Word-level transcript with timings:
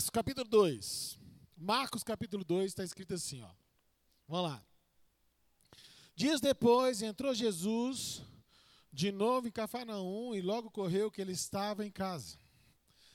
Marcos 0.00 0.08
capítulo 0.08 0.48
2. 0.48 1.18
Marcos 1.58 2.02
capítulo 2.02 2.42
2 2.42 2.70
está 2.70 2.82
escrito 2.82 3.12
assim, 3.12 3.42
ó. 3.42 3.50
Vamos 4.26 4.50
lá. 4.50 4.64
Dias 6.16 6.40
depois 6.40 7.02
entrou 7.02 7.34
Jesus 7.34 8.22
de 8.90 9.12
novo 9.12 9.46
em 9.46 9.50
Cafarnaum 9.50 10.34
e 10.34 10.40
logo 10.40 10.70
correu 10.70 11.10
que 11.10 11.20
ele 11.20 11.32
estava 11.32 11.84
em 11.84 11.90
casa. 11.90 12.38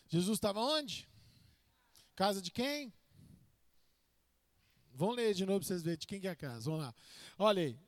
Jesus 0.07 0.37
estava 0.37 0.59
onde? 0.59 1.09
Casa 2.15 2.39
de 2.39 2.51
quem? 2.51 2.93
Vamos 4.93 5.15
ler 5.15 5.33
de 5.33 5.43
novo 5.43 5.61
para 5.61 5.67
vocês 5.67 5.81
verem 5.81 5.97
de 5.97 6.05
quem 6.05 6.21
que 6.21 6.27
é 6.27 6.31
a 6.31 6.35
casa. 6.35 6.69
Vamos 6.69 6.81
lá. 6.85 6.93
Olha 7.39 7.63
aí. 7.63 7.79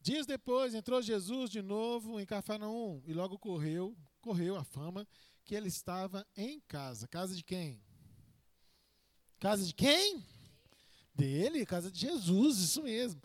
Dias 0.00 0.26
depois 0.26 0.74
entrou 0.74 1.00
Jesus 1.00 1.50
de 1.50 1.62
novo 1.62 2.18
em 2.18 2.26
Cafarnaum 2.26 3.00
e 3.06 3.12
logo 3.12 3.38
correu, 3.38 3.96
correu 4.20 4.56
a 4.56 4.64
fama 4.64 5.06
que 5.44 5.54
ele 5.54 5.68
estava 5.68 6.26
em 6.36 6.58
casa. 6.62 7.06
Casa 7.06 7.36
de 7.36 7.44
quem? 7.44 7.80
Casa 9.40 9.64
de 9.64 9.72
quem? 9.72 10.22
Dele, 11.14 11.64
casa 11.64 11.90
de 11.90 11.98
Jesus, 11.98 12.58
isso 12.58 12.82
mesmo. 12.82 13.20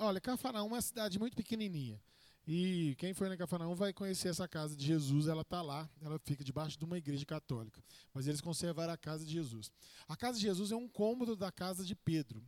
Olha, 0.00 0.20
Cafarnaum 0.20 0.66
é 0.66 0.68
uma 0.68 0.82
cidade 0.82 1.20
muito 1.20 1.36
pequenininha. 1.36 2.02
E 2.46 2.96
quem 2.98 3.14
foi 3.14 3.28
na 3.28 3.36
Cafarnaum 3.36 3.76
vai 3.76 3.92
conhecer 3.92 4.28
essa 4.28 4.48
casa 4.48 4.74
de 4.74 4.84
Jesus, 4.84 5.28
ela 5.28 5.42
está 5.42 5.62
lá, 5.62 5.88
ela 6.00 6.18
fica 6.24 6.42
debaixo 6.42 6.76
de 6.76 6.84
uma 6.84 6.98
igreja 6.98 7.24
católica. 7.24 7.80
Mas 8.12 8.26
eles 8.26 8.40
conservaram 8.40 8.92
a 8.92 8.96
casa 8.96 9.24
de 9.24 9.32
Jesus. 9.32 9.70
A 10.08 10.16
casa 10.16 10.36
de 10.36 10.42
Jesus 10.42 10.72
é 10.72 10.76
um 10.76 10.88
cômodo 10.88 11.36
da 11.36 11.52
casa 11.52 11.84
de 11.84 11.94
Pedro. 11.94 12.42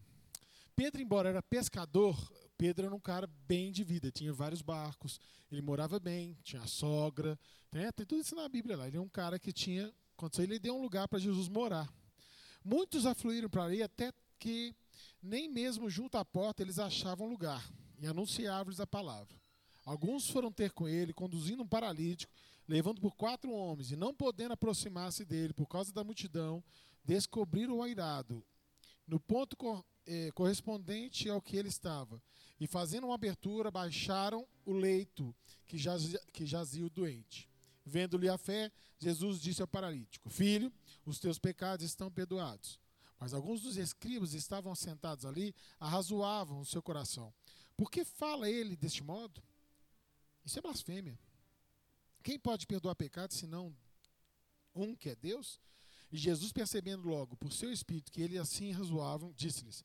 Pedro, 0.75 1.01
embora 1.01 1.29
era 1.29 1.41
pescador, 1.41 2.19
Pedro 2.59 2.87
era 2.87 2.95
um 2.95 3.01
cara 3.01 3.29
bem 3.47 3.71
de 3.71 3.85
vida, 3.85 4.11
tinha 4.11 4.33
vários 4.33 4.61
barcos, 4.61 5.21
ele 5.53 5.63
morava 5.63 6.01
bem, 6.01 6.37
tinha 6.43 6.67
sogra, 6.67 7.39
né? 7.71 7.93
tem 7.93 8.05
tudo 8.05 8.23
isso 8.23 8.35
na 8.35 8.49
Bíblia 8.49 8.77
lá. 8.77 8.89
Ele 8.89 8.97
é 8.97 9.01
um 9.01 9.09
cara 9.09 9.39
que 9.39 9.53
tinha, 9.53 9.95
quando 10.17 10.41
ele 10.41 10.59
deu 10.59 10.75
um 10.75 10.83
lugar 10.83 11.07
para 11.07 11.21
Jesus 11.21 11.49
morar. 11.49 11.89
Muitos 12.65 13.05
afluíram 13.05 13.51
para 13.51 13.65
ali 13.65 13.83
até 13.83 14.11
que 14.39 14.75
nem 15.23 15.49
mesmo 15.49 15.91
junto 15.91 16.17
à 16.17 16.25
porta 16.25 16.63
eles 16.63 16.79
achavam 16.79 17.29
lugar 17.29 17.71
e 18.01 18.07
anunciavam-lhes 18.07 18.81
a 18.81 18.87
palavra. 18.87 19.37
Alguns 19.85 20.31
foram 20.31 20.51
ter 20.51 20.71
com 20.71 20.89
ele, 20.89 21.13
conduzindo 21.13 21.63
um 21.63 21.69
paralítico, 21.69 22.33
levando 22.67 23.01
por 23.01 23.15
quatro 23.15 23.53
homens, 23.53 23.91
e 23.91 23.97
não 23.97 24.15
podendo 24.15 24.53
aproximar-se 24.53 25.25
dele 25.25 25.53
por 25.53 25.67
causa 25.67 25.93
da 25.93 26.03
multidão, 26.03 26.65
descobriram 27.05 27.77
o 27.77 27.83
airado, 27.83 28.43
no 29.07 29.21
ponto 29.21 29.57
eh, 30.07 30.31
correspondente 30.33 31.29
ao 31.29 31.43
que 31.43 31.57
ele 31.57 31.69
estava, 31.69 32.23
e 32.59 32.67
fazendo 32.67 33.05
uma 33.07 33.15
abertura, 33.15 33.71
baixaram 33.71 34.47
o 34.65 34.73
leito 34.73 35.35
que 35.67 35.77
que 36.33 36.47
jazia 36.47 36.87
o 36.87 36.91
doente. 36.91 37.49
Vendo-lhe 37.85 38.29
a 38.31 38.39
fé, 38.39 38.73
Jesus 38.99 39.39
disse 39.39 39.61
ao 39.61 39.69
paralítico: 39.69 40.31
Filho, 40.31 40.73
os 41.05 41.19
teus 41.19 41.39
pecados 41.39 41.85
estão 41.85 42.11
perdoados. 42.11 42.81
Mas 43.19 43.33
alguns 43.33 43.63
dos 43.63 43.77
escribas 43.77 44.35
estavam 44.35 44.75
sentados 44.75 45.25
ali, 45.25 45.55
arrazoavam 45.79 46.61
o 46.61 46.67
seu 46.67 46.83
coração. 46.83 47.33
Por 47.77 47.91
que 47.91 48.05
fala 48.05 48.51
ele 48.51 48.77
deste 48.77 49.03
modo? 49.03 49.43
Isso 50.45 50.59
é 50.59 50.63
blasfêmia. 50.63 51.19
Quem 52.23 52.39
pode 52.39 52.67
perdoar 52.67 52.95
pecados 52.95 53.37
senão 53.37 53.75
um 54.75 54.95
que 54.95 55.11
é 55.11 55.17
Deus? 55.17 55.61
E 56.11 56.17
Jesus, 56.17 56.53
percebendo 56.53 57.09
logo 57.09 57.37
por 57.37 57.53
seu 57.53 57.73
espírito 57.73 58.13
que 58.13 58.23
ele 58.23 58.39
assim 58.39 58.71
razoavam, 58.73 59.33
disse-lhes: 59.33 59.85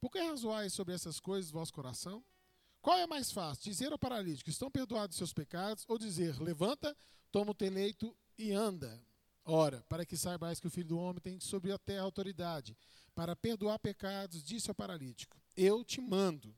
Por 0.00 0.10
que 0.10 0.18
razoais 0.18 0.72
sobre 0.72 0.94
essas 0.94 1.18
coisas 1.18 1.50
vosso 1.50 1.72
coração? 1.72 2.24
Qual 2.80 2.98
é 2.98 3.06
mais 3.06 3.32
fácil, 3.32 3.64
dizer 3.64 3.90
ao 3.92 3.98
paralítico: 3.98 4.50
Estão 4.50 4.70
perdoados 4.70 5.16
seus 5.16 5.32
pecados, 5.32 5.84
ou 5.88 5.98
dizer: 5.98 6.40
Levanta, 6.40 6.96
toma 7.32 7.50
o 7.52 7.54
teu 7.54 7.70
leito 7.70 8.16
e 8.38 8.52
anda? 8.52 9.02
Ora, 9.44 9.84
para 9.88 10.06
que 10.06 10.16
saibais 10.16 10.58
que 10.58 10.66
o 10.66 10.70
Filho 10.70 10.88
do 10.88 10.98
Homem 10.98 11.20
tem 11.20 11.38
sobre 11.38 11.70
a 11.70 11.78
terra 11.78 12.02
autoridade, 12.02 12.76
para 13.14 13.36
perdoar 13.36 13.78
pecados, 13.78 14.42
disse 14.42 14.70
ao 14.70 14.74
paralítico: 14.74 15.36
Eu 15.56 15.84
te 15.84 16.00
mando, 16.00 16.54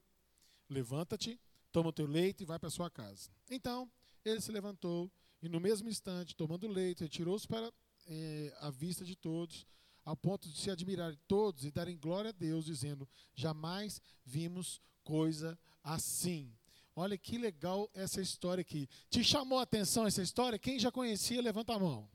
levanta-te, 0.68 1.40
toma 1.72 1.90
o 1.90 1.92
teu 1.92 2.06
leito 2.06 2.42
e 2.42 2.46
vai 2.46 2.58
para 2.58 2.70
sua 2.70 2.88
casa. 2.88 3.30
Então, 3.50 3.91
ele 4.25 4.41
se 4.41 4.52
levantou 4.52 5.10
e, 5.42 5.48
no 5.48 5.60
mesmo 5.60 5.88
instante, 5.88 6.34
tomando 6.34 6.66
o 6.66 6.72
leito, 6.72 7.02
retirou-se 7.02 7.46
para 7.46 7.72
eh, 8.06 8.56
a 8.60 8.70
vista 8.70 9.04
de 9.04 9.16
todos, 9.16 9.66
ao 10.04 10.16
ponto 10.16 10.48
de 10.48 10.56
se 10.56 10.70
admirarem 10.70 11.19
todos 11.26 11.64
e 11.64 11.70
darem 11.72 11.98
glória 11.98 12.30
a 12.30 12.32
Deus, 12.32 12.64
dizendo: 12.64 13.08
Jamais 13.34 14.00
vimos 14.25 14.80
coisa 15.02 15.58
assim. 15.82 16.56
Olha 16.94 17.19
que 17.19 17.36
legal 17.36 17.91
essa 17.92 18.22
história 18.22 18.62
aqui. 18.62 18.88
Te 19.10 19.22
chamou 19.22 19.58
a 19.58 19.62
atenção 19.62 20.06
essa 20.06 20.22
história? 20.22 20.58
Quem 20.58 20.78
já 20.78 20.91
conhecia, 20.91 21.42
levanta 21.42 21.75
a 21.75 21.78
mão. 21.78 22.08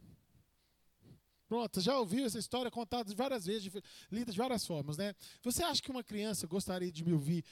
Pronto, 1.51 1.81
já 1.81 2.00
ouviu 2.00 2.25
essa 2.25 2.39
história 2.39 2.72
contada 2.72 3.13
várias 3.13 3.45
vezes, 3.45 3.69
lida 4.09 4.31
de 4.31 4.38
várias 4.38 4.66
formas, 4.66 4.95
né? 4.95 5.13
Você 5.44 5.62
acha 5.62 5.81
que 5.81 5.91
uma 5.91 6.01
criança 6.01 6.47
gostaria 6.47 6.89
de 6.89 7.03
me 7.03 7.12
ouvir 7.12 7.44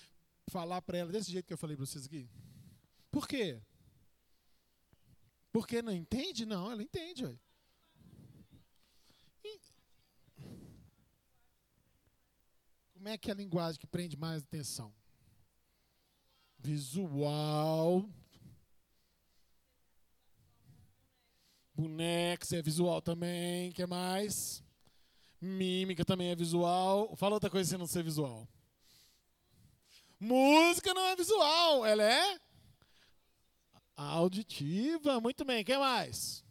falar 0.49 0.81
para 0.81 0.99
ela 0.99 1.11
desse 1.11 1.29
jeito 1.29 1.45
que 1.45 1.51
eu 1.51 1.57
falei 1.57 1.75
para 1.75 1.85
vocês 1.85 2.05
aqui? 2.05 2.29
Por 3.11 3.27
quê? 3.27 3.61
Porque 5.51 5.81
não 5.81 5.91
entende? 5.91 6.45
Não, 6.45 6.71
ela 6.71 6.81
entende. 6.81 7.37
E... 9.43 9.59
Como 12.93 13.09
é 13.09 13.17
que 13.17 13.29
é 13.29 13.33
a 13.33 13.35
linguagem 13.35 13.81
que 13.81 13.85
prende 13.85 14.15
mais 14.15 14.43
atenção? 14.43 14.95
Visual. 16.57 18.09
Bonecos 21.79 22.51
é 22.51 22.61
visual 22.61 23.01
também. 23.01 23.71
que 23.71 23.85
mais? 23.85 24.61
Mímica 25.39 26.03
também 26.03 26.29
é 26.29 26.35
visual. 26.35 27.15
Fala 27.15 27.35
outra 27.35 27.49
coisa 27.49 27.69
sem 27.69 27.79
não 27.79 27.87
ser 27.87 28.03
visual. 28.03 28.45
Música 30.19 30.93
não 30.93 31.01
é 31.03 31.15
visual, 31.15 31.85
ela 31.85 32.03
é 32.03 32.37
auditiva. 33.95 35.21
Muito 35.21 35.45
bem, 35.45 35.63
quem 35.63 35.77
mais? 35.77 36.43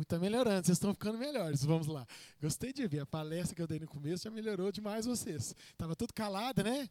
Está 0.00 0.18
melhorando, 0.18 0.64
vocês 0.64 0.78
estão 0.78 0.94
ficando 0.94 1.18
melhores. 1.18 1.62
Vamos 1.62 1.86
lá. 1.86 2.06
Gostei 2.40 2.72
de 2.72 2.86
ver. 2.88 3.00
A 3.00 3.06
palestra 3.06 3.54
que 3.54 3.60
eu 3.60 3.66
dei 3.66 3.78
no 3.78 3.86
começo 3.86 4.24
já 4.24 4.30
melhorou 4.30 4.72
demais 4.72 5.04
vocês. 5.04 5.54
Estava 5.72 5.94
tudo 5.94 6.14
calado, 6.14 6.64
né? 6.64 6.88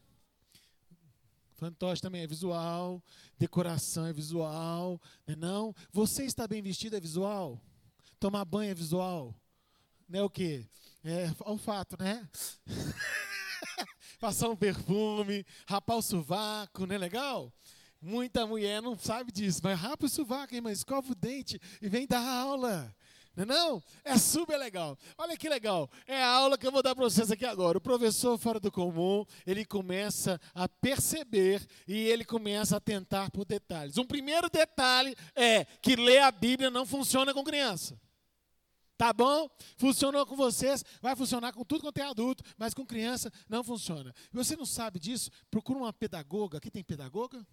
Fantoche 1.56 2.02
também 2.02 2.22
é 2.22 2.26
visual, 2.26 3.02
decoração 3.38 4.06
é 4.06 4.12
visual, 4.12 5.00
não 5.26 5.32
é 5.32 5.36
não? 5.36 5.74
Você 5.90 6.24
está 6.24 6.46
bem 6.46 6.60
vestido 6.60 6.96
é 6.96 7.00
visual, 7.00 7.58
tomar 8.20 8.44
banho 8.44 8.70
é 8.70 8.74
visual, 8.74 9.34
não 10.08 10.20
é 10.20 10.22
o 10.22 10.30
quê? 10.30 10.66
É 11.02 11.30
olfato, 11.40 11.96
né? 11.98 12.28
Passar 14.20 14.48
um 14.48 14.56
perfume, 14.56 15.46
rapar 15.66 15.96
o 15.96 16.02
sovaco, 16.02 16.86
não 16.86 16.94
é 16.94 16.98
legal? 16.98 17.52
Muita 18.00 18.46
mulher 18.46 18.80
não 18.80 18.96
sabe 18.96 19.32
disso, 19.32 19.60
mas 19.62 19.78
rapa 19.78 20.06
o 20.06 20.08
sovaco, 20.08 20.54
hein, 20.54 20.62
escova 20.68 21.10
o 21.10 21.14
dente 21.14 21.60
e 21.80 21.88
vem 21.88 22.06
dar 22.06 22.26
aula. 22.26 22.95
Não 23.36 23.42
é, 23.42 23.46
não? 23.46 23.82
É 24.02 24.16
super 24.16 24.56
legal. 24.56 24.98
Olha 25.18 25.36
que 25.36 25.48
legal. 25.48 25.90
É 26.06 26.22
a 26.22 26.28
aula 26.28 26.56
que 26.56 26.66
eu 26.66 26.72
vou 26.72 26.82
dar 26.82 26.94
para 26.94 27.04
vocês 27.04 27.30
aqui 27.30 27.44
agora. 27.44 27.76
O 27.76 27.80
professor 27.80 28.38
fora 28.38 28.58
do 28.58 28.72
comum, 28.72 29.26
ele 29.46 29.64
começa 29.64 30.40
a 30.54 30.66
perceber 30.66 31.64
e 31.86 32.08
ele 32.08 32.24
começa 32.24 32.78
a 32.78 32.80
tentar 32.80 33.30
por 33.30 33.44
detalhes. 33.44 33.98
Um 33.98 34.06
primeiro 34.06 34.48
detalhe 34.48 35.14
é 35.34 35.66
que 35.82 35.94
ler 35.96 36.22
a 36.22 36.30
Bíblia 36.30 36.70
não 36.70 36.86
funciona 36.86 37.34
com 37.34 37.44
criança. 37.44 38.00
Tá 38.96 39.12
bom? 39.12 39.50
Funcionou 39.76 40.24
com 40.24 40.34
vocês, 40.34 40.82
vai 41.02 41.14
funcionar 41.14 41.52
com 41.52 41.62
tudo 41.62 41.82
quanto 41.82 41.98
é 41.98 42.04
adulto, 42.04 42.42
mas 42.56 42.72
com 42.72 42.86
criança 42.86 43.30
não 43.46 43.62
funciona. 43.62 44.14
E 44.32 44.34
você 44.34 44.56
não 44.56 44.64
sabe 44.64 44.98
disso? 44.98 45.30
Procura 45.50 45.78
uma 45.78 45.92
pedagoga. 45.92 46.56
Aqui 46.56 46.70
tem 46.70 46.82
pedagoga? 46.82 47.46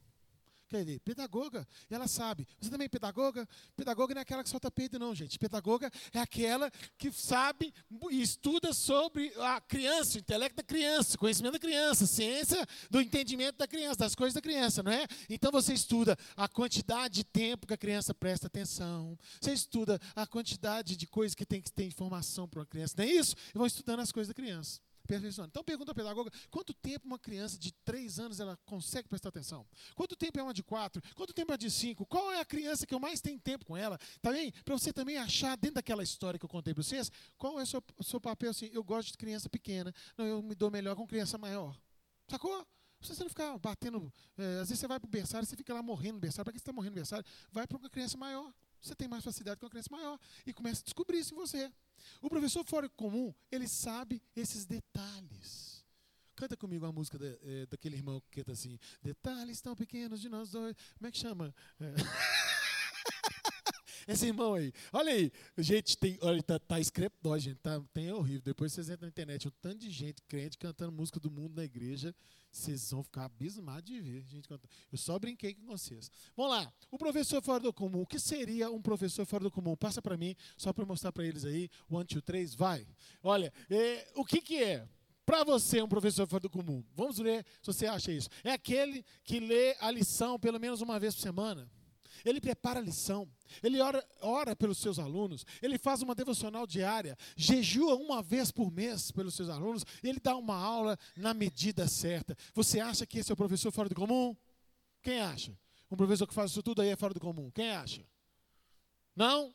Pedagoga, 1.04 1.68
e 1.90 1.94
ela 1.94 2.08
sabe. 2.08 2.48
Você 2.60 2.70
também 2.70 2.86
é 2.86 2.90
pedagoga? 2.90 3.48
Pedagoga 3.76 4.14
não 4.14 4.20
é 4.20 4.24
aquela 4.24 4.44
que 4.44 4.50
solta 4.50 4.72
peito, 4.72 4.98
não, 4.98 5.14
gente. 5.14 5.38
Pedagoga 5.38 5.92
é 6.14 6.20
aquela 6.20 6.72
que 6.98 7.12
sabe 7.12 7.74
e 8.12 8.22
estuda 8.22 8.74
sobre 8.74 9.34
a 9.38 9.62
criança, 9.62 10.18
o 10.18 10.20
intelecto 10.20 10.58
da 10.58 10.64
criança, 10.64 11.18
conhecimento 11.18 11.54
da 11.54 11.60
criança, 11.60 12.08
ciência 12.08 12.66
do 12.90 13.02
entendimento 13.02 13.58
da 13.58 13.68
criança, 13.68 14.00
das 14.00 14.16
coisas 14.16 14.34
da 14.34 14.42
criança, 14.42 14.82
não 14.82 14.92
é? 14.92 15.06
Então 15.30 15.52
você 15.52 15.74
estuda 15.74 16.18
a 16.36 16.48
quantidade 16.48 17.16
de 17.16 17.24
tempo 17.24 17.68
que 17.68 17.74
a 17.74 17.78
criança 17.78 18.14
presta 18.14 18.48
atenção, 18.48 19.18
você 19.40 19.54
estuda 19.54 20.00
a 20.16 20.26
quantidade 20.26 20.96
de 20.96 21.08
coisas 21.08 21.36
que 21.36 21.46
tem 21.46 21.62
que 21.62 21.72
ter 21.72 21.86
informação 21.86 22.48
para 22.48 22.60
uma 22.60 22.66
criança, 22.66 22.96
não 22.98 23.06
é 23.06 23.08
isso? 23.10 23.36
E 23.54 23.58
vão 23.58 23.68
estudando 23.68 24.00
as 24.00 24.12
coisas 24.12 24.28
da 24.28 24.34
criança. 24.34 24.82
Então 25.46 25.64
pergunta 25.64 25.92
a 25.92 25.96
pedagoga, 25.96 26.32
quanto 26.50 26.74
tempo 26.74 27.06
uma 27.06 27.20
criança 27.20 27.58
de 27.58 27.72
3 27.72 28.20
anos 28.20 28.40
ela 28.40 28.58
consegue 28.66 29.08
prestar 29.10 29.30
atenção? 29.30 29.68
Quanto 29.96 30.16
tempo 30.16 30.40
é 30.40 30.44
uma 30.44 30.54
de 30.54 30.64
4? 30.64 31.02
Quanto 31.14 31.34
tempo 31.34 31.52
é 31.52 31.58
de 31.58 31.70
5? 31.70 32.06
Qual 32.06 32.32
é 32.32 32.40
a 32.40 32.46
criança 32.46 32.88
que 32.88 32.94
eu 32.94 33.00
mais 33.00 33.20
tenho 33.20 33.40
tempo 33.40 33.66
com 33.66 33.76
ela? 33.76 34.00
Tá 34.22 34.32
bem? 34.32 34.52
Para 34.64 34.78
você 34.78 34.94
também 34.94 35.18
achar 35.18 35.58
dentro 35.58 35.76
daquela 35.76 36.04
história 36.04 36.40
que 36.40 36.46
eu 36.46 36.50
contei 36.50 36.74
para 36.74 36.84
vocês, 36.84 37.12
qual 37.38 37.60
é 37.60 37.64
o 37.64 37.66
seu, 37.66 37.84
seu 38.02 38.22
papel 38.22 38.52
assim? 38.52 38.70
Eu 38.72 38.84
gosto 38.84 39.12
de 39.12 39.18
criança 39.18 39.50
pequena, 39.50 39.94
não, 40.18 40.26
eu 40.26 40.42
me 40.42 40.56
dou 40.56 40.72
melhor 40.72 40.96
com 40.96 41.06
criança 41.06 41.38
maior. 41.38 41.78
Sacou? 42.28 42.66
Você 43.02 43.22
não 43.22 43.30
ficar 43.30 43.58
batendo. 43.58 44.12
É, 44.38 44.60
às 44.60 44.70
vezes 44.70 44.80
você 44.80 44.88
vai 44.88 45.00
para 45.00 45.08
o 45.08 45.10
berçário, 45.10 45.46
você 45.46 45.58
fica 45.58 45.74
lá 45.74 45.84
morrendo 45.84 46.16
no 46.16 46.20
berçário. 46.22 46.46
Para 46.46 46.54
que 46.54 46.60
você 46.60 46.64
está 46.64 46.72
morrendo 46.72 46.92
no 46.92 46.96
berçário? 46.96 47.26
Vai 47.52 47.68
para 47.68 47.78
uma 47.78 47.90
criança 47.90 48.18
maior. 48.18 48.54
Você 48.80 48.96
tem 48.96 49.08
mais 49.08 49.24
facilidade 49.24 49.60
com 49.60 49.66
uma 49.66 49.70
criança 49.70 49.90
maior. 49.92 50.18
E 50.46 50.54
começa 50.54 50.82
a 50.82 50.84
descobrir 50.86 51.20
isso 51.20 51.34
em 51.34 51.38
você. 51.38 51.72
O 52.22 52.30
professor 52.30 52.64
fora 52.66 52.90
comum, 52.90 53.34
ele 53.52 53.68
sabe 53.68 54.22
esses 54.36 54.66
detalhes. 54.66 55.84
Canta 56.36 56.58
comigo 56.58 56.86
a 56.86 56.92
música 56.92 57.18
da, 57.18 57.28
é, 57.44 57.66
daquele 57.68 57.96
irmão 57.96 58.20
que 58.22 58.40
canta 58.40 58.52
assim: 58.54 58.80
Detalhes 59.02 59.62
tão 59.62 59.76
pequenos 59.76 60.20
de 60.20 60.30
nós 60.30 60.52
dois. 60.52 60.76
Como 60.98 61.08
é 61.08 61.12
que 61.12 61.18
chama? 61.18 61.54
É. 61.80 61.94
Esse 64.08 64.28
irmão 64.28 64.54
aí. 64.54 64.74
Olha 64.92 65.12
aí. 65.12 65.32
Gente, 65.58 65.98
tem, 65.98 66.18
olha, 66.22 66.42
tá, 66.44 66.60
tá 66.60 66.78
gente. 66.80 67.56
Tá, 67.56 67.82
tem 67.94 68.12
horrível. 68.12 68.42
Depois 68.44 68.74
vocês 68.74 68.90
entram 68.90 69.08
na 69.08 69.10
internet, 69.10 69.48
um 69.48 69.52
tanto 69.62 69.78
de 69.78 69.90
gente 69.90 70.22
crente 70.24 70.58
cantando 70.58 70.92
música 70.92 71.20
do 71.20 71.32
mundo 71.32 71.56
na 71.56 71.64
igreja. 71.64 72.16
Vocês 72.52 72.92
vão 72.92 73.04
ficar 73.04 73.26
abismados 73.26 73.86
de 73.86 74.00
ver 74.00 74.24
gente 74.26 74.48
cantando. 74.48 74.70
Eu 74.92 74.98
só 74.98 75.18
brinquei 75.18 75.54
com 75.54 75.66
vocês. 75.66 76.12
Vamos 76.36 76.52
lá. 76.52 76.74
O 76.92 76.98
professor 76.98 77.42
fora 77.42 77.60
do 77.60 77.74
comum. 77.74 78.02
O 78.02 78.06
que 78.06 78.20
seria 78.20 78.70
um 78.70 78.82
professor 78.82 79.26
fora 79.26 79.44
do 79.44 79.52
comum? 79.52 79.76
Passa 79.76 80.02
para 80.02 80.16
mim, 80.16 80.36
só 80.58 80.72
para 80.72 80.86
mostrar 80.86 81.12
para 81.12 81.26
eles 81.26 81.46
aí. 81.46 81.70
One, 81.90 82.06
two, 82.06 82.22
três, 82.22 82.54
vai. 82.54 82.88
Olha, 83.24 83.52
é, 83.70 84.08
o 84.16 84.24
que, 84.24 84.42
que 84.42 84.64
é? 84.64 84.88
Para 85.26 85.44
você, 85.44 85.82
um 85.82 85.88
professor 85.88 86.28
fora 86.28 86.42
do 86.42 86.50
comum. 86.50 86.84
Vamos 86.96 87.18
ver 87.18 87.46
se 87.62 87.68
você 87.68 87.86
acha 87.86 88.12
isso. 88.12 88.30
É 88.44 88.52
aquele 88.52 89.06
que 89.24 89.40
lê 89.40 89.76
a 89.80 89.90
lição 89.90 90.38
pelo 90.38 90.60
menos 90.60 90.82
uma 90.82 91.00
vez 91.00 91.16
por 91.16 91.22
semana 91.22 91.70
ele 92.24 92.40
prepara 92.40 92.80
a 92.80 92.84
lição, 92.84 93.28
ele 93.62 93.80
ora, 93.80 94.06
ora 94.22 94.56
pelos 94.56 94.78
seus 94.78 95.00
alunos, 95.00 95.46
ele 95.62 95.78
faz 95.78 96.02
uma 96.02 96.16
devocional 96.16 96.66
diária, 96.66 97.18
jejua 97.36 97.96
uma 97.96 98.22
vez 98.22 98.52
por 98.52 98.72
mês 98.72 99.12
pelos 99.12 99.34
seus 99.36 99.50
alunos, 99.50 99.86
ele 100.02 100.20
dá 100.20 100.36
uma 100.36 100.56
aula 100.56 100.98
na 101.16 101.34
medida 101.34 101.88
certa. 101.88 102.36
Você 102.54 102.80
acha 102.80 103.06
que 103.06 103.20
esse 103.20 103.32
é 103.32 103.34
o 103.34 103.38
professor 103.38 103.72
fora 103.72 103.90
do 103.90 103.96
comum? 103.96 104.36
Quem 105.02 105.20
acha? 105.20 105.58
Um 105.92 105.98
professor 105.98 106.26
que 106.26 106.34
faz 106.34 106.52
isso 106.52 106.64
tudo 106.64 106.82
aí 106.82 106.90
é 106.90 106.96
fora 106.96 107.14
do 107.14 107.20
comum. 107.20 107.52
Quem 107.52 107.70
acha? 107.72 108.06
Não? 109.16 109.54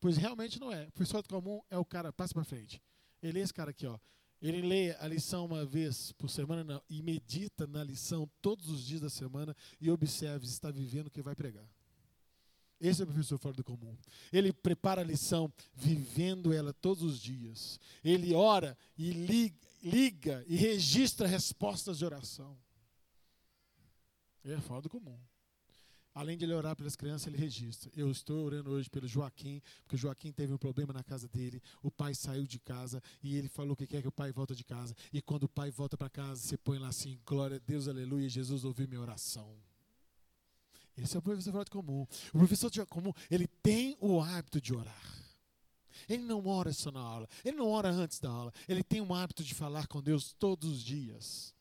Pois 0.00 0.16
realmente 0.16 0.60
não 0.60 0.72
é. 0.72 0.84
O 0.88 0.92
professor 0.92 1.22
do 1.22 1.28
comum 1.28 1.60
é 1.70 1.78
o 1.78 1.84
cara, 1.84 2.12
passa 2.12 2.34
para 2.34 2.44
frente. 2.44 2.80
Ele 3.22 3.40
é 3.40 3.42
esse 3.42 3.54
cara 3.54 3.70
aqui, 3.70 3.86
ó. 3.86 3.98
Ele 4.40 4.60
lê 4.60 4.90
a 4.96 5.06
lição 5.06 5.46
uma 5.46 5.64
vez 5.64 6.10
por 6.12 6.28
semana 6.28 6.64
não, 6.64 6.82
e 6.90 7.00
medita 7.00 7.64
na 7.64 7.84
lição 7.84 8.28
todos 8.40 8.68
os 8.68 8.84
dias 8.84 9.00
da 9.00 9.08
semana 9.08 9.56
e 9.80 9.88
observe 9.88 10.44
se 10.44 10.52
está 10.52 10.68
vivendo 10.68 11.06
o 11.06 11.10
que 11.10 11.22
vai 11.22 11.36
pregar. 11.36 11.64
Esse 12.82 13.00
é 13.00 13.04
o 13.04 13.06
professor 13.06 13.38
fora 13.38 13.54
do 13.54 13.62
comum. 13.62 13.96
Ele 14.32 14.52
prepara 14.52 15.02
a 15.02 15.04
lição 15.04 15.52
vivendo 15.72 16.52
ela 16.52 16.72
todos 16.72 17.04
os 17.04 17.20
dias. 17.20 17.78
Ele 18.02 18.34
ora 18.34 18.76
e 18.98 19.12
liga, 19.12 19.56
liga 19.84 20.44
e 20.48 20.56
registra 20.56 21.28
respostas 21.28 21.98
de 21.98 22.04
oração. 22.04 22.58
É 24.44 24.58
fora 24.58 24.82
do 24.82 24.90
comum. 24.90 25.16
Além 26.12 26.36
de 26.36 26.44
ele 26.44 26.54
orar 26.54 26.74
pelas 26.74 26.96
crianças, 26.96 27.28
ele 27.28 27.38
registra. 27.38 27.88
Eu 27.96 28.10
estou 28.10 28.44
orando 28.44 28.70
hoje 28.70 28.90
pelo 28.90 29.06
Joaquim, 29.06 29.62
porque 29.84 29.94
o 29.94 29.98
Joaquim 29.98 30.32
teve 30.32 30.52
um 30.52 30.58
problema 30.58 30.92
na 30.92 31.04
casa 31.04 31.28
dele. 31.28 31.62
O 31.84 31.90
pai 31.90 32.16
saiu 32.16 32.44
de 32.44 32.58
casa 32.58 33.00
e 33.22 33.36
ele 33.36 33.48
falou 33.48 33.76
que 33.76 33.86
quer 33.86 34.02
que 34.02 34.08
o 34.08 34.12
pai 34.12 34.32
volte 34.32 34.56
de 34.56 34.64
casa. 34.64 34.92
E 35.12 35.22
quando 35.22 35.44
o 35.44 35.48
pai 35.48 35.70
volta 35.70 35.96
para 35.96 36.10
casa, 36.10 36.42
você 36.42 36.58
põe 36.58 36.80
lá 36.80 36.88
assim: 36.88 37.20
glória 37.24 37.58
a 37.58 37.60
Deus, 37.60 37.86
aleluia, 37.86 38.28
Jesus 38.28 38.64
ouviu 38.64 38.88
minha 38.88 39.00
oração. 39.00 39.56
Esse 40.96 41.16
é 41.16 41.18
o 41.18 41.22
professor 41.22 41.68
comum. 41.68 42.06
O 42.32 42.38
professor 42.38 42.70
comum, 42.86 43.12
ele 43.30 43.46
tem 43.46 43.96
o 44.00 44.20
hábito 44.20 44.60
de 44.60 44.74
orar. 44.74 45.22
Ele 46.08 46.22
não 46.22 46.46
ora 46.46 46.72
só 46.72 46.90
na 46.90 47.00
aula. 47.00 47.28
Ele 47.44 47.56
não 47.56 47.68
ora 47.68 47.90
antes 47.90 48.18
da 48.18 48.30
aula. 48.30 48.52
Ele 48.68 48.82
tem 48.82 49.00
um 49.00 49.14
hábito 49.14 49.42
de 49.44 49.54
falar 49.54 49.86
com 49.86 50.02
Deus 50.02 50.32
todos 50.32 50.68
os 50.68 50.82
dias. 50.82 51.54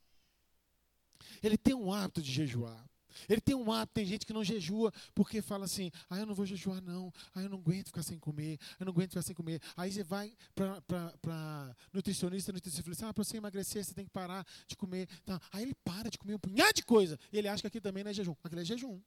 Ele 1.41 1.57
tem 1.57 1.73
um 1.73 1.93
hábito 1.93 2.21
de 2.21 2.31
jejuar. 2.31 2.89
Ele 3.27 3.41
tem 3.41 3.55
um 3.55 3.71
hábito, 3.71 3.93
tem 3.93 4.05
gente 4.05 4.25
que 4.25 4.33
não 4.33 4.43
jejua 4.43 4.91
porque 5.13 5.41
fala 5.41 5.65
assim: 5.65 5.91
ah, 6.09 6.19
eu 6.19 6.25
não 6.25 6.33
vou 6.33 6.45
jejuar, 6.45 6.81
não. 6.81 7.11
Ah, 7.35 7.41
eu 7.41 7.49
não 7.49 7.57
aguento 7.57 7.87
ficar 7.87 8.03
sem 8.03 8.17
comer. 8.17 8.57
Eu 8.79 8.85
não 8.85 8.93
aguento 8.93 9.09
ficar 9.09 9.21
sem 9.21 9.35
comer. 9.35 9.61
Aí 9.75 9.91
você 9.91 10.03
vai 10.03 10.33
para 10.55 11.75
nutricionista, 11.93 12.51
nutricionista 12.51 13.07
ah, 13.07 13.13
para 13.13 13.23
você 13.23 13.37
emagrecer, 13.37 13.83
você 13.83 13.93
tem 13.93 14.05
que 14.05 14.11
parar 14.11 14.45
de 14.65 14.75
comer. 14.75 15.07
Tá. 15.25 15.39
Aí 15.51 15.63
ele 15.63 15.75
para 15.83 16.09
de 16.09 16.17
comer 16.17 16.35
um 16.35 16.39
punhado 16.39 16.73
de 16.73 16.83
coisa. 16.83 17.19
E 17.31 17.37
ele 17.37 17.47
acha 17.47 17.61
que 17.61 17.67
aqui 17.67 17.81
também 17.81 18.03
não 18.03 18.11
é 18.11 18.13
jejum. 18.13 18.35
Aquilo 18.43 18.61
é 18.61 18.65
jejum. 18.65 18.99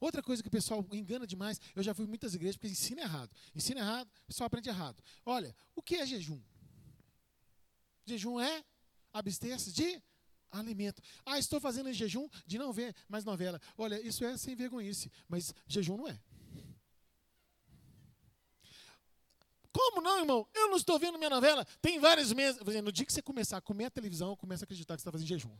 Outra 0.00 0.22
coisa 0.22 0.42
que 0.42 0.48
o 0.48 0.50
pessoal 0.50 0.84
engana 0.92 1.26
demais, 1.26 1.60
eu 1.74 1.82
já 1.82 1.94
fui 1.94 2.04
em 2.04 2.08
muitas 2.08 2.34
igrejas 2.34 2.56
porque 2.56 2.72
ensina 2.72 3.02
errado. 3.02 3.30
Ensina 3.54 3.80
errado, 3.80 4.08
o 4.08 4.26
pessoal 4.26 4.46
aprende 4.46 4.68
errado. 4.68 5.02
Olha, 5.24 5.54
o 5.74 5.82
que 5.82 5.96
é 5.96 6.06
jejum? 6.06 6.40
Jejum 8.04 8.40
é 8.40 8.64
abster-se 9.12 9.72
de 9.72 10.02
alimento. 10.50 11.02
Ah, 11.24 11.38
estou 11.38 11.60
fazendo 11.60 11.92
jejum 11.92 12.28
de 12.46 12.58
não 12.58 12.72
ver 12.72 12.94
mais 13.08 13.24
novela. 13.24 13.60
Olha, 13.76 14.00
isso 14.00 14.24
é 14.24 14.36
sem 14.36 14.54
vergonhice, 14.54 15.10
mas 15.28 15.54
jejum 15.66 15.96
não 15.96 16.08
é. 16.08 16.18
Como 19.70 20.00
não, 20.00 20.18
irmão? 20.18 20.48
Eu 20.54 20.68
não 20.70 20.76
estou 20.76 20.98
vendo 20.98 21.18
minha 21.18 21.30
novela. 21.30 21.64
Tem 21.80 22.00
vários 22.00 22.32
meses. 22.32 22.60
No 22.82 22.90
dia 22.90 23.06
que 23.06 23.12
você 23.12 23.22
começar 23.22 23.58
a 23.58 23.60
comer 23.60 23.84
a 23.84 23.90
televisão, 23.90 24.34
começa 24.34 24.64
a 24.64 24.66
acreditar 24.66 24.96
que 24.96 25.02
você 25.02 25.02
está 25.02 25.12
fazendo 25.12 25.28
jejum. 25.28 25.56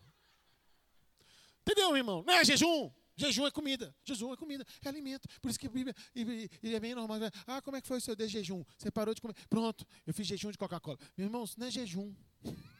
Entendeu, 1.60 1.96
irmão? 1.96 2.24
Não 2.26 2.34
é 2.34 2.44
jejum. 2.44 2.90
Jejum 3.18 3.46
é 3.46 3.50
comida. 3.50 3.94
Jejum 4.04 4.32
é 4.32 4.36
comida, 4.36 4.64
é 4.82 4.88
alimento. 4.88 5.28
Por 5.42 5.50
isso 5.50 5.58
que 5.58 5.66
a 5.66 5.70
Bíblia 5.70 5.94
e, 6.14 6.48
e 6.62 6.74
é 6.74 6.78
bem 6.78 6.94
normal. 6.94 7.18
Ah, 7.48 7.60
como 7.60 7.76
é 7.76 7.80
que 7.80 7.88
foi 7.88 7.98
o 7.98 8.00
seu 8.00 8.14
de 8.14 8.28
jejum? 8.28 8.64
Você 8.78 8.92
parou 8.92 9.12
de 9.12 9.20
comer. 9.20 9.34
Pronto, 9.50 9.84
eu 10.06 10.14
fiz 10.14 10.24
jejum 10.24 10.52
de 10.52 10.56
Coca-Cola. 10.56 10.96
Meu 11.16 11.26
irmão, 11.26 11.42
isso 11.42 11.58
não 11.58 11.66
é 11.66 11.70
jejum. 11.70 12.14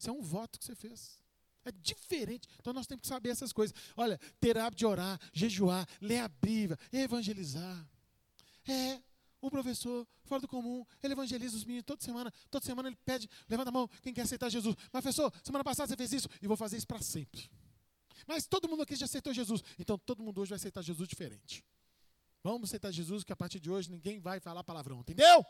Isso 0.00 0.10
é 0.10 0.12
um 0.12 0.22
voto 0.22 0.60
que 0.60 0.64
você 0.64 0.76
fez. 0.76 1.20
É 1.64 1.72
diferente. 1.72 2.46
Então 2.60 2.72
nós 2.72 2.86
temos 2.86 3.02
que 3.02 3.08
saber 3.08 3.30
essas 3.30 3.52
coisas. 3.52 3.74
Olha, 3.96 4.16
ter 4.38 4.56
hábito 4.56 4.78
de 4.78 4.86
orar, 4.86 5.18
jejuar, 5.32 5.88
ler 6.00 6.18
a 6.18 6.28
Bíblia, 6.28 6.78
evangelizar. 6.92 7.84
É, 8.68 9.02
um 9.42 9.50
professor 9.50 10.06
fora 10.22 10.40
do 10.40 10.46
comum, 10.46 10.86
ele 11.02 11.14
evangeliza 11.14 11.56
os 11.56 11.64
meninos 11.64 11.84
toda 11.84 12.00
semana. 12.00 12.32
Toda 12.48 12.64
semana 12.64 12.88
ele 12.88 12.98
pede, 13.04 13.28
levanta 13.48 13.70
a 13.70 13.72
mão, 13.72 13.88
quem 14.00 14.14
quer 14.14 14.22
aceitar 14.22 14.48
Jesus. 14.48 14.76
Mas, 14.92 15.02
professor, 15.02 15.32
semana 15.42 15.64
passada 15.64 15.88
você 15.88 15.96
fez 15.96 16.12
isso, 16.12 16.28
e 16.40 16.46
vou 16.46 16.56
fazer 16.56 16.76
isso 16.76 16.86
para 16.86 17.02
sempre. 17.02 17.50
Mas 18.26 18.46
todo 18.46 18.68
mundo 18.68 18.82
aqui 18.82 18.96
já 18.96 19.04
aceitou 19.04 19.32
Jesus. 19.32 19.62
Então 19.78 19.98
todo 19.98 20.22
mundo 20.22 20.40
hoje 20.40 20.50
vai 20.50 20.56
aceitar 20.56 20.82
Jesus 20.82 21.08
diferente. 21.08 21.64
Vamos 22.42 22.70
aceitar 22.70 22.90
Jesus, 22.90 23.24
que 23.24 23.32
a 23.32 23.36
partir 23.36 23.60
de 23.60 23.70
hoje 23.70 23.90
ninguém 23.90 24.18
vai 24.20 24.40
falar 24.40 24.62
palavrão, 24.62 25.00
entendeu? 25.00 25.44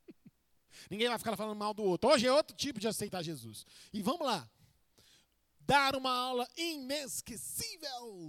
ninguém 0.90 1.08
vai 1.08 1.18
ficar 1.18 1.36
falando 1.36 1.56
mal 1.56 1.72
do 1.72 1.82
outro. 1.82 2.10
Hoje 2.10 2.26
é 2.26 2.32
outro 2.32 2.54
tipo 2.54 2.78
de 2.78 2.86
aceitar 2.86 3.22
Jesus. 3.22 3.66
E 3.92 4.02
vamos 4.02 4.26
lá. 4.26 4.48
Dar 5.60 5.96
uma 5.96 6.10
aula 6.10 6.48
inesquecível. 6.56 8.28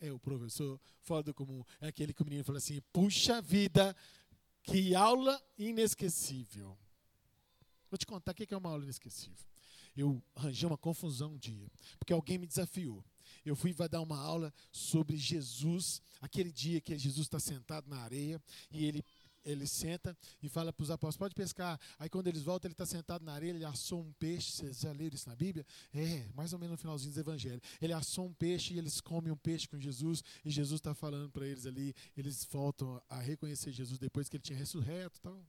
É 0.00 0.12
o 0.12 0.18
professor 0.18 0.78
fora 1.00 1.22
do 1.22 1.34
comum. 1.34 1.64
É 1.80 1.88
aquele 1.88 2.12
que 2.12 2.22
o 2.22 2.24
menino 2.24 2.44
fala 2.44 2.58
assim: 2.58 2.80
puxa 2.92 3.40
vida, 3.40 3.96
que 4.62 4.94
aula 4.94 5.42
inesquecível. 5.58 6.78
Vou 7.90 7.96
te 7.96 8.06
contar 8.06 8.32
o 8.32 8.34
que 8.34 8.52
é 8.52 8.56
uma 8.56 8.70
aula 8.70 8.84
inesquecível 8.84 9.48
eu 10.00 10.22
arranjei 10.34 10.66
uma 10.66 10.78
confusão 10.78 11.32
um 11.32 11.38
dia, 11.38 11.70
porque 11.98 12.12
alguém 12.12 12.38
me 12.38 12.46
desafiou. 12.46 13.04
Eu 13.44 13.56
fui 13.56 13.72
vai 13.72 13.88
dar 13.88 14.00
uma 14.00 14.18
aula 14.18 14.52
sobre 14.70 15.16
Jesus, 15.16 16.00
aquele 16.20 16.52
dia 16.52 16.80
que 16.80 16.96
Jesus 16.96 17.26
está 17.26 17.40
sentado 17.40 17.88
na 17.88 17.98
areia 17.98 18.40
e 18.70 18.84
ele 18.84 19.04
ele 19.44 19.66
senta 19.66 20.16
e 20.42 20.48
fala 20.48 20.72
para 20.72 20.82
os 20.82 20.90
apóstolos, 20.90 21.16
pode 21.16 21.34
pescar. 21.34 21.80
Aí 21.98 22.08
quando 22.08 22.26
eles 22.26 22.42
voltam, 22.42 22.68
ele 22.68 22.74
está 22.74 22.84
sentado 22.84 23.24
na 23.24 23.32
areia, 23.32 23.50
ele 23.50 23.64
assou 23.64 24.02
um 24.02 24.12
peixe. 24.12 24.52
Vocês 24.52 24.80
já 24.80 24.92
leram 24.92 25.14
isso 25.14 25.28
na 25.28 25.34
Bíblia? 25.34 25.64
É, 25.94 26.28
mais 26.34 26.52
ou 26.52 26.58
menos 26.58 26.72
no 26.72 26.76
finalzinho 26.76 27.14
do 27.14 27.20
Evangelho. 27.20 27.60
Ele 27.80 27.92
assou 27.94 28.26
um 28.26 28.34
peixe 28.34 28.74
e 28.74 28.78
eles 28.78 29.00
comem 29.00 29.32
um 29.32 29.36
peixe 29.36 29.66
com 29.66 29.80
Jesus. 29.80 30.22
E 30.44 30.50
Jesus 30.50 30.80
está 30.80 30.94
falando 30.94 31.30
para 31.30 31.46
eles 31.46 31.64
ali. 31.64 31.94
Eles 32.16 32.44
voltam 32.44 33.00
a 33.08 33.20
reconhecer 33.20 33.72
Jesus 33.72 33.98
depois 33.98 34.28
que 34.28 34.36
ele 34.36 34.42
tinha 34.42 34.58
ressurreto. 34.58 35.18
Tal. 35.22 35.42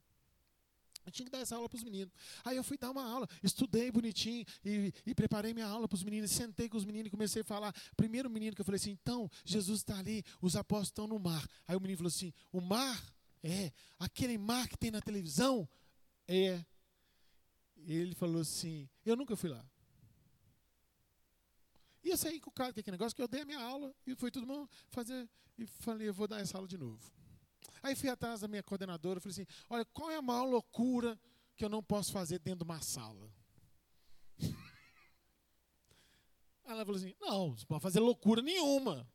Eu 1.09 1.11
tinha 1.11 1.25
que 1.25 1.31
dar 1.31 1.39
essa 1.39 1.55
aula 1.55 1.67
para 1.67 1.77
os 1.77 1.83
meninos. 1.83 2.13
Aí 2.45 2.55
eu 2.55 2.63
fui 2.63 2.77
dar 2.77 2.91
uma 2.91 3.03
aula, 3.03 3.27
estudei 3.43 3.91
bonitinho 3.91 4.45
e, 4.63 4.93
e 5.07 5.15
preparei 5.15 5.53
minha 5.55 5.65
aula 5.65 5.87
para 5.87 5.95
os 5.95 6.03
meninos. 6.03 6.29
Sentei 6.29 6.69
com 6.69 6.77
os 6.77 6.85
meninos 6.85 7.07
e 7.07 7.09
comecei 7.09 7.41
a 7.41 7.45
falar. 7.45 7.73
Primeiro 7.97 8.29
menino 8.29 8.55
que 8.55 8.61
eu 8.61 8.65
falei 8.65 8.77
assim: 8.77 8.91
então, 8.91 9.29
Jesus 9.43 9.79
está 9.79 9.97
ali, 9.97 10.23
os 10.39 10.55
apóstolos 10.55 10.89
estão 10.89 11.07
no 11.07 11.17
mar. 11.17 11.45
Aí 11.67 11.75
o 11.75 11.79
menino 11.79 11.97
falou 11.97 12.09
assim: 12.09 12.31
o 12.51 12.61
mar? 12.61 13.03
É. 13.41 13.71
Aquele 13.97 14.37
mar 14.37 14.67
que 14.67 14.77
tem 14.77 14.91
na 14.91 15.01
televisão? 15.01 15.67
É. 16.27 16.63
Ele 17.75 18.13
falou 18.13 18.41
assim: 18.41 18.87
eu 19.03 19.15
nunca 19.15 19.35
fui 19.35 19.49
lá. 19.49 19.65
E 22.03 22.09
eu 22.09 22.17
saí 22.17 22.39
com 22.39 22.51
o 22.51 22.53
cara, 22.53 22.71
que 22.71 22.79
é 22.79 22.81
aquele 22.81 22.97
negócio 22.97 23.15
que 23.15 23.21
eu 23.21 23.27
dei 23.27 23.41
a 23.41 23.45
minha 23.45 23.59
aula 23.59 23.93
e 24.05 24.15
foi 24.15 24.29
todo 24.29 24.45
mundo 24.45 24.69
fazer. 24.89 25.27
E 25.57 25.65
falei: 25.65 26.07
eu 26.07 26.13
vou 26.13 26.27
dar 26.27 26.39
essa 26.39 26.55
aula 26.55 26.67
de 26.67 26.77
novo. 26.77 27.18
Aí 27.81 27.95
fui 27.95 28.09
atrás 28.09 28.41
da 28.41 28.48
minha 28.48 28.63
coordenadora 28.63 29.19
e 29.19 29.21
falei 29.21 29.33
assim: 29.33 29.48
olha, 29.69 29.86
qual 29.86 30.12
é 30.12 30.17
a 30.17 30.21
maior 30.21 30.45
loucura 30.45 31.19
que 31.55 31.63
eu 31.63 31.69
não 31.69 31.83
posso 31.83 32.12
fazer 32.12 32.39
dentro 32.39 32.59
de 32.59 32.65
uma 32.65 32.81
sala? 32.81 33.31
Ela 36.65 36.86
falou 36.86 37.00
assim: 37.00 37.15
não, 37.19 37.55
você 37.55 37.65
pode 37.65 37.81
fazer 37.81 38.00
loucura 38.00 38.41
nenhuma. 38.41 39.07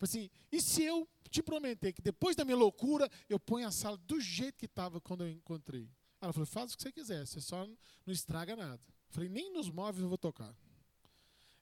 Eu 0.00 0.06
falei 0.06 0.24
assim: 0.24 0.30
e 0.50 0.60
se 0.60 0.82
eu 0.82 1.08
te 1.30 1.42
prometer 1.42 1.92
que 1.92 2.02
depois 2.02 2.36
da 2.36 2.44
minha 2.44 2.56
loucura 2.56 3.08
eu 3.28 3.40
ponho 3.40 3.66
a 3.66 3.70
sala 3.70 3.96
do 3.96 4.20
jeito 4.20 4.58
que 4.58 4.66
estava 4.66 5.00
quando 5.00 5.24
eu 5.24 5.30
encontrei? 5.30 5.90
Ela 6.20 6.32
falou: 6.32 6.46
faz 6.46 6.72
o 6.72 6.76
que 6.76 6.82
você 6.82 6.92
quiser, 6.92 7.26
você 7.26 7.40
só 7.40 7.66
não 8.06 8.12
estraga 8.12 8.54
nada. 8.54 8.82
Eu 8.86 9.14
falei: 9.14 9.28
nem 9.28 9.52
nos 9.52 9.70
móveis 9.70 10.02
eu 10.02 10.08
vou 10.08 10.18
tocar. 10.18 10.54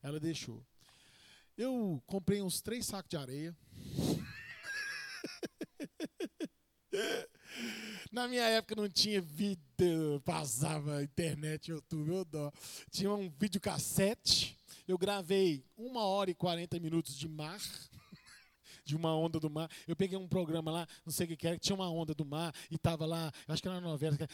Ela 0.03 0.19
deixou. 0.19 0.65
Eu 1.57 2.03
comprei 2.07 2.41
uns 2.41 2.63
três 2.63 2.87
sacos 2.87 3.11
de 3.11 3.17
areia. 3.17 3.57
Na 8.13 8.27
minha 8.27 8.45
época 8.45 8.75
não 8.75 8.89
tinha 8.89 9.21
vídeo, 9.21 10.21
passava 10.25 11.03
internet, 11.03 11.71
YouTube, 11.71 12.11
eu 12.11 12.25
dó. 12.25 12.53
Tinha 12.91 13.13
um 13.13 13.31
videocassete. 13.39 14.59
Eu 14.87 14.99
gravei 14.99 15.65
uma 15.77 16.05
hora 16.05 16.31
e 16.31 16.35
40 16.35 16.81
minutos 16.81 17.17
de 17.17 17.29
mar 17.29 17.61
de 18.91 18.97
uma 18.97 19.15
onda 19.15 19.39
do 19.39 19.49
mar. 19.49 19.71
Eu 19.87 19.95
peguei 19.95 20.19
um 20.19 20.27
programa 20.27 20.71
lá, 20.71 20.87
não 21.05 21.13
sei 21.13 21.27
o 21.27 21.37
que 21.37 21.47
era, 21.47 21.57
que 21.57 21.63
tinha 21.63 21.77
uma 21.77 21.89
onda 21.89 22.13
do 22.13 22.25
mar 22.25 22.53
e 22.71 22.77
tava 22.77 23.07
lá, 23.07 23.33
acho 23.47 23.63
que 23.63 23.69
era 23.69 23.77
uma 23.77 23.89
novela. 23.89 24.17
Que 24.17 24.25
era, 24.25 24.33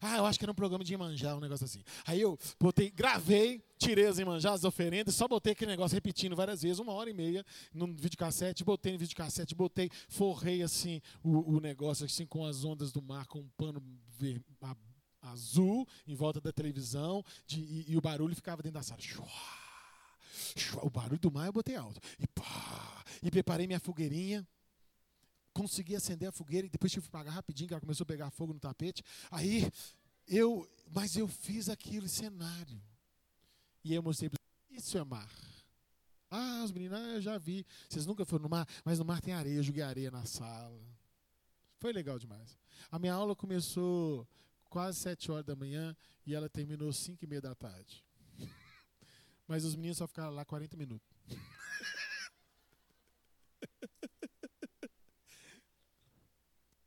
ah, 0.00 0.16
eu 0.16 0.26
acho 0.26 0.38
que 0.38 0.44
era 0.44 0.52
um 0.52 0.54
programa 0.54 0.82
de 0.82 0.94
Imanjá, 0.94 1.36
um 1.36 1.40
negócio 1.40 1.64
assim. 1.64 1.82
Aí 2.06 2.20
eu 2.20 2.38
botei, 2.58 2.90
gravei, 2.90 3.62
tirei 3.78 4.06
as 4.06 4.18
Imanjá, 4.18 4.52
as 4.52 4.64
oferendas, 4.64 5.14
só 5.14 5.28
botei 5.28 5.52
aquele 5.52 5.70
negócio 5.70 5.94
repetindo 5.94 6.34
várias 6.34 6.62
vezes, 6.62 6.78
uma 6.78 6.92
hora 6.92 7.10
e 7.10 7.14
meia, 7.14 7.44
no 7.72 7.86
videocassete, 7.86 8.64
botei 8.64 8.92
no 8.92 8.98
videocassete, 8.98 9.54
botei, 9.54 9.90
forrei 10.08 10.62
assim 10.62 11.02
o, 11.22 11.56
o 11.56 11.60
negócio 11.60 12.06
assim 12.06 12.24
com 12.26 12.46
as 12.46 12.64
ondas 12.64 12.92
do 12.92 13.02
mar, 13.02 13.26
com 13.26 13.40
um 13.40 13.48
pano 13.56 13.82
ver, 14.18 14.42
azul 15.20 15.86
em 16.06 16.14
volta 16.14 16.40
da 16.40 16.52
televisão, 16.52 17.22
de, 17.46 17.60
e, 17.60 17.92
e, 17.92 17.96
o 17.96 18.00
barulho 18.00 18.34
ficava 18.34 18.62
dentro 18.62 18.78
da 18.78 18.82
sala. 18.82 19.00
O 20.82 20.90
barulho 20.90 21.18
do 21.18 21.30
mar 21.30 21.46
eu 21.46 21.52
botei 21.52 21.76
alto. 21.76 22.00
E 22.18 22.26
pá! 22.28 23.04
E 23.22 23.30
preparei 23.30 23.66
minha 23.66 23.80
fogueirinha. 23.80 24.46
Consegui 25.52 25.94
acender 25.94 26.28
a 26.28 26.32
fogueira 26.32 26.66
e 26.66 26.70
depois 26.70 26.92
tive 26.92 27.06
que 27.06 27.10
pagar 27.10 27.30
rapidinho, 27.30 27.68
que 27.68 27.74
ela 27.74 27.80
começou 27.80 28.04
a 28.04 28.06
pegar 28.06 28.30
fogo 28.30 28.52
no 28.52 28.60
tapete. 28.60 29.02
Aí 29.30 29.70
eu, 30.26 30.68
mas 30.90 31.16
eu 31.16 31.28
fiz 31.28 31.68
aquilo 31.68 32.06
em 32.06 32.08
cenário. 32.08 32.80
E 33.82 33.94
eu 33.94 34.02
mostrei 34.02 34.30
para 34.30 34.40
isso 34.70 34.98
é 34.98 35.04
mar. 35.04 35.30
Ah, 36.30 36.62
os 36.64 36.72
meninos, 36.72 36.98
ah, 36.98 37.14
eu 37.14 37.20
já 37.20 37.38
vi. 37.38 37.64
Vocês 37.88 38.06
nunca 38.06 38.24
foram 38.24 38.42
no 38.42 38.48
mar, 38.48 38.66
mas 38.84 38.98
no 38.98 39.04
mar 39.04 39.20
tem 39.20 39.32
areia, 39.32 39.56
eu 39.56 39.62
joguei 39.62 39.82
areia 39.82 40.10
na 40.10 40.24
sala. 40.24 40.80
Foi 41.78 41.92
legal 41.92 42.18
demais. 42.18 42.58
A 42.90 42.98
minha 42.98 43.14
aula 43.14 43.36
começou 43.36 44.26
quase 44.68 44.98
sete 44.98 45.30
horas 45.30 45.44
da 45.44 45.54
manhã 45.54 45.96
e 46.26 46.34
ela 46.34 46.48
terminou 46.48 46.92
cinco 46.92 47.24
e 47.24 47.28
meia 47.28 47.40
da 47.40 47.54
tarde. 47.54 48.03
Mas 49.46 49.64
os 49.64 49.74
meninos 49.76 49.98
só 49.98 50.06
ficaram 50.06 50.30
lá 50.30 50.44
40 50.44 50.76
minutos. 50.76 51.08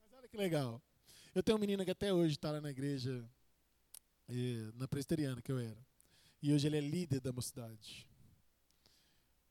Mas 0.01 0.13
olha 0.13 0.27
que 0.27 0.37
legal. 0.37 0.81
Eu 1.35 1.43
tenho 1.43 1.57
um 1.57 1.61
menino 1.61 1.85
que 1.85 1.91
até 1.91 2.11
hoje 2.11 2.33
está 2.33 2.51
lá 2.51 2.59
na 2.59 2.71
igreja, 2.71 3.23
eh, 4.27 4.71
na 4.73 4.87
presteriana 4.87 5.41
que 5.41 5.51
eu 5.51 5.59
era. 5.59 5.85
E 6.41 6.51
hoje 6.51 6.65
ele 6.67 6.77
é 6.77 6.81
líder 6.81 7.19
da 7.19 7.31
mocidade. 7.31 8.07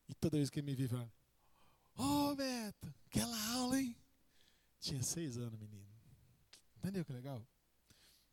E 0.08 0.14
toda 0.14 0.36
vez 0.36 0.50
que 0.50 0.58
ele 0.58 0.66
me 0.66 0.74
vive, 0.74 0.88
fala: 0.88 1.12
Ô 1.96 2.02
oh, 2.30 2.34
Beto, 2.34 2.92
aquela 3.06 3.52
aula, 3.52 3.80
hein? 3.80 3.96
Tinha 4.80 5.02
seis 5.02 5.36
anos, 5.36 5.58
menino. 5.58 5.86
Entendeu 6.76 7.04
que 7.04 7.12
legal? 7.12 7.46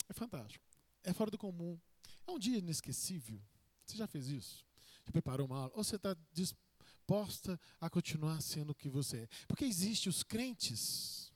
É 0.10 0.14
fantástico. 0.14 0.66
É 1.04 1.14
fora 1.14 1.32
do 1.32 1.38
comum. 1.38 1.80
É 2.28 2.32
um 2.32 2.40
dia 2.40 2.58
inesquecível. 2.58 3.42
Você 3.86 3.98
já 3.98 4.08
fez 4.08 4.28
isso? 4.28 4.66
Já 5.06 5.12
preparou 5.12 5.48
uma 5.48 5.58
aula? 5.58 5.72
Ou 5.76 5.84
você 5.84 5.96
está 5.96 6.16
disposta 6.34 7.60
a 7.80 7.90
continuar 7.90 8.42
sendo 8.42 8.72
o 8.72 8.76
que 8.76 8.90
você 8.90 9.18
é? 9.18 9.28
Porque 9.48 9.66
existem 9.66 10.10
os 10.10 10.24
crentes, 10.24 11.32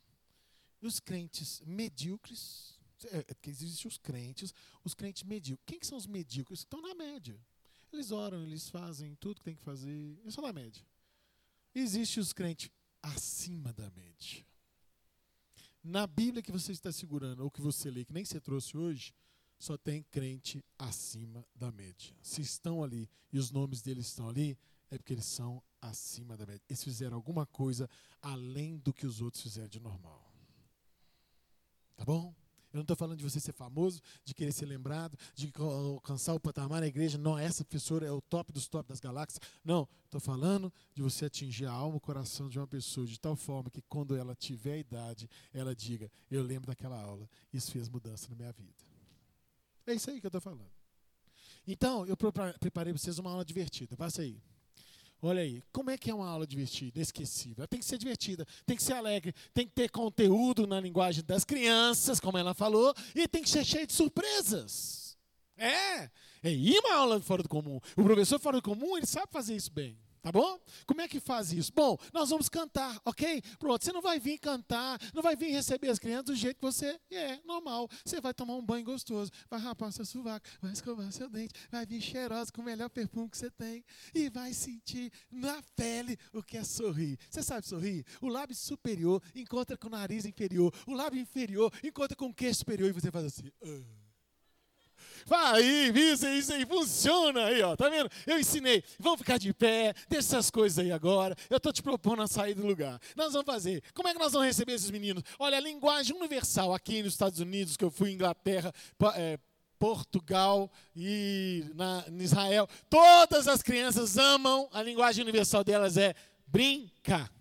os 0.82 1.00
crentes 1.00 1.62
medíocres, 1.66 2.80
é, 3.06 3.20
é 3.20 3.36
existem 3.48 3.88
os 3.88 3.98
crentes, 3.98 4.54
os 4.84 4.94
crentes 4.94 5.24
medíocres. 5.24 5.66
Quem 5.66 5.80
que 5.80 5.88
são 5.88 5.98
os 5.98 6.08
medíocres? 6.08 6.60
Estão 6.60 6.82
na 6.82 6.96
média. 6.96 7.40
Eles 7.92 8.12
oram, 8.12 8.44
eles 8.44 8.70
fazem 8.70 9.16
tudo 9.16 9.38
que 9.38 9.46
tem 9.46 9.56
que 9.56 9.64
fazer, 9.64 10.20
eles 10.22 10.34
são 10.34 10.44
na 10.44 10.54
média. 10.54 10.86
Existem 11.74 12.22
os 12.22 12.34
crentes 12.34 12.70
acima 13.02 13.72
da 13.74 13.90
média. 13.92 14.46
Na 15.84 16.06
Bíblia 16.06 16.44
que 16.44 16.52
você 16.52 16.72
está 16.72 16.92
segurando, 16.92 17.44
ou 17.44 17.52
que 17.52 17.62
você 17.62 17.90
lê, 17.90 18.04
que 18.04 18.14
nem 18.14 18.26
você 18.26 18.42
trouxe 18.42 18.76
hoje, 18.78 19.14
só 19.58 19.78
tem 19.78 20.04
crente 20.04 20.64
acima 20.78 21.46
da 21.56 21.72
média. 21.72 22.16
Se 22.22 22.42
estão 22.42 22.84
ali 22.84 23.10
e 23.32 23.40
os 23.40 23.52
nomes 23.52 23.82
deles 23.82 24.08
estão 24.08 24.30
ali, 24.30 24.58
é 24.90 24.98
porque 24.98 25.14
eles 25.14 25.26
são 25.26 25.62
acima 25.82 26.38
da 26.38 26.46
média. 26.46 26.62
Eles 26.70 26.84
fizeram 26.84 27.16
alguma 27.16 27.46
coisa 27.46 27.90
além 28.22 28.78
do 28.78 28.94
que 28.94 29.06
os 29.06 29.22
outros 29.22 29.44
fizeram 29.44 29.68
de 29.68 29.80
normal. 29.80 30.32
Tá 31.96 32.06
bom? 32.06 32.34
Eu 32.72 32.78
não 32.78 32.82
estou 32.82 32.98
falando 32.98 33.18
de 33.18 33.24
você 33.24 33.40
ser 33.40 33.54
famoso, 33.54 34.02
de 34.24 34.36
querer 34.36 34.52
ser 34.52 34.66
lembrado, 34.66 35.18
de 35.34 35.52
alcançar 35.58 36.34
o 36.34 36.40
patamar 36.40 36.82
na 36.82 36.88
igreja. 36.88 37.18
Não, 37.18 37.38
essa 37.38 37.64
pessoa 37.64 38.06
é 38.06 38.12
o 38.12 38.22
top 38.22 38.52
dos 38.52 38.68
top 38.68 38.88
das 38.88 39.00
galáxias. 39.00 39.40
Não, 39.64 39.88
estou 40.06 40.20
falando 40.20 40.72
de 40.94 41.02
você 41.02 41.26
atingir 41.26 41.66
a 41.66 41.72
alma, 41.72 41.98
o 41.98 42.02
coração 42.02 42.50
de 42.50 42.60
uma 42.60 42.68
pessoa 42.68 43.08
de 43.08 43.20
tal 43.20 43.36
forma 43.36 43.72
que 43.72 43.82
quando 43.84 44.16
ela 44.16 44.36
tiver 44.36 44.74
a 44.74 44.78
idade, 44.78 45.30
ela 45.54 45.76
diga: 45.76 46.12
Eu 46.30 46.44
lembro 46.44 46.68
daquela 46.68 47.02
aula, 47.02 47.28
isso 47.52 47.72
fez 47.72 47.90
mudança 47.90 48.30
na 48.30 48.36
minha 48.36 48.52
vida. 48.52 48.97
É 49.88 49.94
isso 49.94 50.10
aí 50.10 50.20
que 50.20 50.26
eu 50.26 50.30
estou 50.30 50.42
falando. 50.42 50.70
Então, 51.66 52.06
eu 52.06 52.16
preparei 52.16 52.54
para 52.72 52.92
vocês 52.94 53.18
uma 53.18 53.32
aula 53.32 53.44
divertida. 53.44 53.96
Passa 53.98 54.22
aí. 54.22 54.42
Olha 55.22 55.42
aí, 55.42 55.64
como 55.72 55.90
é 55.90 55.98
que 55.98 56.12
é 56.12 56.14
uma 56.14 56.28
aula 56.28 56.46
divertida, 56.46 57.00
inesquecível? 57.00 57.56
Ela 57.60 57.68
tem 57.68 57.80
que 57.80 57.86
ser 57.86 57.98
divertida, 57.98 58.46
tem 58.68 58.78
que 58.78 58.84
ser 58.84 58.94
alegre, 58.94 59.34
tem 59.52 59.66
que 59.66 59.74
ter 59.74 59.90
conteúdo 59.90 60.68
na 60.68 60.80
linguagem 60.80 61.24
das 61.24 61.44
crianças, 61.44 62.20
como 62.20 62.38
ela 62.38 62.54
falou, 62.54 62.94
e 63.16 63.28
tem 63.28 63.42
que 63.42 63.50
ser 63.50 63.66
cheio 63.66 63.88
de 63.88 63.94
surpresas. 63.94 65.18
É, 65.58 66.12
é 66.44 66.52
ir 66.52 66.78
uma 66.80 66.94
aula 66.94 67.20
fora 67.20 67.42
do 67.42 67.50
comum. 67.50 67.80
O 67.96 68.04
professor 68.04 68.40
fora 68.40 68.58
do 68.58 68.62
comum, 68.62 68.96
ele 68.96 69.08
sabe 69.08 69.28
fazer 69.32 69.56
isso 69.56 69.72
bem. 69.72 69.98
Tá 70.28 70.32
bom? 70.34 70.60
Como 70.86 71.00
é 71.00 71.08
que 71.08 71.22
faz 71.22 71.54
isso? 71.54 71.72
Bom, 71.74 71.98
nós 72.12 72.32
vamos 72.32 72.50
cantar, 72.50 73.02
ok? 73.06 73.42
Pronto, 73.58 73.86
você 73.86 73.94
não 73.94 74.02
vai 74.02 74.20
vir 74.20 74.38
cantar, 74.38 75.00
não 75.14 75.24
vai 75.24 75.38
vir 75.38 75.52
receber 75.52 75.88
as 75.88 75.98
crianças 75.98 76.26
do 76.26 76.36
jeito 76.36 76.58
que 76.58 76.66
você 76.66 77.00
é, 77.10 77.40
normal. 77.46 77.90
Você 78.04 78.20
vai 78.20 78.34
tomar 78.34 78.56
um 78.56 78.62
banho 78.62 78.84
gostoso, 78.84 79.32
vai 79.50 79.58
rapar 79.58 79.90
seu 79.94 80.04
sovaco, 80.04 80.46
vai 80.62 80.74
escovar 80.74 81.10
seu 81.14 81.30
dente, 81.30 81.54
vai 81.72 81.86
vir 81.86 82.02
cheirosa 82.02 82.52
com 82.52 82.62
o 82.62 82.66
melhor 82.66 82.90
perfume 82.90 83.30
que 83.30 83.38
você 83.38 83.50
tem 83.50 83.86
e 84.14 84.30
vai 84.30 84.52
sentir 84.52 85.14
na 85.32 85.64
pele 85.78 86.20
o 86.34 86.44
que 86.44 86.58
é 86.58 86.64
sorrir. 86.66 87.18
Você 87.30 87.42
sabe 87.42 87.66
sorrir? 87.66 88.06
O 88.20 88.28
lábio 88.28 88.54
superior 88.54 89.24
encontra 89.34 89.78
com 89.78 89.88
o 89.88 89.92
nariz 89.92 90.26
inferior, 90.26 90.74
o 90.86 90.92
lábio 90.92 91.22
inferior 91.22 91.72
encontra 91.82 92.18
com 92.18 92.26
o 92.26 92.34
queixo 92.34 92.60
superior 92.60 92.90
e 92.90 92.92
você 92.92 93.10
faz 93.10 93.28
assim. 93.28 93.50
Uh. 93.62 94.07
Vai 95.26 95.62
aí, 95.62 95.92
isso, 95.96 96.28
isso 96.28 96.54
aí, 96.54 96.66
funciona 96.66 97.46
aí, 97.46 97.62
ó, 97.62 97.76
tá 97.76 97.90
vendo? 97.90 98.10
Eu 98.26 98.40
ensinei, 98.40 98.84
vamos 99.00 99.20
ficar 99.20 99.38
de 99.38 99.54
pé, 99.54 99.94
deixa 100.10 100.28
essas 100.28 100.50
coisas 100.50 100.80
aí 100.80 100.92
agora, 100.92 101.36
eu 101.50 101.60
tô 101.60 101.72
te 101.72 101.82
propondo 101.82 102.22
a 102.22 102.28
sair 102.28 102.54
do 102.54 102.66
lugar. 102.66 103.00
Nós 103.16 103.34
vamos 103.34 103.46
fazer, 103.46 103.84
como 103.94 104.08
é 104.08 104.14
que 104.14 104.20
nós 104.20 104.34
vamos 104.34 104.48
receber 104.48 104.74
esses 104.74 104.92
meninos? 104.92 105.24
Olha, 105.40 105.58
a 105.58 105.62
linguagem 105.62 106.16
universal 106.16 106.74
aqui 106.74 107.02
nos 107.02 107.14
Estados 107.14 107.40
Unidos, 107.40 107.78
que 107.78 107.84
eu 107.84 107.92
fui 107.92 108.12
Inglaterra, 108.12 108.74
é, 109.16 109.40
Portugal 109.78 110.72
e 110.96 111.66
na, 111.76 112.04
em 112.08 112.22
Israel, 112.22 112.68
todas 112.90 113.48
as 113.48 113.62
crianças 113.62 114.18
amam, 114.18 114.70
a 114.72 114.82
linguagem 114.82 115.24
universal 115.24 115.64
delas 115.64 115.98
é 115.98 116.14
brincar. 116.48 117.32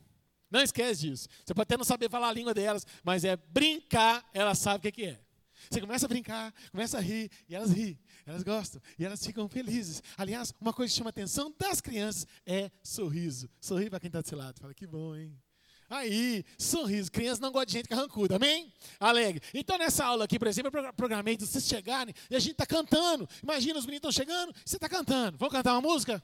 Não 0.50 0.60
esquece 0.60 1.08
disso. 1.08 1.28
Você 1.44 1.54
pode 1.54 1.64
até 1.64 1.76
não 1.76 1.84
saber 1.84 2.10
falar 2.10 2.28
a 2.28 2.32
língua 2.32 2.54
delas, 2.54 2.86
mas 3.02 3.24
é 3.24 3.36
brincar, 3.36 4.24
ela 4.32 4.54
sabe 4.54 4.88
o 4.88 4.92
que 4.92 5.04
é. 5.04 5.25
Você 5.70 5.80
começa 5.80 6.06
a 6.06 6.08
brincar, 6.08 6.54
começa 6.70 6.98
a 6.98 7.00
rir, 7.00 7.30
e 7.48 7.54
elas 7.54 7.70
riem, 7.70 7.98
elas 8.24 8.42
gostam, 8.42 8.80
e 8.98 9.04
elas 9.04 9.24
ficam 9.24 9.48
felizes. 9.48 10.02
Aliás, 10.16 10.52
uma 10.60 10.72
coisa 10.72 10.92
que 10.92 10.96
chama 10.96 11.08
a 11.08 11.10
atenção 11.10 11.54
das 11.58 11.80
crianças 11.80 12.26
é 12.44 12.70
sorriso. 12.82 13.48
Sorri 13.60 13.90
para 13.90 14.00
quem 14.00 14.08
está 14.08 14.20
do 14.20 14.28
seu 14.28 14.38
lado. 14.38 14.60
Fala, 14.60 14.74
que 14.74 14.86
bom, 14.86 15.14
hein? 15.14 15.36
Aí, 15.88 16.44
sorriso. 16.58 17.10
Crianças 17.12 17.38
não 17.38 17.52
gostam 17.52 17.66
de 17.66 17.72
gente 17.72 17.88
carrancuda, 17.88 18.36
amém? 18.36 18.72
Alegre. 18.98 19.40
Então, 19.54 19.78
nessa 19.78 20.04
aula 20.04 20.24
aqui, 20.24 20.38
por 20.38 20.48
exemplo, 20.48 20.76
eu 20.76 20.92
programei 20.94 21.36
de 21.36 21.46
vocês 21.46 21.64
chegarem 21.64 22.14
e 22.28 22.34
a 22.34 22.40
gente 22.40 22.52
está 22.52 22.66
cantando. 22.66 23.28
Imagina, 23.42 23.78
os 23.78 23.86
meninos 23.86 24.08
estão 24.08 24.12
chegando, 24.12 24.52
você 24.64 24.76
está 24.76 24.88
cantando. 24.88 25.38
Vamos 25.38 25.52
cantar 25.52 25.72
uma 25.74 25.80
música? 25.80 26.22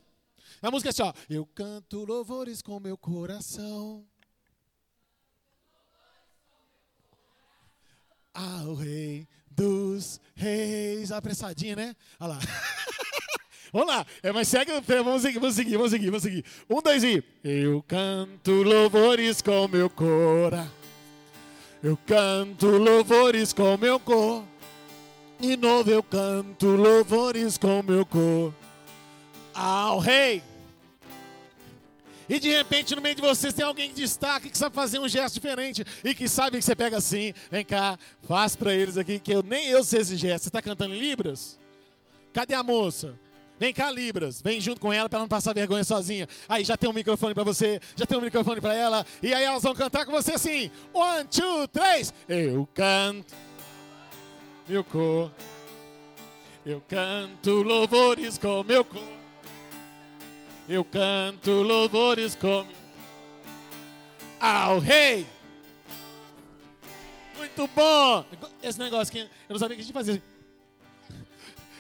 A 0.61 0.71
música 0.71 0.89
é 0.89 0.91
assim, 0.91 1.03
ó. 1.03 1.13
Eu 1.31 1.47
canto 1.47 2.05
louvores 2.05 2.61
com 2.61 2.79
meu 2.81 2.97
coração. 2.99 4.05
Ao 8.35 8.75
Rei 8.75 9.27
dos 9.51 10.21
Reis. 10.35 11.13
Apressadinha, 11.13 11.77
né? 11.77 11.97
Olha 12.19 12.35
lá. 12.35 12.39
vamos 13.73 13.89
lá. 13.89 14.07
É, 14.23 14.33
mas 14.33 14.49
segue, 14.49 14.73
vamos 14.81 15.23
seguir, 15.23 15.39
vamos 15.39 15.55
seguir, 15.55 15.77
vamos 15.77 15.91
seguir, 15.91 16.07
vamos 16.07 16.23
seguir. 16.23 16.45
Um, 16.69 16.81
dois 16.81 17.05
e. 17.05 17.23
Eu 17.45 17.83
canto 17.83 18.51
louvores 18.63 19.43
com 19.43 19.69
meu 19.69 19.89
cora. 19.91 20.71
Eu 21.83 21.97
canto 22.07 22.67
louvores 22.67 23.53
com 23.53 23.77
meu 23.77 23.99
cor. 23.99 24.45
E 25.41 25.57
novo 25.57 25.91
eu 25.91 26.03
canto 26.03 26.67
louvores 26.69 27.59
com 27.59 27.83
meu 27.83 28.07
cor. 28.07 28.55
Ao 29.53 29.99
Rei 29.99 30.43
e 32.33 32.41
de 32.41 32.49
repente 32.49 32.97
no 32.97 33.03
meio 33.03 33.15
de 33.15 33.21
vocês 33.21 33.53
tem 33.53 33.63
alguém 33.63 33.91
que 33.91 33.95
destaca, 33.95 34.49
que 34.49 34.57
sabe 34.57 34.75
fazer 34.75 34.99
um 34.99 35.07
gesto 35.07 35.35
diferente 35.35 35.85
e 36.03 36.15
que 36.15 36.27
sabe 36.27 36.57
que 36.57 36.65
você 36.65 36.75
pega 36.75 36.97
assim, 36.97 37.35
vem 37.51 37.63
cá, 37.63 37.99
faz 38.23 38.57
para 38.57 38.75
eles 38.75 38.97
aqui 38.97 39.19
que 39.19 39.35
eu 39.35 39.43
nem 39.43 39.69
eu 39.69 39.85
sei 39.85 40.01
esse 40.01 40.17
gesto. 40.17 40.45
Você 40.45 40.49
está 40.49 40.63
cantando 40.63 40.95
em 40.95 40.99
libras? 40.99 41.59
Cadê 42.33 42.55
a 42.55 42.63
moça? 42.63 43.19
Vem 43.59 43.73
cá, 43.75 43.91
Libras. 43.91 44.41
Vem 44.41 44.63
junto 44.63 44.81
com 44.81 44.91
ela 44.91 45.11
para 45.11 45.19
não 45.19 45.29
passar 45.29 45.53
vergonha 45.55 45.85
sozinha. 45.85 46.27
Aí 46.49 46.65
já 46.65 46.75
tem 46.75 46.89
um 46.89 46.93
microfone 46.95 47.35
para 47.35 47.45
você, 47.45 47.79
já 47.95 48.07
tem 48.07 48.17
um 48.17 48.23
microfone 48.23 48.63
para 48.63 48.75
ela. 48.75 49.07
E 49.23 49.33
aí 49.35 49.45
elas 49.45 49.63
vão 49.63 49.75
cantar 49.75 50.07
com 50.07 50.11
você 50.11 50.33
assim. 50.33 50.71
One, 50.93 51.29
two, 51.29 51.69
três. 51.69 52.15
Eu 52.27 52.67
canto. 52.75 53.35
Meu 54.67 54.83
cor. 54.83 55.31
Eu 56.65 56.83
canto 56.89 57.63
louvores 57.63 58.39
com 58.39 58.65
meu 58.65 58.85
cor. 58.85 59.22
Eu 60.69 60.85
canto 60.85 61.51
louvores 61.51 62.35
com 62.37 62.65
ao 64.39 64.79
rei. 64.79 65.27
Muito 67.37 67.67
bom. 67.69 68.25
Esse 68.63 68.79
negócio 68.79 69.13
que 69.13 69.21
eu 69.21 69.29
não 69.49 69.59
sabia 69.59 69.77
que 69.77 69.83
a 69.83 69.85
gente 69.85 69.93
fazia. 69.93 70.23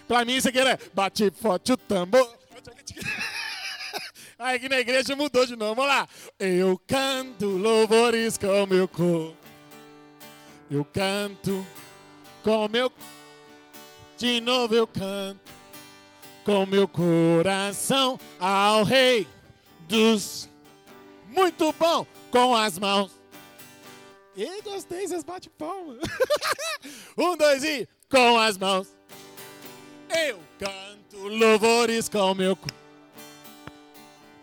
Pra 0.08 0.24
mim, 0.24 0.34
isso 0.34 0.48
aqui 0.48 0.58
era 0.58 0.78
bate 0.92 1.30
forte 1.30 1.72
o 1.72 1.76
tambor. 1.76 2.36
Aí 4.38 4.56
aqui 4.56 4.68
na 4.68 4.80
igreja 4.80 5.14
mudou 5.14 5.46
de 5.46 5.54
novo. 5.54 5.76
Vamos 5.76 5.88
lá. 5.88 6.08
Eu 6.38 6.80
canto 6.86 7.46
louvores 7.46 8.36
com 8.36 8.66
meu 8.66 8.88
corpo. 8.88 9.36
Eu 10.68 10.84
canto 10.84 11.64
com 12.42 12.68
meu. 12.68 12.92
De 14.18 14.40
novo 14.40 14.74
eu 14.74 14.86
canto 14.86 15.61
com 16.44 16.66
meu 16.66 16.88
coração 16.88 18.18
ao 18.38 18.82
Rei 18.84 19.26
dos. 19.88 20.48
Muito 21.28 21.72
bom 21.78 22.06
com 22.30 22.54
as 22.54 22.78
mãos. 22.78 23.12
E 24.36 24.62
gostei, 24.62 25.06
vocês 25.06 25.22
bate 25.22 25.50
palma. 25.50 25.98
um, 27.16 27.36
dois 27.36 27.62
e 27.62 27.86
com 28.10 28.38
as 28.38 28.56
mãos. 28.56 28.88
Eu 30.08 30.38
canto 30.58 31.28
louvores 31.28 32.08
com 32.08 32.34
meu 32.34 32.56
corpo. 32.56 32.74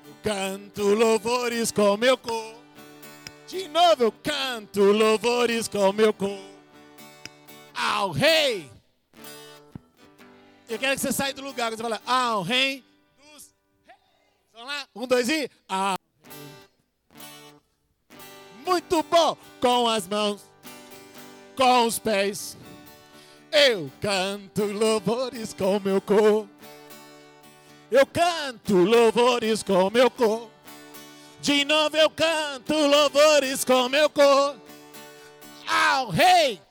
Eu 0.06 0.14
canto 0.24 0.84
louvores 0.94 1.72
com 1.72 1.98
meu 1.98 2.18
corpo. 2.18 2.60
De 3.48 3.68
novo 3.68 4.04
eu 4.04 4.12
canto 4.12 4.84
louvores 4.84 5.68
com 5.68 5.92
meu 5.92 6.14
corpo. 6.14 6.44
Ao 7.74 8.12
rei. 8.12 8.70
Eu 10.70 10.78
quero 10.78 10.96
que 10.96 11.02
você 11.02 11.12
saia 11.12 11.34
do 11.34 11.42
lugar. 11.42 11.72
Você 11.72 11.82
fala, 11.82 12.02
ao 12.06 12.42
rei 12.44 12.84
dos 13.18 13.52
reis. 13.86 14.00
Vamos 14.54 14.68
lá? 14.68 14.88
Um, 14.96 15.08
dois 15.08 15.28
e. 15.30 15.50
Ao 15.68 15.98
Muito 18.66 19.04
bom. 19.04 19.38
Com 19.60 19.88
as 19.88 20.08
mãos. 20.08 20.42
Com 21.56 21.88
os 21.88 22.00
pés 22.00 22.58
eu 23.52 23.92
canto 24.00 24.66
louvores 24.66 25.54
com 25.54 25.80
meu 25.80 26.00
cor. 26.00 26.48
Eu 27.92 28.06
canto 28.06 28.76
louvores 28.76 29.64
com 29.64 29.90
meu 29.90 30.12
cor. 30.12 30.50
De 31.42 31.66
novo 31.66 31.98
eu 31.98 32.10
canto 32.10 32.74
louvores 32.74 33.66
com 33.66 33.90
meu 33.90 34.10
cor. 34.10 34.56
Ao 35.68 36.10
rei. 36.10 36.62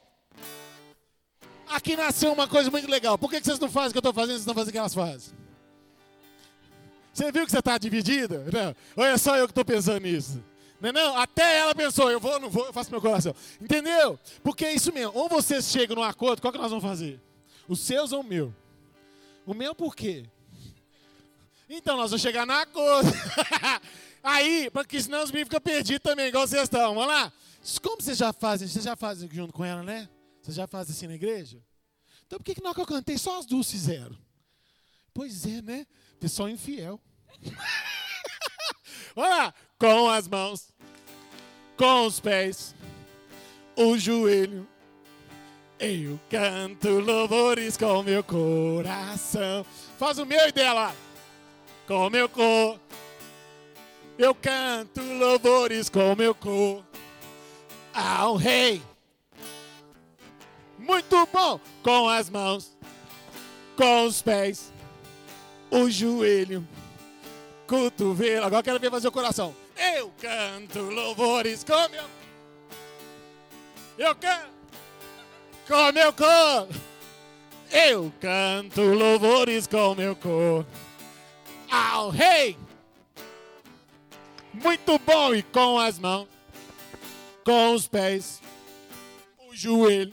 Aqui 1.70 1.96
nasceu 1.96 2.32
uma 2.32 2.48
coisa 2.48 2.70
muito 2.70 2.90
legal. 2.90 3.18
Por 3.18 3.30
que 3.30 3.40
vocês 3.40 3.58
não 3.58 3.70
fazem 3.70 3.90
o 3.90 3.92
que 3.92 3.98
eu 3.98 4.10
estou 4.10 4.12
fazendo, 4.12 4.36
vocês 4.36 4.46
não 4.46 4.54
fazem 4.54 4.68
o 4.68 4.72
que 4.72 4.78
elas 4.78 4.94
fazem? 4.94 5.34
Você 7.12 7.32
viu 7.32 7.44
que 7.44 7.50
você 7.50 7.58
está 7.58 7.76
dividida? 7.76 8.44
Não. 8.52 8.76
Ou 8.96 9.04
é 9.04 9.18
só 9.18 9.36
eu 9.36 9.46
que 9.46 9.52
estou 9.52 9.64
pensando 9.64 10.00
nisso? 10.00 10.42
Não, 10.80 10.90
é 10.90 10.92
não, 10.92 11.16
até 11.16 11.58
ela 11.58 11.74
pensou, 11.74 12.10
eu 12.10 12.20
vou, 12.20 12.38
não 12.38 12.48
vou, 12.48 12.66
eu 12.66 12.72
faço 12.72 12.90
meu 12.90 13.00
coração. 13.00 13.34
Entendeu? 13.60 14.18
Porque 14.42 14.64
é 14.64 14.72
isso 14.72 14.92
mesmo. 14.92 15.12
Ou 15.14 15.28
vocês 15.28 15.64
chegam 15.66 15.96
num 15.96 16.02
acordo, 16.02 16.40
qual 16.40 16.52
que 16.52 16.58
nós 16.58 16.70
vamos 16.70 16.84
fazer? 16.84 17.20
Os 17.66 17.80
seus 17.80 18.12
ou 18.12 18.20
o 18.20 18.24
meu? 18.24 18.54
O 19.44 19.52
meu 19.52 19.74
por 19.74 19.96
quê? 19.96 20.26
Então 21.68 21.96
nós 21.96 22.10
vamos 22.10 22.22
chegar 22.22 22.46
no 22.46 22.52
acordo. 22.52 23.10
Aí, 24.22 24.70
porque 24.70 25.00
senão 25.02 25.22
os 25.22 25.30
meninos 25.30 25.48
ficam 25.48 25.60
perdidos 25.60 26.02
também, 26.02 26.28
igual 26.28 26.46
vocês 26.46 26.62
estão. 26.62 26.94
Vamos 26.94 27.08
lá? 27.08 27.32
Como 27.82 28.00
vocês 28.00 28.16
já 28.16 28.32
fazem? 28.32 28.68
Vocês 28.68 28.84
já 28.84 28.94
fazem 28.94 29.28
junto 29.32 29.52
com 29.52 29.64
ela, 29.64 29.82
né? 29.82 30.08
Vocês 30.48 30.56
já 30.56 30.66
fazem 30.66 30.96
assim 30.96 31.06
na 31.06 31.14
igreja? 31.14 31.62
Então 32.26 32.38
por 32.38 32.44
que, 32.46 32.54
que 32.54 32.62
na 32.62 32.70
hora 32.70 32.74
que 32.74 32.80
eu 32.80 32.86
cantei 32.86 33.18
só 33.18 33.38
as 33.38 33.44
duas 33.44 33.70
fizeram? 33.70 34.16
Pois 35.12 35.44
é, 35.44 35.60
né? 35.60 35.86
Pessoal 36.18 36.48
infiel. 36.48 36.98
Vamos 39.14 39.30
lá 39.30 39.52
com 39.78 40.08
as 40.08 40.26
mãos, 40.26 40.72
com 41.76 42.06
os 42.06 42.18
pés, 42.18 42.74
o 43.76 43.98
joelho. 43.98 44.66
Eu 45.78 46.18
canto 46.30 46.98
louvores 46.98 47.76
com 47.76 48.02
meu 48.02 48.24
coração. 48.24 49.66
Faz 49.98 50.18
o 50.18 50.24
meu 50.24 50.48
e 50.48 50.52
dela. 50.52 50.96
Com 51.86 52.08
meu 52.08 52.26
cor. 52.26 52.80
Eu 54.16 54.34
canto 54.34 55.02
louvores 55.02 55.90
com 55.90 56.16
meu 56.16 56.34
cor. 56.34 56.82
Ao 57.92 58.34
rei. 58.34 58.82
Muito 60.88 61.28
bom. 61.30 61.60
Com 61.82 62.08
as 62.08 62.30
mãos. 62.30 62.76
Com 63.76 64.06
os 64.06 64.22
pés. 64.22 64.72
O 65.70 65.90
joelho. 65.90 66.66
Cotovelo. 67.66 68.46
Agora 68.46 68.62
quero 68.62 68.80
ver 68.80 68.90
fazer 68.90 69.08
o 69.08 69.12
coração. 69.12 69.54
Eu 69.76 70.10
canto 70.18 70.80
louvores 70.80 71.62
com 71.62 71.88
meu. 71.90 72.04
Eu 73.98 74.14
canto 74.14 74.58
com 75.68 75.92
meu 75.92 76.12
cor. 76.12 76.68
Eu 77.70 78.12
canto 78.18 78.80
louvores 78.80 79.66
com 79.66 79.94
meu 79.94 80.16
cor. 80.16 80.64
Ao 81.70 82.08
rei. 82.08 82.56
Muito 84.54 84.98
bom 84.98 85.34
e 85.34 85.42
com 85.42 85.78
as 85.78 85.98
mãos, 85.98 86.26
com 87.44 87.74
os 87.74 87.86
pés, 87.86 88.40
o 89.46 89.54
joelho, 89.54 90.12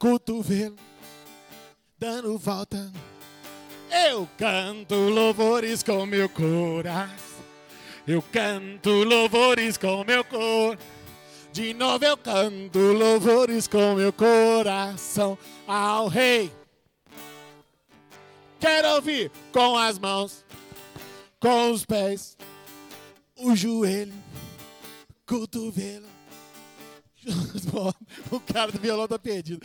cotovelo, 0.00 0.76
dando 1.98 2.38
volta. 2.38 2.90
Eu 4.08 4.26
canto 4.38 4.94
louvores 4.94 5.82
com 5.82 6.06
meu 6.06 6.26
coração. 6.26 7.44
Eu 8.06 8.22
canto 8.22 8.90
louvores 9.04 9.76
com 9.76 10.02
meu 10.02 10.24
cor. 10.24 10.78
De 11.52 11.74
novo 11.74 12.02
eu 12.02 12.16
canto 12.16 12.78
louvores 12.78 13.68
com 13.68 13.94
meu 13.96 14.10
coração 14.10 15.36
ao 15.66 16.08
Rei. 16.08 16.50
Quero 18.58 18.94
ouvir 18.94 19.30
com 19.52 19.76
as 19.76 19.98
mãos, 19.98 20.44
com 21.38 21.72
os 21.72 21.84
pés, 21.84 22.38
o 23.36 23.54
joelho, 23.54 24.14
cotovelo. 25.26 26.19
O 28.30 28.40
cara 28.40 28.72
do 28.72 28.78
violão 28.78 29.06
tá 29.06 29.18
perdido. 29.18 29.64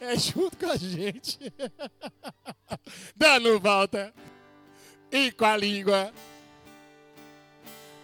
É 0.00 0.16
junto 0.18 0.56
com 0.56 0.70
a 0.70 0.76
gente. 0.76 1.38
Dando 3.16 3.60
volta. 3.60 4.12
E 5.10 5.30
com 5.32 5.44
a 5.44 5.56
língua. 5.56 6.12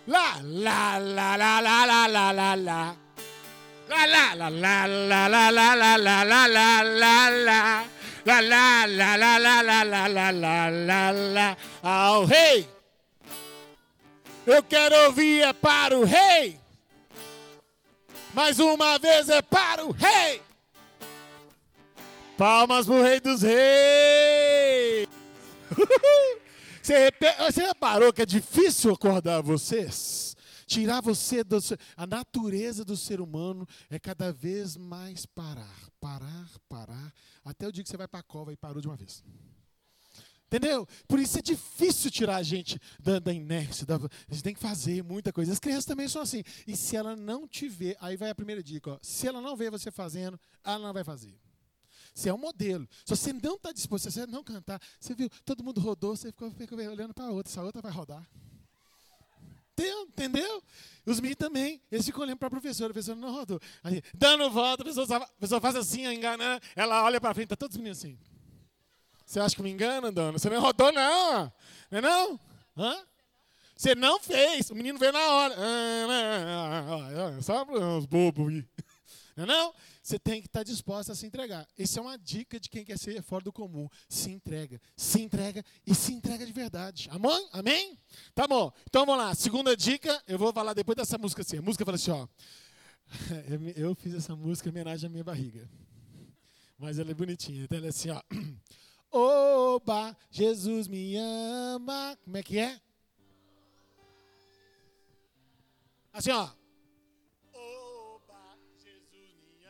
La 0.07 0.41
la 0.43 0.99
la 0.99 1.37
la 1.37 1.61
la 1.61 1.87
la 1.87 2.07
la 2.07 2.33
la 2.33 2.55
la. 2.55 2.97
La 3.89 4.07
la 4.07 4.35
la 4.35 4.49
la 4.49 4.87
la 4.87 5.29
la 5.29 5.51
la 5.51 5.75
la 5.77 5.97
la 5.97 6.25
la 6.25 6.47
la 6.47 6.83
la 6.83 7.31
la. 7.31 7.85
La 8.25 8.41
la 8.41 8.87
la 8.87 9.17
la 9.17 9.39
la 9.39 9.63
la 9.63 9.83
la 9.85 10.07
la 10.07 10.31
la 10.31 10.71
la 10.71 11.11
la. 11.11 11.57
Ao 11.83 12.25
rei. 12.25 12.69
Eu 14.47 14.63
quero 14.63 15.07
ouvir 15.07 15.43
é 15.43 15.53
para 15.53 15.99
o 15.99 16.05
rei. 16.05 16.62
Mais 18.35 18.59
uma 18.59 18.99
vez 18.99 19.29
é 19.29 19.43
para 19.43 19.85
o 19.85 19.93
rei. 19.93 20.43
Palmas 22.37 22.87
pro 22.87 23.03
rei 23.03 23.21
dos 23.21 23.43
reis. 23.43 25.09
Você, 26.83 27.13
você 27.39 27.63
reparou 27.65 28.13
que 28.13 28.23
é 28.23 28.27
difícil 28.27 28.93
acordar 28.93 29.41
vocês? 29.41 30.37
Tirar 30.67 31.01
você 31.01 31.45
do. 31.45 31.57
A 31.97 32.05
natureza 32.09 32.85
do 32.85 32.97
ser 32.97 33.21
humano 33.21 33.65
é 33.89 34.01
cada 34.01 34.33
vez 34.33 34.77
mais 34.77 35.25
parar, 35.25 35.89
parar, 36.01 36.51
parar, 36.69 37.15
até 37.45 37.69
o 37.69 37.73
dia 37.73 37.85
que 37.85 37.89
você 37.89 37.97
vai 37.97 38.09
para 38.09 38.19
a 38.19 38.25
cova 38.25 38.53
e 38.53 38.57
parou 38.57 38.81
de 38.81 38.89
uma 38.89 38.97
vez. 38.97 39.23
Entendeu? 40.53 40.87
Por 41.09 41.19
isso 41.19 41.39
é 41.39 41.41
difícil 41.41 42.11
tirar 42.11 42.37
a 42.37 42.43
gente 42.43 42.79
da, 43.01 43.19
da 43.19 43.33
inércia. 43.33 43.87
Da, 43.87 43.97
a 43.97 44.35
gente 44.35 44.43
tem 44.43 44.53
que 44.53 44.61
fazer 44.61 45.03
muita 45.03 45.33
coisa. 45.33 45.51
As 45.51 45.59
crianças 45.59 45.87
também 45.87 46.07
são 46.07 46.21
assim. 46.21 46.45
E 46.67 46.77
se 46.77 46.95
ela 46.95 47.17
não 47.17 47.49
te 47.49 47.71
vê, 47.71 47.97
aí 47.99 48.19
vai 48.19 48.29
a 48.29 48.35
primeira 48.35 48.63
dica: 48.63 48.91
ó, 48.91 48.99
se 49.01 49.27
ela 49.27 49.41
não 49.41 49.57
vê 49.57 49.71
você 49.71 49.91
fazendo, 49.91 50.39
ela 50.63 50.79
não 50.79 50.93
vai 50.93 51.03
fazer. 51.03 51.35
Você 52.15 52.29
é 52.29 52.35
um 52.35 52.39
modelo. 52.39 52.87
Se 53.03 53.17
você 53.17 53.33
não 53.33 53.55
está 53.55 53.73
disposto, 53.73 54.11
se 54.11 54.21
você 54.21 54.27
não 54.27 54.45
cantar, 54.45 54.79
você 55.01 55.15
viu, 55.15 55.31
todo 55.43 55.65
mundo 55.65 55.81
rodou, 55.81 56.15
você 56.15 56.29
ficou, 56.29 56.51
ficou 56.51 56.79
olhando 56.79 57.15
para 57.15 57.25
a 57.25 57.31
outra, 57.31 57.51
essa 57.51 57.63
outra 57.63 57.81
vai 57.81 57.91
rodar. 57.91 58.29
Entendeu? 59.79 60.63
Os 61.07 61.19
meninos 61.19 61.39
também, 61.39 61.81
eles 61.91 62.05
ficam 62.05 62.21
olhando 62.25 62.37
para 62.37 62.49
a 62.49 62.51
professora, 62.51 62.91
a 62.91 62.93
professora 62.93 63.19
não 63.19 63.33
rodou. 63.33 63.59
Aí, 63.83 64.03
dando 64.13 64.51
volta, 64.51 64.83
a 64.83 64.85
pessoa, 64.85 65.17
a 65.17 65.27
pessoa 65.41 65.61
faz 65.63 65.77
assim, 65.77 66.07
enganando, 66.07 66.63
ela 66.77 67.03
olha 67.05 67.19
para 67.19 67.33
frente, 67.33 67.47
está 67.47 67.57
todos 67.57 67.75
os 67.75 67.79
meninos 67.79 67.99
assim. 67.99 68.19
Você 69.33 69.41
acha 69.41 69.57
que 69.57 69.63
me 69.63 69.71
engana, 69.71 70.13
dona? 70.13 70.39
Você 70.39 70.51
não 70.51 70.61
rodou, 70.61 70.93
não. 70.93 71.51
Não 71.91 71.99
é 71.99 72.01
não? 72.03 72.39
Hã? 72.77 73.03
Você 73.75 73.95
não 73.95 74.21
fez. 74.21 74.69
O 74.69 74.75
menino 74.75 74.99
veio 74.99 75.11
na 75.11 75.27
hora. 75.27 75.57
Só 77.41 77.65
uns 77.65 78.05
bobos 78.05 78.53
aí. 78.53 78.69
Não 79.35 79.45
é 79.45 79.47
não? 79.47 79.75
Você 80.03 80.19
tem 80.19 80.43
que 80.43 80.47
estar 80.47 80.63
disposto 80.63 81.11
a 81.11 81.15
se 81.15 81.25
entregar. 81.25 81.67
Essa 81.79 81.99
é 81.99 82.03
uma 82.03 82.19
dica 82.19 82.61
de 82.61 82.69
quem 82.69 82.85
quer 82.85 82.99
ser 82.99 83.23
fora 83.23 83.43
do 83.43 83.51
comum. 83.51 83.89
Se 84.07 84.31
entrega, 84.31 84.79
se 84.95 85.23
entrega 85.23 85.65
e 85.87 85.95
se 85.95 86.13
entrega 86.13 86.45
de 86.45 86.53
verdade. 86.53 87.09
Amém? 87.11 87.49
Amém? 87.53 87.99
Tá 88.35 88.47
bom. 88.47 88.71
Então 88.87 89.07
vamos 89.07 89.25
lá. 89.25 89.35
Segunda 89.35 89.75
dica, 89.75 90.23
eu 90.29 90.39
vou 90.39 90.53
falar 90.53 90.75
depois 90.75 90.97
dessa 90.97 91.17
música 91.17 91.41
assim. 91.41 91.57
A 91.57 91.63
música 91.63 91.83
fala 91.83 91.95
assim, 91.95 92.11
ó. 92.11 92.29
Eu 93.75 93.95
fiz 93.95 94.13
essa 94.13 94.37
música 94.37 94.69
em 94.69 94.73
homenagem 94.73 95.07
à 95.07 95.11
minha 95.11 95.25
barriga. 95.25 95.67
Mas 96.79 96.99
ela 96.99 97.11
é 97.11 97.15
bonitinha. 97.15 97.65
Então 97.65 97.79
ela 97.79 97.87
é 97.87 97.89
assim, 97.89 98.11
ó. 98.11 98.21
Oba, 99.13 100.17
Jesus 100.31 100.89
me 100.89 101.17
ama. 101.19 102.19
Como 102.25 102.37
é 102.39 102.43
que 102.43 102.59
é? 102.59 102.81
Assim, 106.11 106.31
ó. 106.31 106.49
Oba, 107.53 108.59
Jesus 108.79 109.35
me 109.39 109.67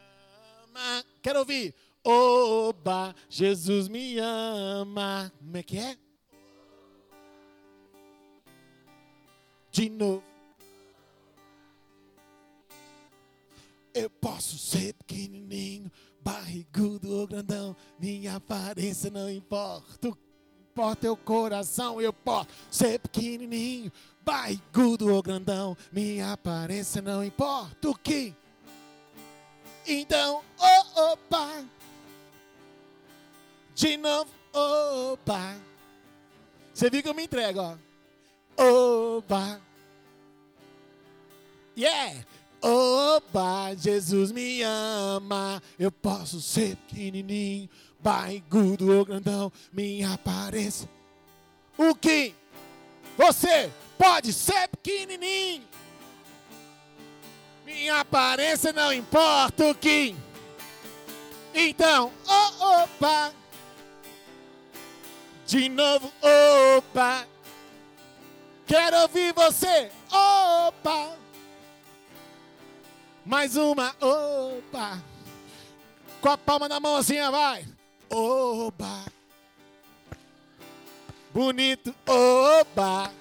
ama. 0.62 1.04
Quero 1.20 1.40
ouvir. 1.40 1.74
Oba, 2.04 3.16
Jesus 3.28 3.88
me 3.88 4.18
ama. 4.18 5.32
Como 5.38 5.56
é 5.56 5.62
que 5.64 5.78
é? 5.78 5.98
De 9.72 9.88
novo. 9.90 10.22
Eu 13.94 14.08
posso 14.08 14.56
ser 14.56 14.94
pequenininho, 14.94 15.90
barrigudo 16.22 17.12
ou 17.12 17.26
grandão, 17.26 17.76
minha 17.98 18.36
aparência 18.36 19.10
não 19.10 19.30
importa. 19.30 20.08
Importa 20.70 21.06
é 21.06 21.10
o 21.10 21.16
coração, 21.16 22.00
eu 22.00 22.12
posso 22.12 22.48
ser 22.70 22.98
pequenininho, 22.98 23.92
barrigudo 24.24 25.12
ou 25.12 25.22
grandão, 25.22 25.76
minha 25.92 26.32
aparência 26.32 27.02
não 27.02 27.22
importa 27.22 27.90
o 27.90 27.94
que. 27.94 28.34
Então, 29.86 30.42
oh, 30.58 31.12
opa, 31.12 31.64
de 33.74 33.96
novo, 33.96 34.30
opa. 34.52 35.56
Você 36.72 36.88
viu 36.88 37.02
que 37.02 37.08
eu 37.08 37.14
me 37.14 37.24
entrego, 37.24 37.60
ó. 37.60 37.76
Opa. 39.18 39.60
Yeah! 41.76 42.24
Oba, 42.62 43.74
Jesus 43.76 44.30
me 44.30 44.62
ama. 44.62 45.60
Eu 45.76 45.90
posso 45.90 46.40
ser 46.40 46.76
pequenininho, 46.76 47.68
barrigudo 47.98 48.96
ou 48.96 49.04
grandão, 49.04 49.52
minha 49.72 50.12
aparência. 50.12 50.88
O 51.76 51.92
que? 51.92 52.32
Você 53.18 53.68
pode 53.98 54.32
ser 54.32 54.68
pequenininho. 54.68 55.64
Minha 57.66 58.00
aparência 58.00 58.72
não 58.72 58.92
importa 58.92 59.68
o 59.68 59.74
que. 59.74 60.14
Então, 61.52 62.12
oh, 62.28 62.82
opa. 62.82 63.32
De 65.46 65.68
novo, 65.68 66.12
opa. 66.76 67.26
Quero 68.66 68.98
ouvir 69.02 69.34
você, 69.34 69.90
opa. 70.10 71.21
Mais 73.24 73.56
uma. 73.56 73.94
Opa. 74.00 75.00
Com 76.20 76.28
a 76.28 76.38
palma 76.38 76.68
na 76.68 76.80
mão 76.80 76.96
assim, 76.96 77.18
vai. 77.30 77.66
Oba. 78.10 79.04
Bonito. 81.32 81.94
Oba. 82.06 83.12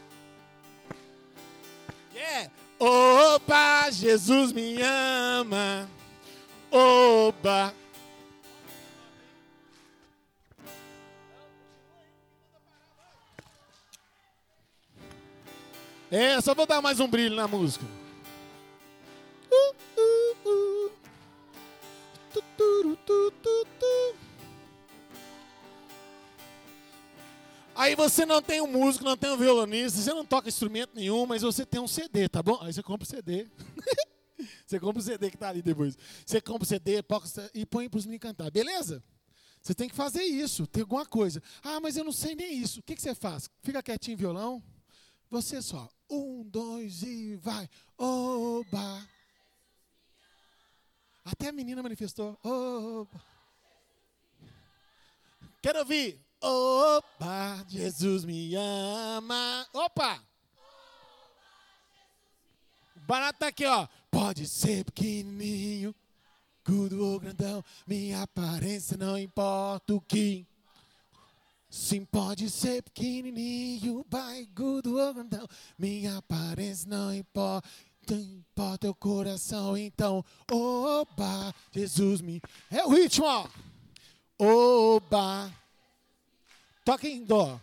Yeah. 2.13 2.51
Oba, 2.79 3.91
Jesus 3.91 4.51
me 4.51 4.81
ama. 4.81 5.87
Oba. 6.71 7.73
É, 16.09 16.41
só 16.41 16.53
vou 16.53 16.65
dar 16.65 16.81
mais 16.81 16.99
um 16.99 17.07
brilho 17.07 17.35
na 17.35 17.47
música. 17.47 17.85
Aí 27.81 27.95
você 27.95 28.27
não 28.27 28.43
tem 28.43 28.61
um 28.61 28.67
músico, 28.67 29.03
não 29.03 29.17
tem 29.17 29.31
um 29.31 29.37
violonista, 29.37 29.99
você 29.99 30.13
não 30.13 30.23
toca 30.23 30.47
instrumento 30.47 30.91
nenhum, 30.93 31.25
mas 31.25 31.41
você 31.41 31.65
tem 31.65 31.81
um 31.81 31.87
CD, 31.87 32.29
tá 32.29 32.43
bom? 32.43 32.59
Aí 32.61 32.71
você 32.71 32.83
compra 32.83 33.03
o 33.03 33.07
CD. 33.07 33.47
você 34.67 34.79
compra 34.79 34.99
o 34.99 35.01
CD 35.01 35.31
que 35.31 35.37
tá 35.37 35.49
ali 35.49 35.63
depois. 35.63 35.97
Você 36.23 36.39
compra 36.39 36.63
o 36.63 36.67
CD 36.67 37.03
e 37.55 37.65
põe 37.65 37.89
para 37.89 37.97
os 37.97 38.05
meninos 38.05 38.21
cantar, 38.21 38.51
beleza? 38.51 39.03
Você 39.61 39.73
tem 39.73 39.89
que 39.89 39.95
fazer 39.95 40.23
isso, 40.23 40.67
tem 40.67 40.81
alguma 40.81 41.07
coisa. 41.07 41.41
Ah, 41.63 41.79
mas 41.79 41.97
eu 41.97 42.03
não 42.03 42.11
sei 42.11 42.35
nem 42.35 42.55
isso. 42.55 42.81
O 42.81 42.83
que, 42.83 42.95
que 42.95 43.01
você 43.01 43.15
faz? 43.15 43.49
Fica 43.63 43.81
quietinho 43.81 44.15
violão. 44.15 44.63
Você 45.31 45.61
só. 45.61 45.89
Um, 46.09 46.43
dois 46.43 47.01
e 47.01 47.35
vai. 47.37 47.67
Oba. 47.97 49.07
Até 51.41 51.49
a 51.49 51.53
menina 51.53 51.81
manifestou. 51.81 52.37
Opa. 52.43 53.19
Quero 55.59 55.79
ouvir. 55.79 56.23
Opa, 56.39 57.65
Jesus 57.67 58.23
me 58.23 58.53
ama. 58.53 59.67
Opa! 59.73 60.23
O 62.95 62.99
barato 63.07 63.39
tá 63.39 63.47
aqui, 63.47 63.65
ó. 63.65 63.87
Pode 64.11 64.47
ser 64.47 64.85
pequenininho, 64.85 65.95
gudo 66.63 67.03
ou 67.03 67.19
grandão, 67.19 67.65
minha 67.87 68.21
aparência 68.21 68.95
não 68.95 69.17
importa 69.17 69.95
o 69.95 70.01
que. 70.01 70.45
Sim, 71.71 72.05
pode 72.05 72.51
ser 72.51 72.83
pequenininho, 72.83 74.05
barrigudo 74.07 74.99
ou 74.99 75.13
grandão, 75.13 75.47
minha 75.75 76.19
aparência 76.19 76.87
não 76.87 77.11
importa 77.11 77.67
importa 78.13 78.89
o 78.89 78.95
coração, 78.95 79.77
então, 79.77 80.23
oba, 80.51 81.53
Jesus 81.71 82.21
me. 82.21 82.41
É 82.69 82.83
o 82.85 82.89
ritmo, 82.89 83.25
ó. 83.25 83.47
Oba. 84.37 85.51
Toca 86.83 87.07
em 87.07 87.23
dó. 87.23 87.59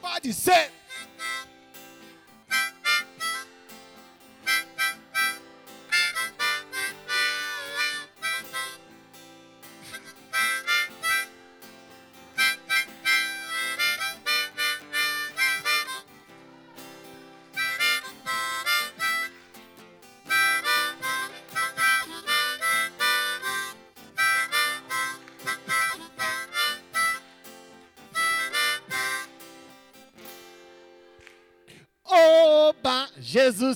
Pode 0.00 0.34
ser. 0.34 0.79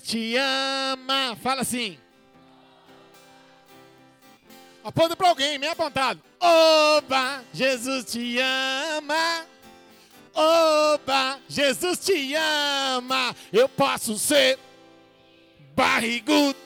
Te 0.05 0.37
ama. 0.37 1.37
Fala 1.43 1.63
assim. 1.63 1.99
Aponta 4.85 5.17
para 5.17 5.29
alguém, 5.29 5.59
meio 5.59 5.73
apontado. 5.73 6.21
Oba, 6.39 7.43
Jesus 7.55 8.05
te 8.05 8.39
ama. 8.39 9.47
Oba, 10.35 11.41
Jesus 11.49 11.99
te 11.99 12.35
ama. 12.35 13.35
Eu 13.51 13.67
posso 13.67 14.19
ser 14.19 14.59
barrigudo, 15.75 16.59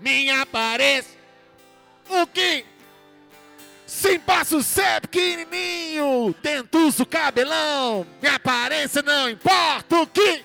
minha 0.00 0.40
aparência. 0.40 1.14
O 2.08 2.26
que? 2.26 2.64
Sim, 3.86 4.18
posso 4.20 4.62
ser 4.62 5.02
pequenininho, 5.02 6.34
dentuço, 6.42 7.04
cabelão. 7.04 8.06
Minha 8.20 8.36
aparência 8.36 9.02
não 9.02 9.28
importa 9.28 10.00
o 10.00 10.06
que. 10.06 10.42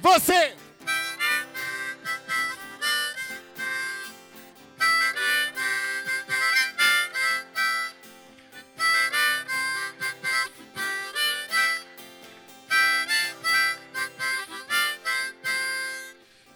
Você. 0.00 0.56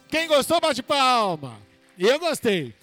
Quem 0.09 0.29
gostou, 0.29 0.61
bate 0.61 0.83
palma. 0.83 1.61
Eu 1.99 2.19
gostei. 2.19 2.75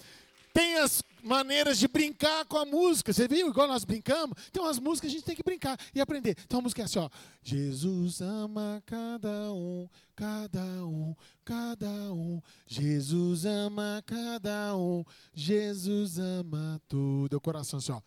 Tem 0.52 0.76
as 0.78 1.02
maneiras 1.22 1.78
de 1.78 1.88
brincar 1.88 2.44
com 2.46 2.56
a 2.58 2.64
música. 2.64 3.12
Você 3.12 3.28
viu? 3.28 3.48
Igual 3.48 3.68
nós 3.68 3.84
brincamos. 3.84 4.36
Tem 4.50 4.62
umas 4.62 4.78
músicas 4.78 5.00
que 5.00 5.06
a 5.06 5.18
gente 5.18 5.24
tem 5.24 5.36
que 5.36 5.42
brincar 5.42 5.78
e 5.94 6.00
aprender. 6.00 6.36
Então 6.44 6.58
a 6.58 6.62
música 6.62 6.82
é 6.82 6.84
assim, 6.84 6.98
ó. 6.98 7.08
Jesus 7.42 8.20
ama 8.20 8.82
cada 8.84 9.52
um, 9.52 9.88
cada 10.14 10.62
um, 10.84 11.14
cada 11.44 12.12
um. 12.12 12.40
Jesus 12.66 13.44
ama 13.44 14.02
cada 14.04 14.76
um. 14.76 15.04
Jesus 15.32 16.18
ama 16.18 16.80
tudo. 16.88 17.36
O 17.36 17.40
coração 17.40 17.78
assim, 17.78 17.92
ó. 17.92 18.02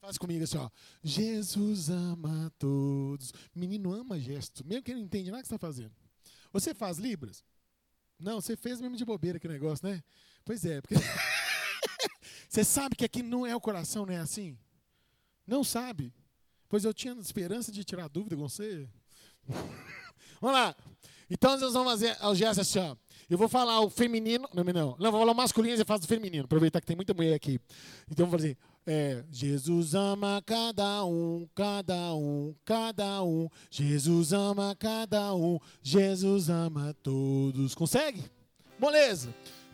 Faz 0.00 0.16
comigo 0.16 0.44
assim, 0.44 0.56
ó. 0.56 0.70
Jesus 1.02 1.90
ama 1.90 2.50
todos. 2.58 3.32
Menino 3.54 3.92
ama 3.92 4.18
gesto, 4.18 4.66
mesmo 4.66 4.82
que 4.82 4.90
ele 4.90 5.00
não 5.00 5.06
entende 5.06 5.30
nada 5.30 5.42
que 5.42 5.48
você 5.48 5.54
está 5.54 5.66
fazendo. 5.66 5.92
Você 6.52 6.72
faz 6.72 6.98
Libras? 6.98 7.44
Não, 8.18 8.40
você 8.40 8.56
fez 8.56 8.80
mesmo 8.80 8.96
de 8.96 9.04
bobeira 9.04 9.36
aquele 9.36 9.52
negócio, 9.52 9.86
né? 9.86 10.02
Pois 10.48 10.64
é, 10.64 10.80
porque. 10.80 10.94
você 12.48 12.64
sabe 12.64 12.96
que 12.96 13.04
aqui 13.04 13.22
não 13.22 13.46
é 13.46 13.54
o 13.54 13.60
coração, 13.60 14.06
não 14.06 14.14
é 14.14 14.16
assim? 14.16 14.56
Não 15.46 15.62
sabe? 15.62 16.10
Pois 16.70 16.86
eu 16.86 16.94
tinha 16.94 17.12
esperança 17.20 17.70
de 17.70 17.84
tirar 17.84 18.08
dúvida 18.08 18.34
com 18.34 18.48
você. 18.48 18.88
vamos 20.40 20.56
lá. 20.56 20.74
Então 21.28 21.50
nós 21.58 21.74
vamos 21.74 21.92
fazer 21.92 22.16
o 22.24 22.34
gesto 22.34 22.62
assim, 22.62 22.78
ó. 22.78 22.96
Eu 23.28 23.36
vou 23.36 23.46
falar 23.46 23.82
o 23.82 23.90
feminino. 23.90 24.48
Não, 24.54 24.64
não. 24.64 24.96
Não, 24.98 25.10
vou 25.10 25.20
falar 25.20 25.32
o 25.32 25.34
masculino 25.34 25.74
e 25.74 25.76
você 25.76 25.84
faz 25.84 26.02
o 26.02 26.08
feminino. 26.08 26.46
Aproveitar 26.46 26.80
que 26.80 26.86
tem 26.86 26.96
muita 26.96 27.12
mulher 27.12 27.34
aqui. 27.34 27.60
Então 28.10 28.24
vou 28.24 28.38
fazer. 28.38 28.56
É, 28.86 29.22
Jesus 29.30 29.94
ama 29.94 30.42
cada 30.46 31.04
um, 31.04 31.46
cada 31.54 32.14
um, 32.14 32.54
cada 32.64 33.22
um. 33.22 33.50
Jesus 33.70 34.32
ama 34.32 34.74
cada 34.76 35.34
um. 35.34 35.58
Jesus 35.82 36.48
ama 36.48 36.96
todos. 37.02 37.74
Consegue? 37.74 38.24
Moleza. 38.78 39.28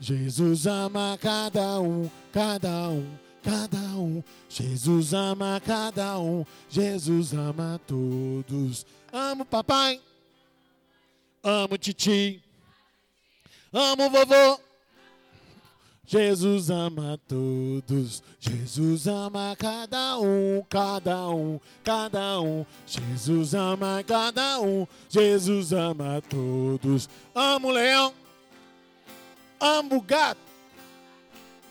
Jesus 0.04 0.66
ama 0.66 1.16
cada 1.18 1.80
um, 1.80 2.10
cada 2.30 2.90
um, 2.90 3.06
cada 3.42 3.78
um. 3.96 4.22
Jesus 4.50 5.14
ama 5.14 5.58
cada 5.64 6.18
um. 6.18 6.44
Jesus 6.68 7.32
ama 7.32 7.80
todos. 7.86 8.84
Amo 9.10 9.46
papai. 9.46 9.98
Amo 11.42 11.78
titi. 11.78 12.42
Amo 13.72 14.10
vovô. 14.10 14.60
Jesus 16.06 16.68
ama 16.68 17.18
todos, 17.26 18.22
Jesus 18.38 19.06
ama 19.08 19.56
cada 19.56 20.18
um, 20.18 20.62
cada 20.68 21.30
um, 21.30 21.58
cada 21.82 22.40
um. 22.42 22.66
Jesus 22.86 23.54
ama 23.54 24.04
cada 24.06 24.60
um, 24.60 24.86
Jesus 25.08 25.72
ama 25.72 26.20
todos. 26.28 27.08
Amo 27.34 27.70
leão, 27.70 28.12
amo 29.64 30.00
gato, 30.02 30.40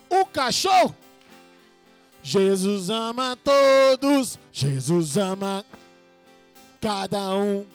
o 0.09 0.25
cachorro. 0.25 0.95
Jesus 2.23 2.89
ama 2.89 3.37
todos, 3.37 4.39
Jesus 4.51 5.17
ama 5.17 5.63
cada 6.81 7.35
um. 7.35 7.65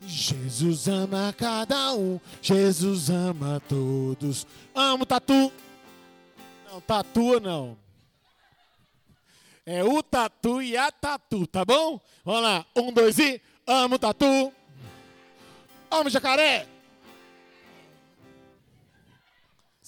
Jesus 0.00 0.88
ama 0.88 1.34
cada 1.36 1.92
um, 1.92 2.18
Jesus 2.40 3.10
ama 3.10 3.60
todos. 3.68 4.46
Amo 4.74 5.04
tatu. 5.04 5.52
Não, 6.70 6.80
tatu 6.80 7.40
não. 7.40 7.76
É 9.66 9.84
o 9.84 10.02
tatu 10.02 10.62
e 10.62 10.76
a 10.76 10.90
tatu, 10.90 11.46
tá 11.46 11.64
bom? 11.64 12.00
Vamos 12.24 12.42
lá. 12.42 12.66
Um, 12.74 12.92
dois 12.92 13.18
e. 13.18 13.40
Amo 13.66 13.98
tatu. 13.98 14.52
Amo 15.90 16.10
jacaré. 16.10 16.71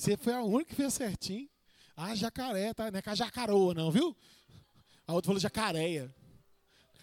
Você 0.05 0.19
foi 0.19 0.35
a 0.35 0.43
única 0.43 0.69
que 0.69 0.75
fez 0.75 0.93
certinho. 0.93 1.49
Ah, 1.97 2.14
jacaré, 2.14 2.75
tá? 2.75 2.90
Não 2.90 2.99
é 2.99 3.01
com 3.01 3.09
a 3.09 3.14
jacaroa, 3.14 3.73
não, 3.73 3.90
viu? 3.90 4.14
A 5.07 5.14
outra 5.14 5.29
falou 5.29 5.40
jacareia. 5.40 6.14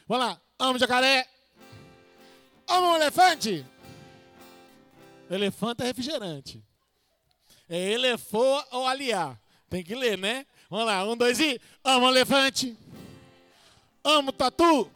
Vamos 0.07 0.23
lá. 0.23 0.41
Amo 0.59 0.77
jacaré. 0.77 1.27
Amo 2.67 2.95
elefante? 2.97 3.65
Elefante 5.31 5.81
é 5.81 5.87
refrigerante. 5.87 6.63
É 7.67 7.93
elefou 7.93 8.63
ou 8.69 8.85
aliar. 8.85 9.41
Tem 9.67 9.83
que 9.83 9.95
ler, 9.95 10.15
né? 10.15 10.45
Vamos 10.69 10.85
lá, 10.85 11.03
um, 11.03 11.17
dois 11.17 11.39
e. 11.39 11.59
Amo 11.83 12.07
elefante. 12.07 12.77
Amo 14.03 14.31
tatu. 14.31 14.91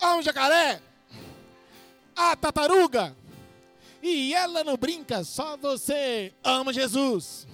Amo 0.00 0.22
jacaré. 0.22 0.82
A 2.16 2.34
tartaruga. 2.34 3.16
E 4.06 4.34
ela 4.34 4.62
não 4.62 4.76
brinca, 4.76 5.24
só 5.24 5.56
você 5.56 6.34
ama 6.44 6.74
Jesus. 6.74 7.46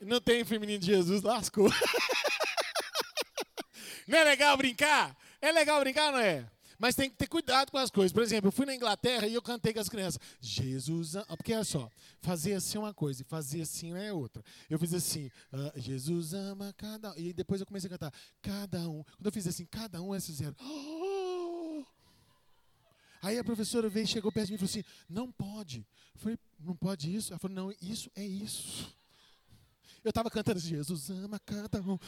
Não 0.00 0.20
tem 0.20 0.44
feminino 0.44 0.80
de 0.80 0.86
Jesus, 0.86 1.22
lascou. 1.22 1.70
não 4.08 4.18
é 4.18 4.24
legal 4.24 4.56
brincar? 4.56 5.16
É 5.40 5.52
legal 5.52 5.78
brincar, 5.78 6.10
não 6.10 6.18
é? 6.18 6.50
Mas 6.80 6.96
tem 6.96 7.08
que 7.08 7.14
ter 7.14 7.28
cuidado 7.28 7.70
com 7.70 7.78
as 7.78 7.92
coisas. 7.92 8.12
Por 8.12 8.24
exemplo, 8.24 8.48
eu 8.48 8.52
fui 8.52 8.66
na 8.66 8.74
Inglaterra 8.74 9.28
e 9.28 9.34
eu 9.34 9.42
cantei 9.42 9.72
com 9.72 9.78
as 9.78 9.88
crianças. 9.88 10.18
Jesus 10.40 11.14
ama. 11.14 11.36
Porque 11.36 11.54
olha 11.54 11.62
só, 11.62 11.88
fazer 12.20 12.54
assim 12.54 12.76
é 12.76 12.80
uma 12.80 12.92
coisa 12.92 13.22
e 13.22 13.24
fazer 13.24 13.62
assim 13.62 13.96
é 13.96 14.12
outra. 14.12 14.42
Eu 14.68 14.80
fiz 14.80 14.92
assim, 14.92 15.30
uh, 15.52 15.80
Jesus 15.80 16.34
ama 16.34 16.74
cada 16.76 17.12
um. 17.12 17.14
E 17.16 17.32
depois 17.32 17.60
eu 17.60 17.66
comecei 17.66 17.86
a 17.86 17.90
cantar, 17.90 18.12
cada 18.42 18.80
um. 18.88 19.04
Quando 19.04 19.26
eu 19.26 19.32
fiz 19.32 19.46
assim, 19.46 19.64
cada 19.64 20.02
um, 20.02 20.12
eles 20.12 20.26
fizeram. 20.26 20.56
Oh! 20.60 21.07
Aí 23.20 23.38
a 23.38 23.44
professora 23.44 23.88
veio, 23.88 24.06
chegou 24.06 24.30
perto 24.30 24.46
de 24.46 24.52
mim 24.52 24.56
e 24.56 24.58
falou 24.58 24.70
assim: 24.70 24.84
não 25.08 25.30
pode. 25.30 25.86
Eu 26.14 26.20
falei, 26.20 26.38
não 26.58 26.76
pode 26.76 27.14
isso? 27.14 27.32
Ela 27.32 27.38
falou, 27.38 27.54
não, 27.54 27.74
isso 27.82 28.10
é 28.14 28.24
isso. 28.24 28.94
Eu 30.04 30.10
estava 30.10 30.30
cantando 30.30 30.58
assim, 30.58 30.68
Jesus 30.68 31.10
ama 31.10 31.40
um. 31.92 31.98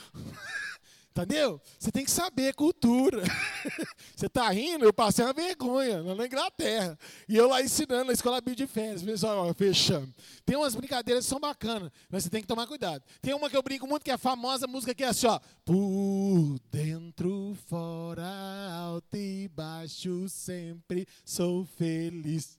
Entendeu? 1.11 1.61
Você 1.79 1.91
tem 1.91 2.05
que 2.05 2.11
saber 2.11 2.55
cultura. 2.55 3.23
Você 4.15 4.27
está 4.27 4.49
rindo? 4.51 4.85
Eu 4.85 4.93
passei 4.93 5.25
uma 5.25 5.33
vergonha 5.33 6.01
lá 6.01 6.15
na 6.15 6.27
Inglaterra. 6.27 6.97
E 7.29 7.37
eu 7.37 7.49
lá 7.49 7.61
ensinando 7.61 8.07
na 8.07 8.13
escola 8.13 8.41
bíblica 8.41 8.65
de 8.65 8.73
férias. 8.73 9.03
Pessoal, 9.03 9.53
fechando. 9.53 10.13
Tem 10.47 10.57
umas 10.57 10.75
brincadeiras 10.75 11.25
que 11.25 11.31
são 11.31 11.41
bacanas, 11.41 11.91
mas 12.09 12.23
você 12.23 12.31
tem 12.31 12.41
que 12.41 12.47
tomar 12.47 12.67
cuidado. 12.67 13.03
Tem 13.21 13.35
uma 13.35 13.51
que 13.51 13.57
eu 13.57 13.63
brinco 13.63 13.89
muito, 13.89 14.05
que 14.05 14.11
é 14.11 14.15
a 14.15 14.19
famosa 14.19 14.69
música 14.69 14.95
que 14.95 15.03
é 15.03 15.09
assim, 15.09 15.27
ó. 15.27 15.41
Por 15.65 16.59
dentro, 16.71 17.57
fora, 17.67 18.31
alto 18.73 19.17
e 19.17 19.49
baixo, 19.49 20.29
sempre 20.29 21.09
sou 21.25 21.65
feliz. 21.65 22.57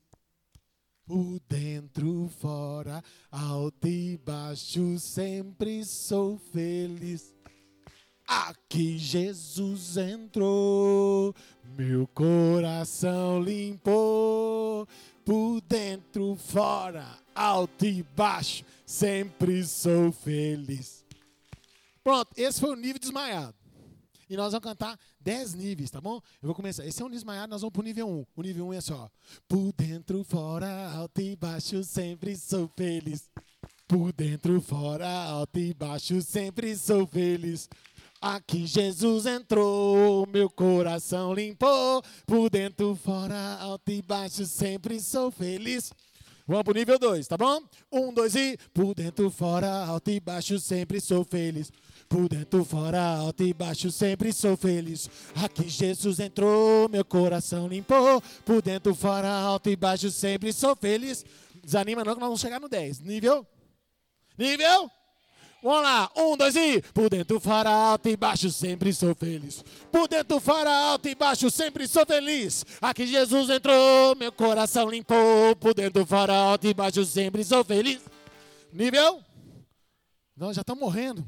Por 1.05 1.39
dentro, 1.47 2.29
fora, 2.39 3.01
alto 3.31 3.87
e 3.87 4.17
baixo, 4.17 4.99
sempre 4.99 5.85
sou 5.85 6.37
feliz. 6.37 7.40
Aqui 8.31 8.97
Jesus 8.97 9.97
entrou, 9.97 11.35
meu 11.77 12.07
coração 12.07 13.41
limpou, 13.43 14.87
por 15.25 15.59
dentro, 15.59 16.37
fora, 16.37 17.05
alto 17.35 17.85
e 17.85 18.01
baixo, 18.15 18.63
sempre 18.85 19.65
sou 19.65 20.13
feliz. 20.13 21.03
Pronto, 22.01 22.31
esse 22.37 22.61
foi 22.61 22.69
o 22.69 22.77
nível 22.77 23.01
desmaiado. 23.01 23.53
E 24.29 24.37
nós 24.37 24.53
vamos 24.53 24.63
cantar 24.63 24.97
10 25.19 25.53
níveis, 25.55 25.91
tá 25.91 25.99
bom? 25.99 26.21
Eu 26.41 26.47
vou 26.47 26.55
começar. 26.55 26.85
Esse 26.85 27.01
é 27.01 27.05
um 27.05 27.09
desmaiado, 27.09 27.49
nós 27.49 27.59
vamos 27.59 27.73
pro 27.73 27.83
nível 27.83 28.07
1. 28.07 28.25
O 28.33 28.41
nível 28.41 28.67
1 28.67 28.73
é 28.73 28.77
assim, 28.77 28.93
ó. 28.93 29.09
Por 29.45 29.73
dentro, 29.73 30.23
fora, 30.23 30.89
alto 30.93 31.19
e 31.19 31.35
baixo, 31.35 31.83
sempre 31.83 32.37
sou 32.37 32.71
feliz. 32.77 33.29
Por 33.89 34.13
dentro, 34.13 34.61
fora, 34.61 35.05
alto 35.05 35.59
e 35.59 35.73
baixo, 35.73 36.21
sempre 36.21 36.73
sou 36.77 37.05
feliz. 37.05 37.67
Aqui 38.21 38.67
Jesus 38.67 39.25
entrou, 39.25 40.27
meu 40.27 40.47
coração 40.47 41.33
limpou, 41.33 42.03
por 42.27 42.51
dentro, 42.51 42.95
fora, 42.95 43.57
alto 43.59 43.91
e 43.91 43.99
baixo, 43.99 44.45
sempre 44.45 44.99
sou 44.99 45.31
feliz. 45.31 45.91
Vamos 46.45 46.63
pro 46.63 46.73
nível 46.75 46.99
2, 46.99 47.27
tá 47.27 47.35
bom? 47.35 47.63
Um, 47.91 48.13
dois 48.13 48.35
e. 48.35 48.59
Por 48.75 48.93
dentro, 48.93 49.31
fora, 49.31 49.85
alto 49.85 50.11
e 50.11 50.19
baixo, 50.19 50.59
sempre 50.59 51.01
sou 51.01 51.23
feliz. 51.23 51.71
Por 52.07 52.29
dentro, 52.29 52.63
fora, 52.63 53.01
alto 53.01 53.41
e 53.41 53.55
baixo, 53.55 53.89
sempre 53.89 54.31
sou 54.31 54.55
feliz. 54.55 55.09
Aqui 55.43 55.67
Jesus 55.67 56.19
entrou, 56.19 56.87
meu 56.89 57.03
coração 57.03 57.67
limpou. 57.67 58.21
Por 58.45 58.61
dentro, 58.61 58.93
fora, 58.93 59.31
alto 59.31 59.67
e 59.67 59.75
baixo, 59.75 60.11
sempre 60.11 60.53
sou 60.53 60.75
feliz. 60.75 61.25
Desanima 61.63 62.03
não 62.03 62.13
que 62.13 62.19
nós 62.19 62.27
vamos 62.27 62.41
chegar 62.41 62.59
no 62.59 62.69
10. 62.69 62.99
Nível? 62.99 63.47
Nível? 64.37 64.91
Vamos 65.63 65.83
lá, 65.83 66.09
um, 66.17 66.35
dois 66.35 66.55
e. 66.55 66.81
Por 66.93 67.09
dentro 67.09 67.39
fora 67.39 67.69
alto 67.69 68.09
e 68.09 68.17
baixo 68.17 68.49
sempre 68.49 68.91
sou 68.93 69.13
feliz. 69.13 69.63
Por 69.91 70.07
dentro 70.07 70.39
fora 70.39 70.71
alto 70.71 71.07
e 71.07 71.13
baixo 71.13 71.51
sempre 71.51 71.87
sou 71.87 72.03
feliz. 72.05 72.65
Aqui 72.81 73.05
Jesus 73.05 73.49
entrou, 73.49 74.15
meu 74.15 74.31
coração 74.31 74.89
limpou. 74.89 75.55
Por 75.57 75.75
dentro 75.75 76.03
fora 76.05 76.33
alto 76.33 76.65
e 76.65 76.73
baixo 76.73 77.05
sempre 77.05 77.43
sou 77.43 77.63
feliz. 77.63 78.01
Nível? 78.73 79.21
Não, 80.35 80.51
já 80.51 80.61
estão 80.61 80.75
morrendo. 80.75 81.27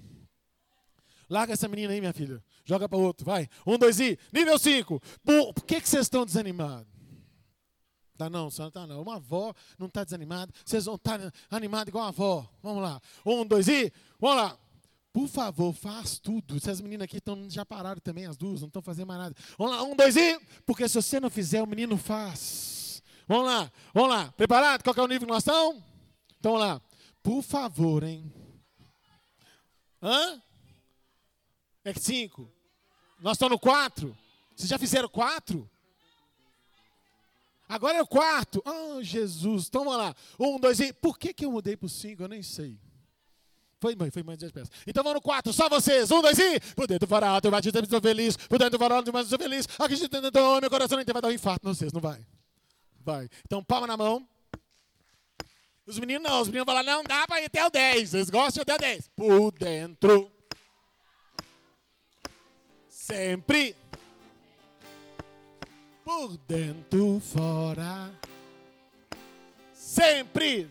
Larga 1.30 1.54
essa 1.54 1.68
menina 1.68 1.94
aí, 1.94 2.00
minha 2.00 2.14
filha. 2.14 2.44
Joga 2.66 2.90
para 2.90 2.98
outro, 2.98 3.26
vai. 3.26 3.48
Um, 3.66 3.78
dois 3.78 4.00
e. 4.00 4.18
Nível 4.32 4.58
5. 4.58 5.00
Por, 5.24 5.54
por 5.54 5.64
que, 5.64 5.80
que 5.80 5.90
vocês 5.90 6.06
estão 6.06 6.26
desanimados? 6.26 6.93
Tá 8.18 8.30
não, 8.30 8.50
senhora 8.50 8.72
tá 8.72 8.86
não. 8.86 9.02
Uma 9.02 9.16
avó 9.16 9.54
não 9.78 9.88
está 9.88 10.04
desanimada. 10.04 10.54
Vocês 10.64 10.86
vão 10.86 10.96
estar 10.96 11.20
tá 11.20 11.32
animados 11.50 11.88
igual 11.90 12.06
a 12.06 12.10
avó. 12.10 12.50
Vamos 12.62 12.84
lá. 12.84 13.02
Um, 13.26 13.46
dois 13.46 13.68
e. 13.68 13.92
Vamos 14.20 14.38
lá. 14.38 14.58
Por 15.12 15.28
favor, 15.28 15.74
faz 15.74 16.18
tudo. 16.20 16.58
Essas 16.58 16.82
meninas 16.82 17.06
aqui 17.06 17.22
tão, 17.22 17.50
já 17.50 17.66
pararam 17.66 18.02
também, 18.02 18.26
as 18.26 18.36
duas, 18.36 18.62
não 18.62 18.68
estão 18.68 18.82
fazendo 18.82 19.08
mais 19.08 19.20
nada. 19.20 19.36
Vamos 19.58 19.76
lá, 19.76 19.84
um, 19.84 19.96
dois 19.96 20.16
e. 20.16 20.40
Porque 20.66 20.88
se 20.88 20.96
você 20.96 21.20
não 21.20 21.30
fizer, 21.30 21.62
o 21.62 21.68
menino 21.68 21.98
faz. 21.98 23.04
Vamos 23.28 23.46
lá, 23.46 23.72
vamos 23.94 24.10
lá. 24.10 24.32
Preparado? 24.32 24.84
Qual 24.84 24.96
é 24.96 25.02
o 25.02 25.08
nível 25.08 25.28
que 25.28 25.34
nós 25.34 25.44
estamos? 25.44 25.82
Então, 26.40 26.54
vamos 26.54 26.68
lá. 26.68 26.82
Por 27.22 27.42
favor, 27.42 28.04
hein? 28.04 28.32
Hã? 30.02 30.42
É 31.86 31.94
cinco. 31.94 32.52
Nós 33.22 33.34
estamos 33.34 33.52
no 33.52 33.60
quatro. 33.60 34.18
Vocês 34.56 34.70
já 34.70 34.78
fizeram 34.78 35.08
quatro? 35.08 35.70
Agora 37.74 37.98
é 37.98 38.02
o 38.04 38.08
quarto. 38.08 38.62
Ah, 38.64 38.98
oh, 38.98 39.04
Jesus. 39.04 39.66
Então 39.68 39.84
vamos 39.84 39.98
lá. 39.98 40.16
Um, 40.40 40.60
dois 40.60 40.80
e. 40.80 40.94
Por 40.94 41.18
que, 41.18 41.34
que 41.34 41.44
eu 41.44 41.52
mudei 41.52 41.76
para 41.76 41.88
o 41.88 41.90
cinco? 41.90 42.22
Eu 42.22 42.28
nem 42.28 42.44
sei. 42.44 42.78
Foi 43.82 43.96
mãe, 43.96 44.12
foi 44.12 44.22
mãe 44.22 44.38
de 44.38 44.48
peças. 44.52 44.70
Então 44.86 45.04
vamos 45.04 45.16
no 45.16 45.22
quatro, 45.24 45.52
só 45.52 45.68
vocês. 45.68 46.12
Um, 46.12 46.22
dois 46.22 46.38
e. 46.38 46.60
Por 46.76 46.86
dentro 46.86 47.08
do 47.08 47.10
varal, 47.10 47.42
teu 47.42 47.50
batista 47.50 47.80
estou 47.80 48.00
feliz. 48.00 48.38
Por 48.38 48.60
dentro 48.60 48.78
do 48.78 48.78
varal, 48.78 49.02
teu 49.02 49.20
estou 49.20 49.40
feliz. 49.40 49.68
Acredito 49.80 50.22
dentro 50.22 50.62
meu 50.62 50.70
coração 50.70 51.00
não 51.00 51.04
vai 51.04 51.22
dar 51.22 51.30
um 51.30 51.32
infarto. 51.32 51.66
Não 51.66 51.74
sei, 51.74 51.90
não 51.92 52.00
vai. 52.00 52.24
Vai. 53.04 53.28
Então 53.44 53.64
palma 53.64 53.88
na 53.88 53.98
mão. 53.98 54.24
Os 55.88 55.98
meninos 55.98 56.30
não, 56.30 56.42
os 56.42 56.48
meninos 56.50 56.68
falam, 56.68 56.84
não 56.84 57.04
dá 57.04 57.26
para 57.26 57.42
ir 57.42 57.46
até 57.46 57.66
o 57.66 57.72
10. 57.72 58.14
Eles 58.14 58.30
gostam 58.30 58.64
de 58.64 58.72
até 58.72 58.76
o 58.76 58.88
10. 58.88 59.10
Por 59.16 59.52
dentro. 59.52 60.32
Sempre 62.88 63.76
por 66.04 66.38
dentro, 66.48 67.22
fora, 67.22 68.12
sempre. 69.74 70.70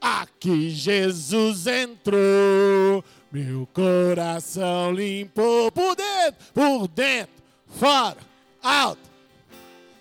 Aqui 0.00 0.70
Jesus 0.70 1.66
entrou, 1.66 3.04
meu 3.32 3.66
coração 3.72 4.92
limpou 4.92 5.72
por 5.72 5.96
dentro, 5.96 6.52
por 6.54 6.88
dentro, 6.88 7.34
fora, 7.66 8.18
alto. 8.62 9.08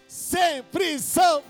Sempre 0.08 1.00
são. 1.00 1.42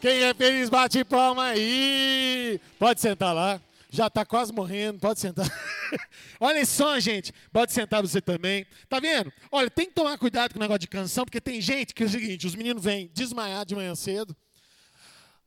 Quem 0.00 0.22
é 0.24 0.34
feliz 0.34 0.68
bate 0.68 1.02
palma 1.04 1.44
aí. 1.44 2.60
Pode 2.78 3.00
sentar 3.00 3.34
lá. 3.34 3.58
Já 3.94 4.08
está 4.08 4.26
quase 4.26 4.52
morrendo, 4.52 4.98
pode 4.98 5.20
sentar. 5.20 5.46
Olha 6.40 6.66
só, 6.66 6.98
gente. 6.98 7.32
Pode 7.52 7.72
sentar 7.72 8.02
você 8.02 8.20
também. 8.20 8.66
Tá 8.88 8.98
vendo? 8.98 9.32
Olha, 9.52 9.70
tem 9.70 9.86
que 9.86 9.92
tomar 9.92 10.18
cuidado 10.18 10.52
com 10.52 10.58
o 10.58 10.60
negócio 10.60 10.80
de 10.80 10.88
canção, 10.88 11.24
porque 11.24 11.40
tem 11.40 11.60
gente 11.60 11.94
que 11.94 12.02
é 12.02 12.06
o 12.06 12.08
seguinte: 12.08 12.44
os 12.44 12.56
meninos 12.56 12.82
vêm 12.82 13.08
desmaiar 13.14 13.64
de 13.64 13.76
manhã 13.76 13.94
cedo. 13.94 14.36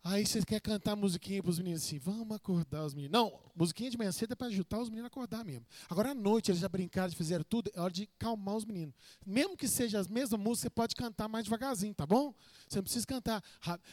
Aí 0.10 0.26
você 0.26 0.41
quer 0.41 0.62
cantar 0.62 0.96
musiquinha 0.96 1.43
para 1.43 1.50
os 1.50 1.60
meninos 1.60 1.84
assim, 1.84 2.00
vamos 2.00 2.34
acordar 2.34 2.86
os 2.86 2.93
meninos. 2.93 3.12
Não, 3.12 3.38
musiquinha 3.54 3.89
de 3.89 3.98
manhã 3.98 4.10
cedo 4.10 4.32
é 4.32 4.36
para 4.38 4.48
ajudar 4.48 4.80
os 4.80 4.88
meninos 4.89 5.04
a 5.04 5.08
acordar 5.08 5.43
mesmo. 5.43 5.65
Agora 5.89 6.12
à 6.12 6.13
noite 6.13 6.50
eles 6.50 6.62
já 6.62 6.70
brincaram, 6.70 7.12
fizeram 7.12 7.43
tudo, 7.43 7.70
é 7.76 7.82
hora 7.82 7.91
de 7.91 8.08
calmar 8.17 8.56
os 8.56 8.63
meninos. 8.63 8.96
Mesmo 9.26 9.58
que 9.58 9.67
seja 9.67 10.00
as 10.00 10.08
mesmas 10.08 10.39
músicas, 10.39 10.62
você 10.62 10.70
pode 10.70 10.96
cantar 10.96 11.28
mais 11.28 11.43
devagarzinho, 11.43 11.93
tá 11.93 12.06
bom? 12.06 12.34
Você 12.70 12.78
não 12.78 12.84
precisa 12.84 13.06
cantar. 13.06 13.43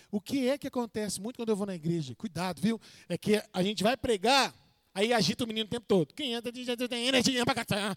O 0.09 0.20
que 0.20 0.48
é 0.48 0.57
que 0.57 0.68
acontece 0.68 1.20
muito 1.20 1.37
quando 1.37 1.48
eu 1.48 1.57
vou 1.57 1.66
na 1.66 1.74
igreja? 1.74 2.14
Cuidado, 2.14 2.62
viu? 2.62 2.81
É 3.09 3.18
que 3.18 3.42
a 3.53 3.62
gente 3.64 3.83
vai 3.83 3.96
pregar, 3.96 4.55
Aí 4.94 5.12
agita 5.12 5.42
o 5.42 5.48
menino 5.48 5.66
o 5.66 5.68
tempo 5.68 5.85
todo. 5.88 6.14
Quem 6.14 6.35
entra 6.35 6.53
de 6.53 6.64
tem 6.88 7.09
energia 7.09 7.44
para 7.44 7.64
cá, 7.64 7.96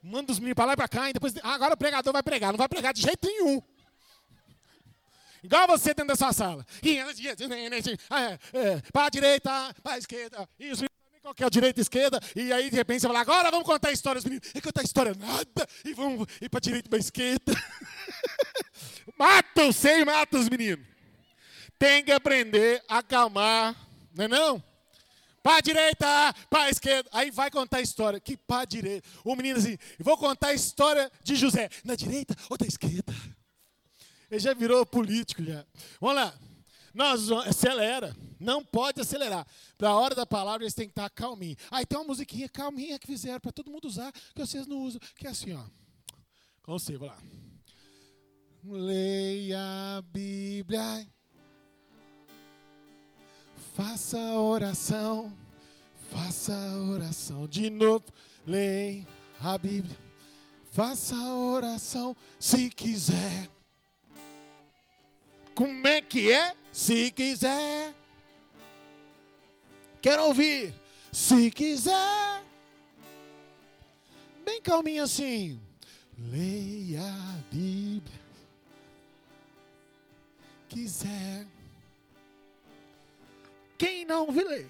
manda 0.00 0.30
os 0.30 0.38
meninos 0.38 0.54
para 0.54 0.66
lá 0.66 0.72
e 0.74 0.76
para 0.76 0.86
cá, 0.86 1.10
e 1.10 1.12
depois. 1.12 1.34
Agora 1.42 1.74
o 1.74 1.76
pregador 1.76 2.12
vai 2.12 2.22
pregar, 2.22 2.52
não 2.52 2.58
vai 2.58 2.68
pregar 2.68 2.94
de 2.94 3.02
jeito 3.02 3.26
nenhum. 3.26 3.60
Igual 5.42 5.66
você 5.66 5.88
dentro 5.88 6.06
da 6.08 6.16
sua 6.16 6.32
sala. 6.32 6.66
Para 8.92 9.06
a 9.06 9.10
direita, 9.10 9.74
para 9.82 9.92
a 9.92 9.98
esquerda. 9.98 10.48
Isso, 10.58 10.84
qual 11.22 11.34
que 11.34 11.42
é 11.42 11.46
a 11.46 11.50
direita 11.50 11.80
e 11.80 11.82
esquerda, 11.82 12.20
e 12.34 12.52
aí 12.52 12.70
de 12.70 12.76
repente 12.76 13.00
você 13.00 13.06
fala, 13.08 13.20
agora 13.20 13.50
vamos 13.50 13.66
contar 13.66 13.88
a 13.88 13.92
história. 13.92 14.18
Os 14.18 14.24
meninos, 14.24 14.48
e 14.54 14.60
contar 14.60 14.80
a 14.80 14.84
história 14.84 15.12
nada, 15.18 15.68
e 15.84 15.92
vamos 15.92 16.26
ir 16.40 16.48
para 16.48 16.58
a 16.58 16.60
direita 16.60 16.86
e 16.86 16.90
para 16.90 16.98
a 16.98 17.00
esquerda. 17.00 17.52
mata 19.18 19.64
você 19.64 20.00
e 20.00 20.04
mata 20.04 20.38
os 20.38 20.48
meninos. 20.48 20.86
Tem 21.78 22.04
que 22.04 22.12
aprender 22.12 22.82
a 22.88 22.98
acalmar, 22.98 23.74
não 24.14 24.24
é 24.24 24.28
não? 24.28 24.62
para 25.46 25.58
a 25.58 25.60
direita, 25.60 26.34
para 26.50 26.64
a 26.64 26.70
esquerda. 26.70 27.08
Aí 27.12 27.30
vai 27.30 27.48
contar 27.52 27.76
a 27.76 27.80
história. 27.80 28.18
Que 28.18 28.36
para 28.36 28.62
a 28.62 28.64
direita. 28.64 29.08
O 29.22 29.36
menino 29.36 29.56
assim, 29.56 29.78
vou 30.00 30.18
contar 30.18 30.48
a 30.48 30.54
história 30.54 31.08
de 31.22 31.36
José. 31.36 31.70
Na 31.84 31.94
direita 31.94 32.34
ou 32.50 32.58
da 32.58 32.66
esquerda? 32.66 33.14
Ele 34.30 34.40
já 34.40 34.54
virou 34.54 34.84
político 34.84 35.42
já. 35.42 35.64
Vamos 36.00 36.16
lá. 36.16 36.34
Nós 36.92 37.30
acelera. 37.30 38.16
Não 38.38 38.64
pode 38.64 39.00
acelerar. 39.00 39.46
Para 39.76 39.90
a 39.90 39.96
hora 39.96 40.14
da 40.14 40.26
palavra 40.26 40.64
eles 40.64 40.74
têm 40.74 40.86
que 40.86 40.92
estar 40.92 41.08
calminhos. 41.10 41.58
Aí 41.70 41.84
tem 41.86 41.98
uma 41.98 42.06
musiquinha 42.06 42.48
calminha 42.48 42.98
que 42.98 43.06
fizeram 43.06 43.40
para 43.40 43.52
todo 43.52 43.70
mundo 43.70 43.86
usar, 43.86 44.12
que 44.12 44.40
vocês 44.40 44.66
não 44.66 44.82
usam, 44.82 45.00
que 45.16 45.26
é 45.26 45.30
assim, 45.30 45.52
ó. 45.54 45.64
Com 46.62 46.72
você, 46.72 46.96
vou 46.96 47.08
lá. 47.08 47.18
Leia 48.64 49.58
a 49.98 50.02
Bíblia 50.02 51.06
Faça 53.76 54.18
oração, 54.18 55.30
faça 56.10 56.54
oração. 56.90 57.46
De 57.46 57.68
novo, 57.68 58.06
leia 58.46 59.06
a 59.38 59.58
Bíblia. 59.58 59.98
Faça 60.72 61.14
oração 61.14 62.16
se 62.40 62.70
quiser. 62.70 63.50
Como 65.56 65.88
é 65.88 66.02
que 66.02 66.30
é? 66.30 66.54
Se 66.70 67.10
quiser. 67.10 67.94
Quero 70.02 70.24
ouvir. 70.24 70.74
Se 71.10 71.50
quiser. 71.50 72.44
Bem 74.44 74.60
calminho 74.60 75.02
assim. 75.02 75.58
Leia 76.30 77.00
a 77.00 77.38
Bíblia. 77.50 78.20
Quiser. 80.68 81.46
Quem 83.78 84.04
não 84.04 84.30
lê? 84.30 84.66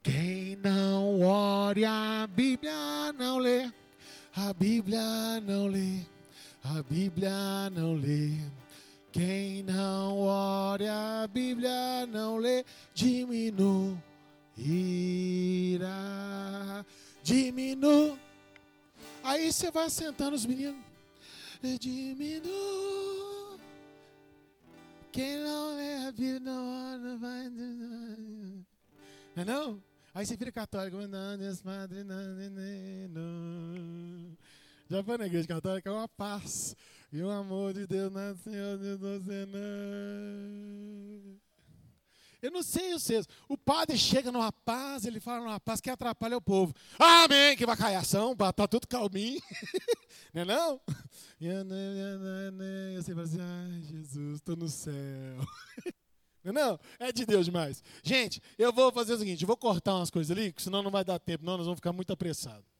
Quem 0.00 0.54
não 0.62 1.22
ore 1.22 1.84
a 1.84 2.28
Bíblia 2.32 3.12
não 3.18 3.38
lê. 3.38 3.68
A 4.36 4.52
Bíblia 4.52 5.40
não 5.40 5.66
lê. 5.66 6.06
A 6.62 6.80
Bíblia 6.84 7.68
não 7.70 7.96
lê. 7.96 8.30
Quem 9.14 9.62
não 9.62 10.18
ore 10.18 10.88
a 10.88 11.28
Bíblia 11.32 12.04
não 12.08 12.36
lê. 12.36 12.64
Diminuirá. 12.92 14.02
Diminui. 17.22 18.18
Aí 19.22 19.52
você 19.52 19.70
vai 19.70 19.88
sentando 19.88 20.34
os 20.34 20.44
meninos. 20.44 20.84
Diminui. 21.78 23.60
Quem 25.12 25.38
não 25.38 25.76
lê 25.76 26.08
a 26.08 26.10
Bíblia 26.10 26.40
não 26.40 27.16
vai. 27.20 27.48
Não 27.50 28.64
é 29.36 29.44
não? 29.44 29.80
Aí 30.12 30.26
você 30.26 30.36
vira 30.36 30.50
católico. 30.50 30.96
Já 34.90 35.04
foi 35.04 35.18
na 35.18 35.26
igreja 35.26 35.46
católica, 35.46 35.88
é 35.88 35.92
uma 35.92 36.08
paz. 36.08 36.74
E 37.14 37.22
o 37.22 37.30
amor 37.30 37.72
de 37.72 37.86
Deus 37.86 38.12
nasceu 38.12 38.76
de 38.76 38.96
você 38.96 39.46
não. 39.46 41.38
Eu 42.42 42.50
não 42.50 42.60
sei 42.60 42.92
vocês. 42.92 43.24
O 43.48 43.56
padre 43.56 43.96
chega 43.96 44.32
numa 44.32 44.50
paz, 44.50 45.04
ele 45.04 45.20
fala 45.20 45.44
numa 45.44 45.60
paz 45.60 45.80
que 45.80 45.88
atrapalha 45.88 46.36
o 46.36 46.42
povo. 46.42 46.74
Amém, 46.98 47.56
que 47.56 47.64
vai 47.64 47.76
caiação, 47.76 48.34
tá 48.34 48.66
tudo 48.66 48.88
calminho. 48.88 49.40
não 50.34 50.42
é 50.42 50.44
não? 50.44 50.80
E 51.40 52.96
você 52.96 53.14
fala 53.14 53.22
assim, 53.22 53.40
ai 53.40 53.80
Jesus, 53.82 54.34
estou 54.38 54.56
no 54.56 54.68
céu. 54.68 54.92
Não, 56.42 56.50
é 56.50 56.52
não, 56.52 56.80
é 56.98 57.10
de 57.10 57.24
Deus 57.24 57.46
demais. 57.46 57.82
Gente, 58.02 58.42
eu 58.58 58.70
vou 58.70 58.92
fazer 58.92 59.14
o 59.14 59.18
seguinte, 59.18 59.42
eu 59.42 59.46
vou 59.46 59.56
cortar 59.56 59.94
umas 59.94 60.10
coisas 60.10 60.30
ali, 60.30 60.54
senão 60.58 60.82
não 60.82 60.90
vai 60.90 61.02
dar 61.02 61.18
tempo, 61.18 61.42
não, 61.42 61.56
nós 61.56 61.64
vamos 61.64 61.78
ficar 61.78 61.90
muito 61.90 62.12
apressados. 62.12 62.73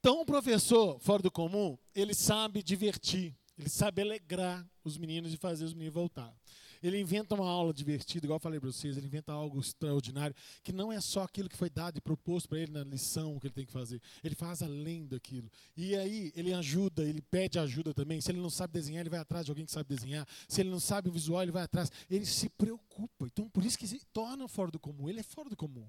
Então, 0.00 0.22
um 0.22 0.24
professor 0.24 0.98
fora 0.98 1.22
do 1.22 1.30
comum, 1.30 1.76
ele 1.94 2.14
sabe 2.14 2.62
divertir, 2.62 3.36
ele 3.58 3.68
sabe 3.68 4.00
alegrar 4.00 4.66
os 4.82 4.96
meninos 4.96 5.34
e 5.34 5.36
fazer 5.36 5.66
os 5.66 5.74
meninos 5.74 5.92
voltar. 5.92 6.34
Ele 6.82 6.98
inventa 6.98 7.34
uma 7.34 7.46
aula 7.46 7.74
divertida, 7.74 8.24
igual 8.24 8.36
eu 8.36 8.40
falei 8.40 8.58
para 8.58 8.72
vocês, 8.72 8.96
ele 8.96 9.06
inventa 9.06 9.30
algo 9.30 9.60
extraordinário, 9.60 10.34
que 10.62 10.72
não 10.72 10.90
é 10.90 10.98
só 11.02 11.24
aquilo 11.24 11.50
que 11.50 11.56
foi 11.56 11.68
dado 11.68 11.98
e 11.98 12.00
proposto 12.00 12.48
para 12.48 12.60
ele 12.60 12.72
na 12.72 12.82
lição 12.82 13.38
que 13.38 13.46
ele 13.46 13.52
tem 13.52 13.66
que 13.66 13.72
fazer. 13.72 14.00
Ele 14.24 14.34
faz 14.34 14.62
além 14.62 15.06
daquilo. 15.06 15.50
E 15.76 15.94
aí 15.94 16.32
ele 16.34 16.54
ajuda, 16.54 17.04
ele 17.04 17.20
pede 17.20 17.58
ajuda 17.58 17.92
também. 17.92 18.22
Se 18.22 18.30
ele 18.30 18.40
não 18.40 18.48
sabe 18.48 18.72
desenhar, 18.72 19.02
ele 19.02 19.10
vai 19.10 19.20
atrás 19.20 19.44
de 19.44 19.50
alguém 19.50 19.66
que 19.66 19.72
sabe 19.72 19.94
desenhar. 19.94 20.26
Se 20.48 20.62
ele 20.62 20.70
não 20.70 20.80
sabe 20.80 21.10
o 21.10 21.12
visual, 21.12 21.42
ele 21.42 21.52
vai 21.52 21.64
atrás. 21.64 21.92
Ele 22.08 22.24
se 22.24 22.48
preocupa. 22.48 23.26
Então, 23.26 23.50
por 23.50 23.62
isso 23.62 23.78
que 23.78 23.86
se 23.86 24.00
torna 24.14 24.48
fora 24.48 24.70
do 24.70 24.80
comum. 24.80 25.10
Ele 25.10 25.20
é 25.20 25.24
fora 25.24 25.50
do 25.50 25.56
comum. 25.56 25.86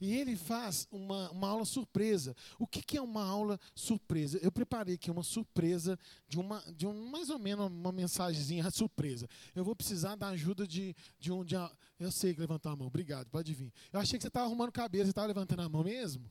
E 0.00 0.14
ele 0.14 0.36
faz 0.36 0.86
uma, 0.90 1.30
uma 1.30 1.48
aula 1.48 1.64
surpresa. 1.64 2.36
O 2.58 2.66
que, 2.66 2.82
que 2.82 2.96
é 2.96 3.02
uma 3.02 3.24
aula 3.24 3.58
surpresa? 3.74 4.38
Eu 4.42 4.52
preparei 4.52 4.94
aqui 4.94 5.10
uma 5.10 5.22
surpresa 5.22 5.98
de 6.28 6.38
uma, 6.38 6.62
de 6.76 6.86
um 6.86 7.10
mais 7.10 7.30
ou 7.30 7.38
menos 7.38 7.66
uma 7.66 7.90
mensagenzinha 7.90 8.70
surpresa. 8.70 9.28
Eu 9.54 9.64
vou 9.64 9.74
precisar 9.74 10.14
da 10.14 10.28
ajuda 10.28 10.66
de, 10.66 10.94
de 11.18 11.32
um. 11.32 11.44
De, 11.44 11.56
eu 11.98 12.12
sei 12.12 12.32
que 12.32 12.40
levantou 12.40 12.70
a 12.70 12.76
mão, 12.76 12.86
obrigado, 12.86 13.28
pode 13.28 13.52
vir. 13.52 13.72
Eu 13.92 13.98
achei 14.00 14.18
que 14.18 14.22
você 14.22 14.28
estava 14.28 14.46
arrumando 14.46 14.70
cabeça, 14.70 15.06
você 15.06 15.10
estava 15.10 15.26
levantando 15.26 15.62
a 15.62 15.68
mão 15.68 15.82
mesmo? 15.82 16.24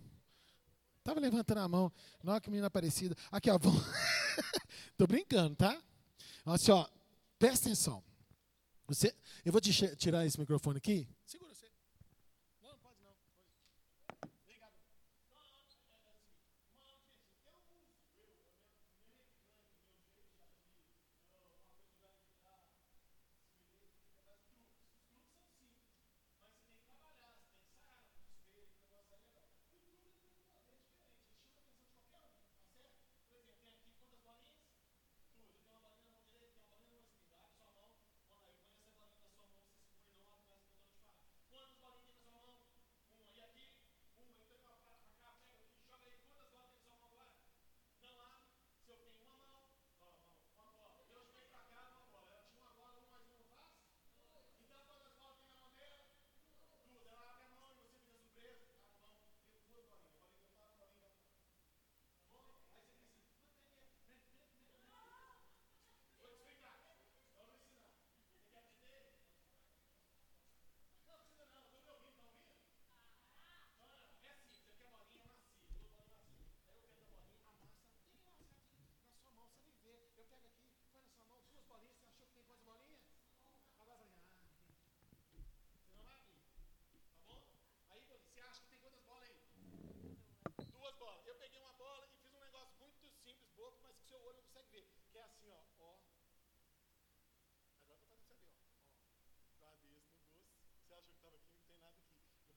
Estava 0.99 1.19
levantando 1.19 1.59
a 1.59 1.67
mão. 1.67 1.91
Não, 2.21 2.39
que 2.39 2.49
menina 2.49 2.69
parecida. 2.69 3.15
Aqui, 3.31 3.49
ó. 3.49 3.57
Estou 4.91 5.07
brincando, 5.07 5.55
tá? 5.55 5.81
Assim, 6.45 6.71
ó, 6.71 6.87
presta 7.39 7.67
atenção. 7.67 8.03
Você, 8.87 9.13
eu 9.43 9.51
vou 9.51 9.59
te 9.59 9.71
tirar 9.97 10.25
esse 10.25 10.39
microfone 10.39 10.77
aqui. 10.77 11.07
Segura 11.25 11.53
você. 11.53 11.69
Não, 12.61 12.71
não 12.71 12.79
pode 12.79 13.01
não. 13.01 13.11
Obrigado. 14.23 14.73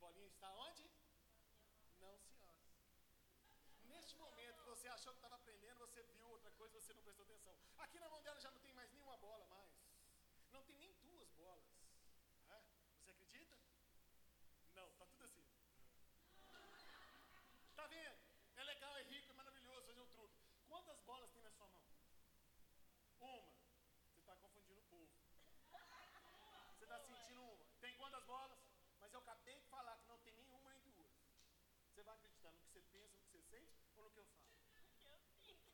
Bolinha 0.00 0.28
está 0.28 0.50
onde? 0.52 0.90
Não, 2.00 2.18
senhor. 2.18 2.54
Neste 3.84 4.16
momento 4.16 4.62
que 4.62 4.68
você 4.70 4.88
achou 4.88 5.12
que 5.12 5.18
estava 5.18 5.36
aprendendo, 5.36 5.78
você 5.78 6.02
viu 6.02 6.28
outra 6.28 6.50
coisa, 6.52 6.80
você 6.80 6.94
não 6.94 7.02
prestou 7.02 7.24
atenção. 7.26 7.54
Aqui 7.78 8.00
na 8.00 8.08
mão 8.08 8.22
dela 8.22 8.40
já 8.40 8.50
não 8.50 8.60
tem 8.60 8.72
mais 8.72 8.90
nenhuma 8.90 9.16
bola 9.18 9.46
mais. 9.46 9.70
Não 10.50 10.62
tem 10.64 10.76
nem 10.78 10.92
duas 10.94 11.28
bolas. 11.32 11.64
É? 12.48 12.60
Você 12.98 13.10
acredita? 13.10 13.56
Não, 14.74 14.90
tá 14.92 15.06
tudo 15.06 15.24
assim. 15.24 15.46
Tá 17.76 17.86
vendo? 17.86 18.18
É 18.56 18.64
legal, 18.64 18.96
é 18.96 19.02
rico, 19.02 19.30
é 19.30 19.34
maravilhoso 19.34 19.86
fazer 19.86 20.00
um 20.00 20.08
truque. 20.08 20.40
Quantas 20.66 21.00
bolas 21.00 21.30
tem 21.30 21.42
na 21.42 21.50
sua 21.50 21.68
mão? 21.68 21.86
Uma. 23.20 23.52
Você 24.08 24.20
está 24.20 24.34
confundindo 24.36 24.80
o 24.80 24.84
povo. 24.84 25.08
Você 26.74 26.84
está 26.84 26.98
sentindo 27.00 27.42
uma. 27.42 27.64
Tem 27.80 27.94
quantas 27.96 28.24
bolas? 28.24 28.58
Mas 29.00 29.14
eu 29.14 29.20
acabei 29.20 29.56
de 29.58 29.66
falar 29.66 29.96
que 29.96 30.06
não 30.06 30.18
tem 30.18 30.34
nenhuma 30.34 30.72
nem 30.74 30.90
duas. 30.90 31.10
Você 32.00 32.04
vai 32.04 32.16
acreditar 32.16 32.50
no 32.50 32.58
que 32.60 32.68
você 32.72 32.80
pensa, 32.80 33.18
no 33.18 33.24
que 33.24 33.30
você 33.30 33.42
sente 33.42 33.76
ou 33.98 34.04
no 34.04 34.10
que 34.10 34.20
eu 34.20 34.24
falo? 34.24 35.20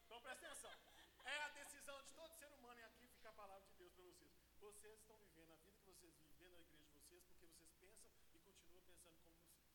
Então 0.05 0.21
presta 0.21 0.47
atenção. 0.47 0.75
É 1.23 1.37
a 1.39 1.49
decisão 1.51 2.03
de 2.03 2.13
todo 2.15 2.35
ser 2.35 2.51
humano, 2.51 2.81
e 2.81 2.83
aqui 2.83 3.07
fica 3.07 3.29
a 3.29 3.33
palavra 3.33 3.65
de 3.69 3.77
Deus 3.77 3.93
para 3.95 4.03
vocês. 4.03 4.33
Vocês 4.59 4.99
estão 4.99 5.17
vivendo 5.19 5.53
a 5.53 5.55
vida 5.55 5.77
que 5.77 5.85
vocês 5.85 6.19
vivem 6.19 6.51
da 6.51 6.51
igreja 6.51 6.83
de 6.83 6.99
vocês 6.99 7.23
porque 7.29 7.47
vocês 7.47 7.71
pensam 7.79 8.11
e 8.35 8.41
continuam 8.41 8.83
pensando 8.83 9.17
como 9.23 9.39
vocês. 9.39 9.71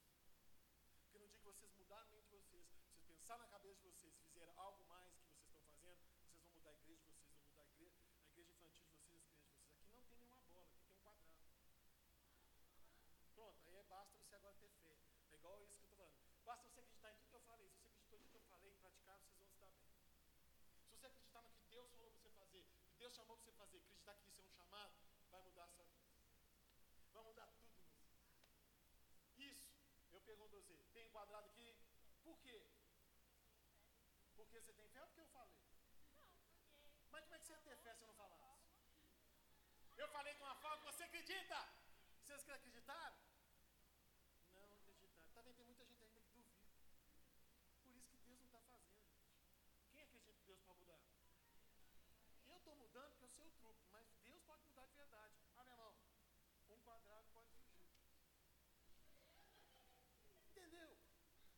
Porque 1.04 1.20
no 1.20 1.30
dia 1.30 1.40
que 1.40 1.46
vocês 1.46 1.72
mudarem 1.72 2.04
a 2.04 2.12
mente 2.12 2.26
de 2.26 2.36
vocês, 2.36 2.68
vocês 2.68 3.00
pensar 3.08 3.38
na 3.38 3.48
cabeça 3.48 3.80
de 3.80 3.88
vocês, 3.88 4.14
fizeram 4.20 4.52
algo 4.60 4.84
mais 4.90 5.08
que 5.08 5.24
vocês 5.24 5.48
estão 5.48 5.64
fazendo, 5.64 6.04
vocês 6.20 6.36
vão 6.36 6.52
mudar 6.52 6.72
a 6.72 6.76
igreja 6.76 7.00
de 7.00 7.16
vocês, 7.16 7.32
vão 7.32 7.48
mudar 7.48 7.62
a 7.64 7.72
igreja, 7.72 8.12
a 8.12 8.36
igreja 8.36 8.60
infantil 8.60 8.76
de 8.76 8.92
vocês, 8.92 9.00
a 9.00 9.32
igreja 9.32 9.32
de 9.32 9.40
vocês. 9.40 9.72
Aqui 9.80 9.96
não 9.96 10.04
tem 10.04 10.20
nenhuma 10.20 10.42
bola, 10.52 10.68
aqui 10.68 10.84
tem 10.84 10.92
um 10.92 11.00
quadrado. 11.00 11.40
Pronto, 13.36 13.70
aí 13.70 13.78
é, 13.78 13.84
basta 13.84 14.18
você 14.20 14.36
agora 14.36 14.54
ter 14.56 14.70
fé. 14.84 15.00
É 15.32 15.36
igual 15.36 15.64
isso 15.64 15.80
que 15.80 15.86
eu 15.86 15.94
estou 15.94 15.98
falando. 15.98 16.22
Basta 16.44 16.68
você 16.68 16.80
acreditar 16.82 17.12
em 17.12 17.16
tudo 17.16 17.30
que 17.30 17.36
eu 17.36 17.42
falei. 17.42 17.70
Se 17.70 17.78
você 17.78 17.88
acreditou 17.88 18.20
em 18.20 18.24
tudo 18.24 18.32
que 18.32 18.36
eu 18.36 18.42
falei 18.50 18.72
e 18.72 18.76
praticar, 18.76 19.18
vocês 19.20 19.38
vão 19.38 19.48
se 19.48 19.58
dar 19.60 19.70
bem. 19.70 19.88
Se 20.84 20.91
você 21.02 21.08
acreditar 21.08 21.42
no 21.42 21.50
que 21.52 21.64
Deus 21.66 21.90
falou 21.90 22.12
você 22.12 22.30
fazer, 22.30 22.64
que 22.88 22.96
Deus 22.96 23.14
chamou 23.14 23.36
você 23.36 23.52
fazer, 23.54 23.78
acreditar 23.78 24.16
que 24.16 24.28
isso 24.28 24.40
é 24.40 24.44
um 24.44 24.52
chamado, 24.52 24.94
vai 25.32 25.42
mudar 25.42 25.64
a 25.64 25.70
sua 25.70 25.86
vida. 25.86 26.12
Vai 27.12 27.24
mudar 27.24 27.48
tudo. 27.48 27.74
Isso, 29.38 29.74
eu 30.12 30.22
pergunto 30.22 30.56
a 30.56 30.60
você, 30.60 30.78
tem 30.94 31.08
enquadrado 31.08 31.48
aqui? 31.48 31.76
Por 32.24 32.38
quê? 32.40 32.62
Porque 34.36 34.62
você 34.62 34.74
tem 34.74 34.88
fé 34.90 35.02
ou 35.02 35.08
porque 35.08 35.22
eu 35.22 35.28
falei? 35.28 35.56
Não, 35.64 35.74
porque. 35.80 36.22
Mas 37.10 37.24
como 37.24 37.36
é 37.36 37.40
que 37.40 37.46
você 37.46 37.54
ia 37.54 37.60
ter 37.62 37.78
fé 37.78 37.96
se 37.96 38.04
eu 38.04 38.08
não 38.08 38.14
falasse? 38.14 38.70
Eu 39.98 40.08
falei 40.10 40.36
com 40.36 40.44
uma 40.46 40.56
forma 40.56 40.78
que 40.78 40.86
você 40.92 41.04
acredita. 41.04 41.68
Vocês 42.22 42.48
acreditaram? 42.50 43.18
Não 44.54 44.64
acreditaram. 44.74 45.28
Está 45.28 45.42
vendo? 45.42 45.56
Tem 45.56 45.66
muita 45.66 45.86
gente 45.86 46.04
ainda 46.04 46.22
que 46.22 46.30
duvida. 46.30 46.62
Por 47.82 47.92
isso 47.96 48.10
que 48.10 48.18
Deus 48.18 48.40
não 48.40 48.46
está 48.46 48.62
fazendo. 48.62 49.02
Quem 49.92 50.02
acredita 50.02 50.34
que 50.34 50.46
Deus 50.46 50.62
pode 50.62 50.80
mudar? 50.80 51.02
Eu 52.48 52.51
estou 52.62 52.76
mudando 52.76 53.10
porque 53.12 53.26
eu 53.26 53.30
sei 53.30 53.46
o 53.48 53.52
truque, 53.54 53.88
mas 53.92 54.06
Deus 54.24 54.42
pode 54.44 54.64
mudar 54.64 54.86
de 54.86 54.94
verdade. 54.94 55.34
Ah, 55.58 55.64
meu 55.64 55.74
irmão, 55.74 55.96
um 56.70 56.80
quadrado 56.82 57.28
pode 57.34 57.50
fugir. 57.50 57.82
Entendeu? 60.46 60.96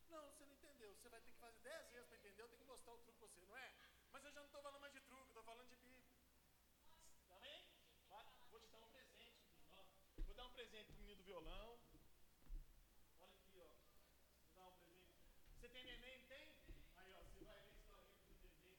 Não, 0.08 0.32
você 0.32 0.46
não 0.46 0.54
entendeu. 0.54 0.94
Você 0.94 1.08
vai 1.10 1.20
ter 1.20 1.32
que 1.32 1.38
fazer 1.38 1.60
dez 1.60 1.90
vezes 1.92 2.08
para 2.08 2.16
entender. 2.16 2.42
Eu 2.42 2.48
tenho 2.48 2.60
que 2.60 2.66
mostrar 2.66 2.94
o 2.94 2.98
truque 2.98 3.18
para 3.18 3.28
você, 3.28 3.44
não 3.44 3.56
é? 3.56 3.74
Mas 4.12 4.24
eu 4.24 4.32
já 4.32 4.40
não 4.40 4.46
estou 4.46 4.62
falando 4.62 4.80
mais 4.80 4.94
de 4.94 5.00
truque, 5.02 5.28
estou 5.28 5.42
falando 5.42 5.68
de 5.68 5.76
Bíblia. 5.76 6.04
Tá 7.28 7.38
bem? 7.38 7.68
Vou 8.50 8.60
te 8.60 8.68
dar 8.68 8.80
um 8.80 8.88
presente. 8.88 9.44
Vou 10.24 10.34
dar 10.34 10.46
um 10.46 10.52
presente 10.52 10.86
pro 10.86 11.02
menino 11.02 11.16
do 11.18 11.24
violão. 11.24 11.78
Olha 13.20 13.36
aqui, 13.36 13.60
ó. 13.60 13.72
Vou 14.46 14.54
dar 14.54 14.68
um 14.68 14.76
presente. 14.76 15.20
Você 15.60 15.68
tem 15.68 15.84
neném? 15.84 16.24
Tem? 16.28 16.48
Aí, 16.96 17.12
ó. 17.12 17.22
Você 17.24 17.44
vai 17.44 17.56
ver 17.56 17.68
a 17.68 17.74
historinha 17.74 18.28
do 18.30 18.38
neném. 18.38 18.78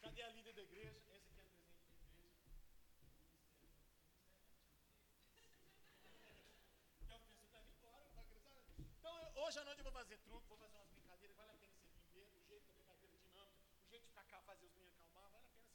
Cadê 0.00 0.22
a 0.22 0.30
líder 0.30 0.54
da 0.54 0.62
igreja? 0.62 0.96
Esse 0.96 1.10
aqui 1.10 1.10
é 1.10 1.16
o 1.16 1.20
presente 1.20 1.36
da 1.36 1.44
igreja. 1.44 1.68
Então, 8.98 9.32
hoje 9.44 9.58
à 9.58 9.64
noite 9.64 9.80
eu 9.80 9.84
vou 9.84 9.92
fazer 9.92 10.16
truque, 10.20 10.48
vou 10.48 10.56
fazer 10.56 10.78
umas 10.78 10.88
brincadeiras, 10.88 11.36
vale 11.36 11.50
a 11.50 11.54
pena 11.56 11.74
você 11.74 11.98
viver, 11.98 12.32
o 12.34 12.40
jeito 12.48 12.66
da 12.66 12.72
brincadeira 12.72 13.18
dinâmica, 13.18 13.60
o 13.84 13.90
jeito 13.90 14.06
de 14.06 14.08
ficar 14.08 14.24
fazer 14.40 14.64
os 14.64 14.72
meninos 14.72 15.02
acalmar, 15.02 15.30
vale 15.30 15.44
a 15.44 15.48
pena 15.50 15.69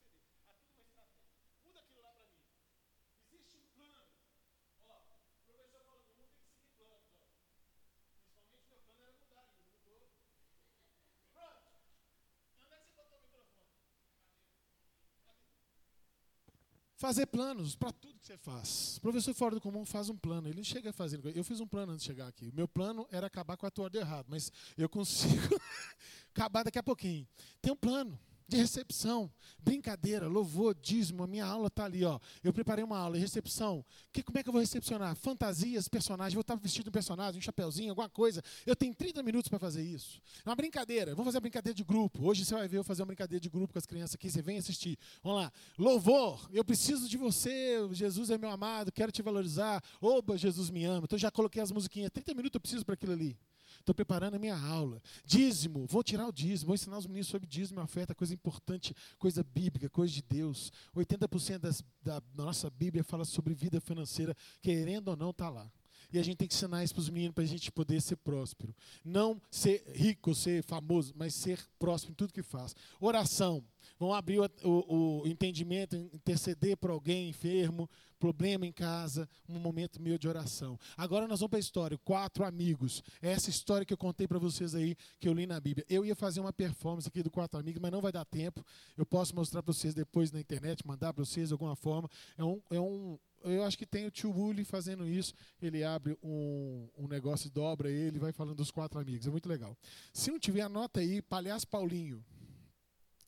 Fazer 17.06 17.28
planos 17.28 17.76
para 17.76 17.92
tudo 17.92 18.18
que 18.18 18.26
você 18.26 18.38
faz. 18.38 18.98
O 18.98 19.02
professor 19.02 19.34
fora 19.36 19.54
do 19.54 19.62
comum 19.62 19.86
faz 19.86 20.10
um 20.10 20.18
plano. 20.18 20.48
Ele 20.48 20.64
chega 20.64 20.94
fazendo. 20.94 21.30
Eu 21.30 21.44
fiz 21.44 21.60
um 21.60 21.68
plano 21.68 21.92
antes 21.92 22.04
de 22.04 22.08
chegar 22.08 22.28
aqui. 22.28 22.52
Meu 22.52 22.68
plano 22.68 23.06
era 23.12 23.28
acabar 23.28 23.58
com 23.58 23.66
a 23.66 23.70
tua 23.70 23.92
errado, 23.94 24.26
mas 24.30 24.52
eu 24.78 24.88
consigo 24.90 25.60
acabar 26.34 26.64
daqui 26.64 26.80
a 26.80 26.84
pouquinho. 26.84 27.28
Tem 27.62 27.72
um 27.72 27.76
plano 27.76 28.18
de 28.48 28.58
recepção, 28.58 29.32
brincadeira, 29.60 30.28
louvor, 30.28 30.76
dízimo. 30.76 31.24
A 31.24 31.28
minha 31.28 31.46
aula 31.46 31.68
está 31.68 31.86
ali, 31.86 32.04
ó. 32.04 32.20
Eu 32.44 32.54
preparei 32.54 32.84
uma 32.84 32.98
aula 32.98 33.16
de 33.16 33.22
recepção. 33.22 33.84
Que, 34.14 34.22
como 34.22 34.38
é 34.38 34.44
que 34.44 34.50
eu 34.50 34.54
vou 34.54 34.62
recepcionar? 34.62 35.16
Fantasias, 35.16 35.88
personagens. 35.88 36.34
Vou 36.34 36.42
estar 36.42 36.56
vestido 36.56 36.84
de 36.84 36.90
um 36.90 36.92
personagem, 36.92 37.40
um 37.40 37.42
chapeuzinho, 37.42 37.90
alguma 37.90 38.10
coisa. 38.10 38.44
Eu 38.66 38.76
tenho 38.76 38.94
30 38.94 39.24
minutos 39.24 39.50
para 39.50 39.58
fazer 39.58 39.82
isso. 39.82 40.22
É 40.46 40.50
uma 40.50 40.56
brincadeira. 40.56 41.12
Vamos 41.12 41.26
fazer 41.26 41.38
uma 41.38 41.42
brincadeira 41.42 41.76
de 41.76 41.84
grupo. 41.84 42.28
Hoje 42.28 42.46
você 42.46 42.54
vai 42.54 42.68
ver 42.68 42.78
eu 42.78 42.84
fazer 42.84 43.02
uma 43.02 43.08
brincadeira 43.08 43.40
de 43.40 43.50
grupo 43.50 43.74
com 43.74 43.80
as 43.80 43.86
crianças 43.86 44.16
aqui. 44.16 44.30
Você 44.30 44.42
vem 44.42 44.58
assistir. 44.58 44.98
Vamos 45.24 45.42
lá. 45.42 45.52
Louvor. 45.78 46.48
Eu 46.52 46.64
preciso 46.64 47.10
de 47.10 47.18
você. 47.18 47.80
Jesus 47.94 48.30
é 48.30 48.38
meu 48.38 48.50
amado. 48.50 48.92
Quero 48.92 49.12
te 49.12 49.24
valorizar. 49.24 49.84
Oba, 50.00 50.38
Jesus 50.38 50.70
me 50.70 50.86
ama. 50.86 51.06
Então 51.06 51.18
já 51.18 51.32
coloquei 51.32 51.62
as 51.62 51.72
musiquinhas. 51.72 52.12
30 52.12 52.34
minutos 52.36 52.56
eu 52.56 52.62
preciso 52.62 52.86
para 52.86 52.94
aquilo 52.94 53.14
ali. 53.14 53.36
Estou 53.86 53.94
preparando 53.94 54.34
a 54.34 54.40
minha 54.40 54.58
aula. 54.58 55.00
Dízimo, 55.24 55.86
vou 55.86 56.02
tirar 56.02 56.26
o 56.26 56.32
dízimo, 56.32 56.70
vou 56.70 56.74
ensinar 56.74 56.98
os 56.98 57.06
meninos 57.06 57.28
sobre 57.28 57.48
dízimo 57.48 57.80
e 57.80 57.84
oferta, 57.84 58.16
coisa 58.16 58.34
importante, 58.34 58.96
coisa 59.20 59.44
bíblica, 59.44 59.88
coisa 59.88 60.12
de 60.12 60.24
Deus. 60.24 60.74
80% 60.96 61.60
das, 61.60 61.84
da 62.02 62.20
nossa 62.34 62.68
Bíblia 62.72 63.04
fala 63.04 63.24
sobre 63.24 63.54
vida 63.54 63.80
financeira, 63.80 64.36
querendo 64.60 65.10
ou 65.10 65.16
não, 65.16 65.30
está 65.30 65.52
lá. 65.52 65.72
E 66.12 66.20
a 66.20 66.24
gente 66.24 66.38
tem 66.38 66.48
que 66.48 66.54
ensinar 66.54 66.84
isso 66.84 66.94
para 66.94 67.02
os 67.02 67.10
meninos 67.10 67.36
para 67.36 67.44
a 67.44 67.48
gente 67.48 67.72
poder 67.72 68.02
ser 68.02 68.18
próspero. 68.18 68.76
Não 69.04 69.42
ser 69.50 69.84
rico, 69.94 70.34
ser 70.34 70.64
famoso, 70.64 71.14
mas 71.16 71.34
ser 71.34 71.60
próspero 71.80 72.12
em 72.12 72.16
tudo 72.16 72.34
que 72.34 72.44
faz. 72.44 72.76
Oração 73.00 73.64
vão 74.00 74.14
abrir 74.14 74.40
o, 74.40 74.50
o, 74.64 75.22
o 75.22 75.28
entendimento, 75.28 75.96
interceder 75.96 76.78
por 76.78 76.90
alguém 76.90 77.30
enfermo, 77.30 77.90
problema 78.20 78.66
em 78.66 78.72
casa, 78.72 79.30
um 79.48 79.60
momento 79.60 80.02
meio 80.02 80.18
de 80.18 80.28
oração. 80.28 80.80
Agora 80.98 81.28
nós 81.28 81.40
vamos 81.40 81.50
para 81.50 81.60
a 81.60 81.62
história, 81.62 81.98
quatro 82.00 82.44
amigos. 82.44 83.04
É 83.22 83.32
essa 83.32 83.50
história 83.50 83.86
que 83.86 83.94
eu 83.94 83.98
contei 83.98 84.28
para 84.28 84.40
vocês 84.40 84.74
aí, 84.74 84.96
que 85.20 85.28
eu 85.28 85.34
li 85.34 85.46
na 85.46 85.60
Bíblia. 85.60 85.86
Eu 85.90 86.06
ia 86.06 86.16
fazer 86.16 86.40
uma 86.40 86.54
performance 86.54 87.08
aqui 87.08 87.22
do 87.22 87.30
quatro 87.30 87.60
amigos, 87.60 87.82
mas 87.82 87.92
não 87.92 88.02
vai 88.02 88.12
dar 88.12 88.26
tempo. 88.26 88.66
Eu 88.98 89.06
posso 89.06 89.36
mostrar 89.36 89.62
para 89.62 89.74
vocês 89.74 89.94
depois 89.94 90.32
na 90.32 90.40
internet, 90.40 90.86
mandar 90.86 91.14
para 91.14 91.24
vocês 91.24 91.50
de 91.50 91.54
alguma 91.54 91.76
forma. 91.76 92.10
É 92.38 92.44
um, 92.44 92.62
é 92.72 92.80
um 92.80 93.18
eu 93.52 93.64
acho 93.64 93.78
que 93.78 93.86
tem 93.86 94.06
o 94.06 94.12
tio 94.12 94.36
Uli 94.36 94.64
fazendo 94.64 95.08
isso. 95.08 95.34
Ele 95.62 95.84
abre 95.84 96.18
um, 96.24 96.88
um 96.98 97.08
negócio, 97.08 97.50
dobra 97.50 97.90
ele, 97.90 98.20
vai 98.20 98.32
falando 98.32 98.56
dos 98.56 98.72
quatro 98.72 99.00
amigos. 99.00 99.28
É 99.28 99.30
muito 99.30 99.48
legal. 99.48 99.78
Se 100.14 100.32
não 100.32 100.40
tiver, 100.40 100.62
anota 100.62 101.00
aí, 101.00 101.22
Palhaço 101.22 101.68
Paulinho. 101.68 102.24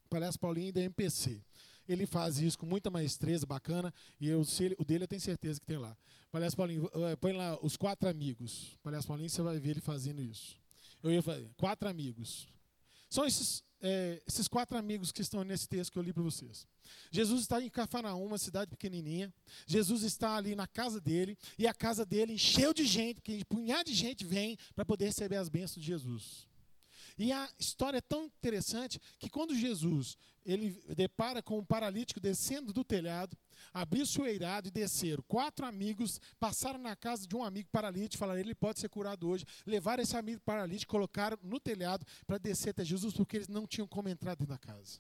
Palhaço 0.09 0.39
Paulinho 0.39 0.73
da 0.73 0.81
MPC. 0.81 1.41
Ele 1.87 2.05
faz 2.05 2.39
isso 2.39 2.57
com 2.57 2.65
muita 2.65 2.89
maestreza, 2.89 3.45
bacana, 3.45 3.93
e 4.19 4.27
eu, 4.27 4.43
ele, 4.59 4.75
o 4.77 4.83
dele 4.83 5.05
eu 5.05 5.07
tenho 5.07 5.21
certeza 5.21 5.59
que 5.59 5.65
tem 5.65 5.77
lá. 5.77 5.95
Palhaço 6.29 6.57
Paulinho, 6.57 6.89
eh, 6.93 7.15
põe 7.15 7.31
lá 7.31 7.57
os 7.61 7.77
quatro 7.77 8.09
amigos. 8.09 8.77
Palhaço 8.83 9.07
Paulinho, 9.07 9.29
você 9.29 9.41
vai 9.41 9.57
ver 9.57 9.69
ele 9.71 9.81
fazendo 9.81 10.21
isso. 10.21 10.57
Eu 11.01 11.11
ia 11.11 11.21
fazer, 11.21 11.49
quatro 11.55 11.87
amigos. 11.87 12.47
São 13.09 13.25
esses, 13.25 13.63
é, 13.81 14.21
esses 14.27 14.47
quatro 14.47 14.77
amigos 14.77 15.11
que 15.11 15.21
estão 15.21 15.43
nesse 15.43 15.67
texto 15.67 15.91
que 15.91 15.99
eu 15.99 16.03
li 16.03 16.13
para 16.13 16.23
vocês. 16.23 16.67
Jesus 17.11 17.41
está 17.41 17.61
em 17.61 17.69
Cafarnaum, 17.69 18.25
uma 18.25 18.37
cidade 18.37 18.69
pequenininha. 18.69 19.33
Jesus 19.65 20.03
está 20.03 20.35
ali 20.35 20.55
na 20.55 20.67
casa 20.67 20.99
dele, 20.99 21.37
e 21.57 21.67
a 21.67 21.73
casa 21.73 22.05
dele 22.05 22.33
encheu 22.33 22.73
de 22.73 22.85
gente, 22.85 23.21
que 23.21 23.39
um 23.39 23.55
punhado 23.55 23.89
de 23.89 23.95
gente 23.95 24.25
vem 24.25 24.57
para 24.75 24.85
poder 24.85 25.05
receber 25.05 25.35
as 25.35 25.49
bênçãos 25.49 25.83
de 25.83 25.87
Jesus. 25.87 26.46
E 27.17 27.31
a 27.31 27.49
história 27.57 27.97
é 27.97 28.01
tão 28.01 28.25
interessante 28.25 29.01
que 29.17 29.29
quando 29.29 29.55
Jesus 29.55 30.17
ele 30.45 30.81
depara 30.95 31.41
com 31.41 31.59
um 31.59 31.65
paralítico 31.65 32.19
descendo 32.19 32.71
do 32.71 32.83
telhado, 32.83 33.35
abriu 33.73 34.05
seu 34.05 34.25
eirado 34.25 34.69
e 34.69 34.71
desceram. 34.71 35.21
Quatro 35.27 35.65
amigos 35.65 36.21
passaram 36.39 36.79
na 36.79 36.95
casa 36.95 37.27
de 37.27 37.35
um 37.35 37.43
amigo 37.43 37.69
paralítico, 37.69 38.19
falaram: 38.19 38.39
ele 38.39 38.55
pode 38.55 38.79
ser 38.79 38.87
curado 38.87 39.27
hoje. 39.27 39.45
Levaram 39.65 40.01
esse 40.03 40.15
amigo 40.15 40.39
paralítico, 40.41 40.91
colocaram 40.91 41.37
no 41.41 41.59
telhado 41.59 42.05
para 42.25 42.37
descer 42.37 42.69
até 42.69 42.85
Jesus, 42.85 43.13
porque 43.13 43.35
eles 43.35 43.47
não 43.47 43.67
tinham 43.67 43.87
como 43.87 44.07
entrar 44.07 44.35
dentro 44.35 44.53
da 44.53 44.57
casa. 44.57 44.99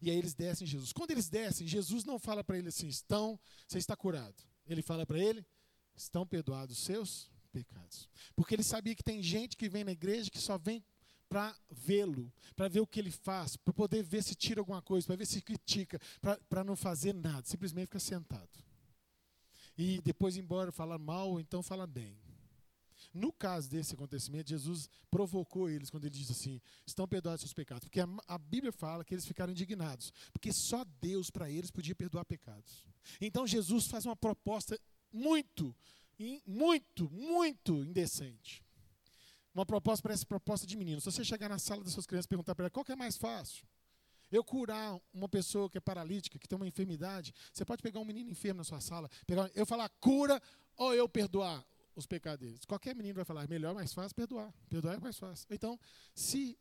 E 0.00 0.10
aí 0.10 0.16
eles 0.16 0.34
descem 0.34 0.66
Jesus. 0.66 0.92
Quando 0.92 1.10
eles 1.10 1.28
descem, 1.28 1.66
Jesus 1.66 2.04
não 2.04 2.18
fala 2.18 2.42
para 2.42 2.58
ele 2.58 2.68
assim: 2.68 2.88
estão, 2.88 3.38
você 3.66 3.78
está 3.78 3.94
curado. 3.94 4.42
Ele 4.66 4.82
fala 4.82 5.06
para 5.06 5.18
ele: 5.18 5.46
estão 5.94 6.26
perdoados 6.26 6.76
os 6.76 6.84
seus 6.84 7.30
pecados. 7.52 8.08
Porque 8.34 8.54
ele 8.54 8.62
sabia 8.62 8.94
que 8.94 9.02
tem 9.02 9.22
gente 9.22 9.56
que 9.56 9.68
vem 9.68 9.84
na 9.84 9.92
igreja 9.92 10.30
que 10.30 10.38
só 10.38 10.58
vem 10.58 10.84
para 11.28 11.54
vê-lo, 11.70 12.32
para 12.56 12.68
ver 12.68 12.80
o 12.80 12.86
que 12.86 12.98
ele 12.98 13.10
faz, 13.10 13.56
para 13.56 13.74
poder 13.74 14.02
ver 14.02 14.22
se 14.22 14.34
tira 14.34 14.60
alguma 14.60 14.80
coisa, 14.80 15.06
para 15.06 15.16
ver 15.16 15.26
se 15.26 15.40
critica, 15.42 16.00
para 16.48 16.64
não 16.64 16.74
fazer 16.74 17.12
nada, 17.12 17.46
simplesmente 17.46 17.86
fica 17.86 18.00
sentado. 18.00 18.48
E 19.76 20.00
depois 20.00 20.36
embora 20.36 20.72
falar 20.72 20.98
mal, 20.98 21.30
ou 21.30 21.40
então 21.40 21.62
falar 21.62 21.86
bem. 21.86 22.18
No 23.14 23.32
caso 23.32 23.70
desse 23.70 23.94
acontecimento, 23.94 24.50
Jesus 24.50 24.88
provocou 25.10 25.70
eles 25.70 25.88
quando 25.88 26.04
ele 26.04 26.14
diz 26.14 26.30
assim: 26.30 26.60
estão 26.86 27.06
perdoados 27.06 27.40
seus 27.40 27.52
pecados. 27.52 27.84
Porque 27.84 28.00
a, 28.00 28.08
a 28.26 28.38
Bíblia 28.38 28.72
fala 28.72 29.04
que 29.04 29.14
eles 29.14 29.26
ficaram 29.26 29.52
indignados. 29.52 30.12
Porque 30.32 30.52
só 30.52 30.84
Deus 31.00 31.30
para 31.30 31.50
eles 31.50 31.70
podia 31.70 31.94
perdoar 31.94 32.24
pecados. 32.24 32.84
Então 33.20 33.46
Jesus 33.46 33.86
faz 33.86 34.04
uma 34.04 34.16
proposta 34.16 34.78
muito, 35.12 35.74
muito, 36.46 37.08
muito 37.10 37.84
indecente. 37.84 38.62
Uma 39.54 39.66
proposta 39.66 40.02
parece 40.02 40.26
proposta 40.26 40.66
de 40.66 40.76
menino. 40.76 41.00
Se 41.00 41.10
você 41.10 41.24
chegar 41.24 41.48
na 41.48 41.58
sala 41.58 41.82
das 41.82 41.92
suas 41.92 42.06
crianças 42.06 42.26
e 42.26 42.28
perguntar 42.28 42.54
para 42.54 42.64
ela 42.64 42.70
qual 42.70 42.84
que 42.84 42.92
é 42.92 42.96
mais 42.96 43.16
fácil, 43.16 43.66
eu 44.30 44.44
curar 44.44 45.00
uma 45.12 45.28
pessoa 45.28 45.70
que 45.70 45.78
é 45.78 45.80
paralítica, 45.80 46.38
que 46.38 46.46
tem 46.46 46.56
uma 46.56 46.66
enfermidade, 46.66 47.34
você 47.52 47.64
pode 47.64 47.82
pegar 47.82 47.98
um 48.00 48.04
menino 48.04 48.30
enfermo 48.30 48.58
na 48.58 48.64
sua 48.64 48.80
sala, 48.80 49.08
pegar, 49.26 49.50
eu 49.54 49.64
falar 49.64 49.88
cura 50.00 50.40
ou 50.76 50.94
eu 50.94 51.08
perdoar 51.08 51.64
os 51.96 52.06
pecados 52.06 52.46
deles. 52.46 52.64
Qualquer 52.64 52.94
menino 52.94 53.16
vai 53.16 53.24
falar, 53.24 53.48
melhor, 53.48 53.74
mais 53.74 53.92
fácil 53.92 54.14
perdoar. 54.14 54.52
Perdoar 54.68 54.94
é 54.94 55.00
mais 55.00 55.18
fácil. 55.18 55.46
Então, 55.50 55.78
se 56.14 56.56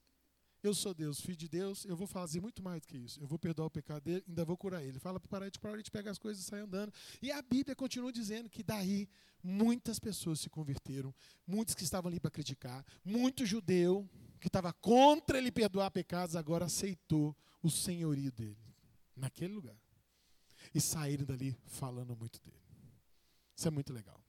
eu 0.64 0.74
sou 0.74 0.94
Deus, 0.94 1.22
filho 1.22 1.38
de 1.38 1.48
Deus, 1.48 1.86
eu 1.86 1.96
vou 1.96 2.08
fazer 2.08 2.42
muito 2.42 2.64
mais 2.64 2.82
do 2.82 2.88
que 2.88 2.98
isso. 2.98 3.20
Eu 3.20 3.28
vou 3.28 3.38
perdoar 3.38 3.68
o 3.68 3.70
pecado 3.70 4.04
dele, 4.04 4.24
ainda 4.28 4.44
vou 4.44 4.58
curar 4.58 4.84
ele. 4.84 5.00
Fala 5.00 5.20
para 5.20 5.30
parar 5.30 5.50
de 5.50 5.60
parar 5.60 5.82
de 5.82 5.92
pegar 5.92 6.12
as 6.12 6.18
coisas 6.18 6.44
e 6.44 6.46
sair 6.46 6.62
andando. 6.62 6.92
E 7.22 7.32
a 7.32 7.42
Bíblia 7.42 7.76
continua 7.76 8.12
dizendo 8.12 8.50
que 8.50 8.64
daí 8.64 9.08
muitas 9.44 10.00
pessoas 10.00 10.40
se 10.40 10.50
converteram, 10.50 11.14
muitos 11.46 11.76
que 11.76 11.84
estavam 11.84 12.10
ali 12.10 12.20
para 12.20 12.32
criticar, 12.32 12.84
muito 13.06 13.46
judeu 13.46 14.10
que 14.40 14.48
estava 14.48 14.72
contra 14.74 15.38
ele 15.38 15.52
perdoar 15.52 15.90
pecados, 15.92 16.36
agora 16.36 16.66
aceitou 16.66 17.36
o 17.62 17.70
senhorio 17.70 18.32
dele 18.32 18.58
naquele 19.16 19.54
lugar. 19.54 19.76
E 20.74 20.82
saíram 20.82 21.26
dali 21.26 21.58
falando 21.66 22.16
muito 22.16 22.42
dele. 22.42 22.58
Isso 23.56 23.68
é 23.68 23.72
muito 23.72 23.94
legal. 23.94 24.22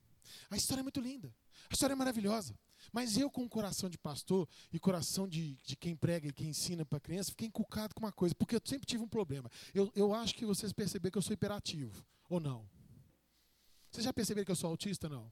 A 0.51 0.57
história 0.57 0.81
é 0.81 0.83
muito 0.83 1.01
linda. 1.01 1.35
A 1.71 1.75
história 1.75 1.93
é 1.93 1.97
maravilhosa. 1.97 2.59
Mas 2.93 3.17
eu, 3.17 3.31
com 3.31 3.45
o 3.45 3.49
coração 3.49 3.89
de 3.89 3.99
pastor 3.99 4.49
e 4.73 4.79
coração 4.79 5.29
de, 5.29 5.55
de 5.65 5.77
quem 5.77 5.95
prega 5.95 6.29
e 6.29 6.33
quem 6.33 6.49
ensina 6.49 6.85
para 6.85 7.01
criança, 7.01 7.31
fiquei 7.31 7.49
encucado 7.49 7.95
com 7.95 8.01
uma 8.01 8.13
coisa, 8.13 8.35
porque 8.35 8.57
eu 8.57 8.61
sempre 8.65 8.87
tive 8.87 9.03
um 9.03 9.09
problema. 9.09 9.51
Eu, 9.75 9.91
eu 9.95 10.15
acho 10.15 10.35
que 10.35 10.47
vocês 10.47 10.73
perceberam 10.73 11.13
que 11.13 11.19
eu 11.19 11.23
sou 11.23 11.35
hiperativo, 11.35 12.05
ou 12.29 12.41
não? 12.41 12.69
Vocês 13.91 14.05
já 14.05 14.13
perceberam 14.13 14.45
que 14.45 14.53
eu 14.53 14.57
sou 14.57 14.71
autista? 14.71 15.09
Não. 15.09 15.31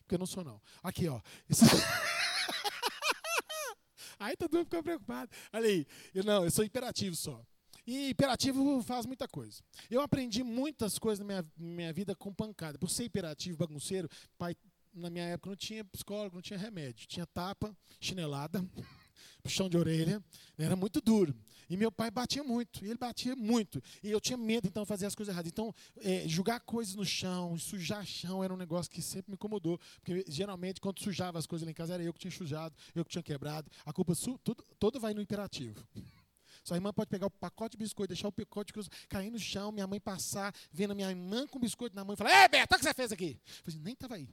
Porque 0.00 0.14
eu 0.14 0.18
não 0.18 0.26
sou, 0.26 0.44
não. 0.44 0.60
Aqui, 0.82 1.08
ó. 1.08 1.20
Esse... 1.48 1.64
aí 4.18 4.36
todo 4.36 4.54
mundo 4.54 4.64
ficou 4.64 4.82
preocupado. 4.82 5.30
Olha 5.52 5.68
aí. 5.68 5.86
Eu, 6.14 6.24
não, 6.24 6.44
eu 6.44 6.50
sou 6.50 6.64
hiperativo 6.64 7.16
só. 7.16 7.44
E 7.86 8.10
hiperativo 8.10 8.80
faz 8.82 9.06
muita 9.06 9.26
coisa. 9.26 9.60
Eu 9.90 10.00
aprendi 10.00 10.44
muitas 10.44 10.98
coisas 10.98 11.18
na 11.18 11.24
minha, 11.24 11.52
minha 11.56 11.92
vida 11.92 12.14
com 12.14 12.32
pancada. 12.32 12.78
Por 12.78 12.88
ser 12.88 13.04
hiperativo, 13.04 13.58
bagunceiro, 13.58 14.08
pai 14.38 14.54
na 14.92 15.10
minha 15.10 15.24
época 15.24 15.50
não 15.50 15.56
tinha 15.56 15.84
psicólogo, 15.84 16.36
não 16.36 16.42
tinha 16.42 16.58
remédio. 16.58 17.06
Tinha 17.06 17.26
tapa, 17.26 17.76
chinelada, 18.00 18.64
puxão 19.42 19.68
de 19.68 19.76
orelha. 19.76 20.22
Era 20.58 20.76
muito 20.76 21.00
duro. 21.00 21.34
E 21.68 21.76
meu 21.76 21.90
pai 21.90 22.10
batia 22.10 22.44
muito, 22.44 22.84
e 22.84 22.88
ele 22.88 22.98
batia 22.98 23.34
muito. 23.34 23.82
E 24.02 24.10
eu 24.10 24.20
tinha 24.20 24.36
medo, 24.36 24.68
então, 24.68 24.82
de 24.82 24.88
fazer 24.88 25.06
as 25.06 25.14
coisas 25.14 25.32
erradas. 25.32 25.50
Então, 25.50 25.74
é, 25.96 26.28
jogar 26.28 26.60
coisas 26.60 26.94
no 26.94 27.04
chão, 27.04 27.56
sujar 27.58 28.04
chão, 28.04 28.44
era 28.44 28.52
um 28.52 28.58
negócio 28.58 28.90
que 28.90 29.00
sempre 29.00 29.30
me 29.30 29.34
incomodou. 29.34 29.78
Porque, 29.96 30.24
geralmente, 30.28 30.80
quando 30.80 31.00
sujava 31.00 31.38
as 31.38 31.46
coisas 31.46 31.64
lá 31.64 31.70
em 31.70 31.74
casa, 31.74 31.94
era 31.94 32.02
eu 32.02 32.12
que 32.12 32.20
tinha 32.20 32.30
sujado, 32.30 32.74
eu 32.94 33.04
que 33.04 33.10
tinha 33.10 33.22
quebrado. 33.22 33.70
A 33.86 33.92
culpa 33.92 34.12
tudo, 34.44 34.62
todo 34.78 35.00
vai 35.00 35.14
no 35.14 35.22
imperativo. 35.22 35.82
Sua 36.62 36.76
irmã 36.76 36.92
pode 36.92 37.08
pegar 37.08 37.26
o 37.26 37.30
pacote 37.30 37.76
de 37.76 37.82
biscoito, 37.82 38.08
deixar 38.08 38.28
o 38.28 38.32
pacote 38.32 38.72
de 38.72 38.90
cair 39.08 39.30
no 39.30 39.38
chão, 39.38 39.72
minha 39.72 39.86
mãe 39.86 39.98
passar, 39.98 40.54
vendo 40.70 40.92
a 40.92 40.94
minha 40.94 41.10
irmã 41.10 41.46
com 41.46 41.58
biscoito 41.58 41.96
na 41.96 42.04
mão 42.04 42.14
e 42.14 42.16
falar: 42.16 42.42
Ei, 42.42 42.48
Beto, 42.48 42.74
o 42.74 42.78
que 42.78 42.84
você 42.84 42.94
fez 42.94 43.10
aqui? 43.10 43.40
Eu 43.44 43.64
falei, 43.64 43.80
nem 43.80 43.94
estava 43.94 44.14
aí. 44.14 44.28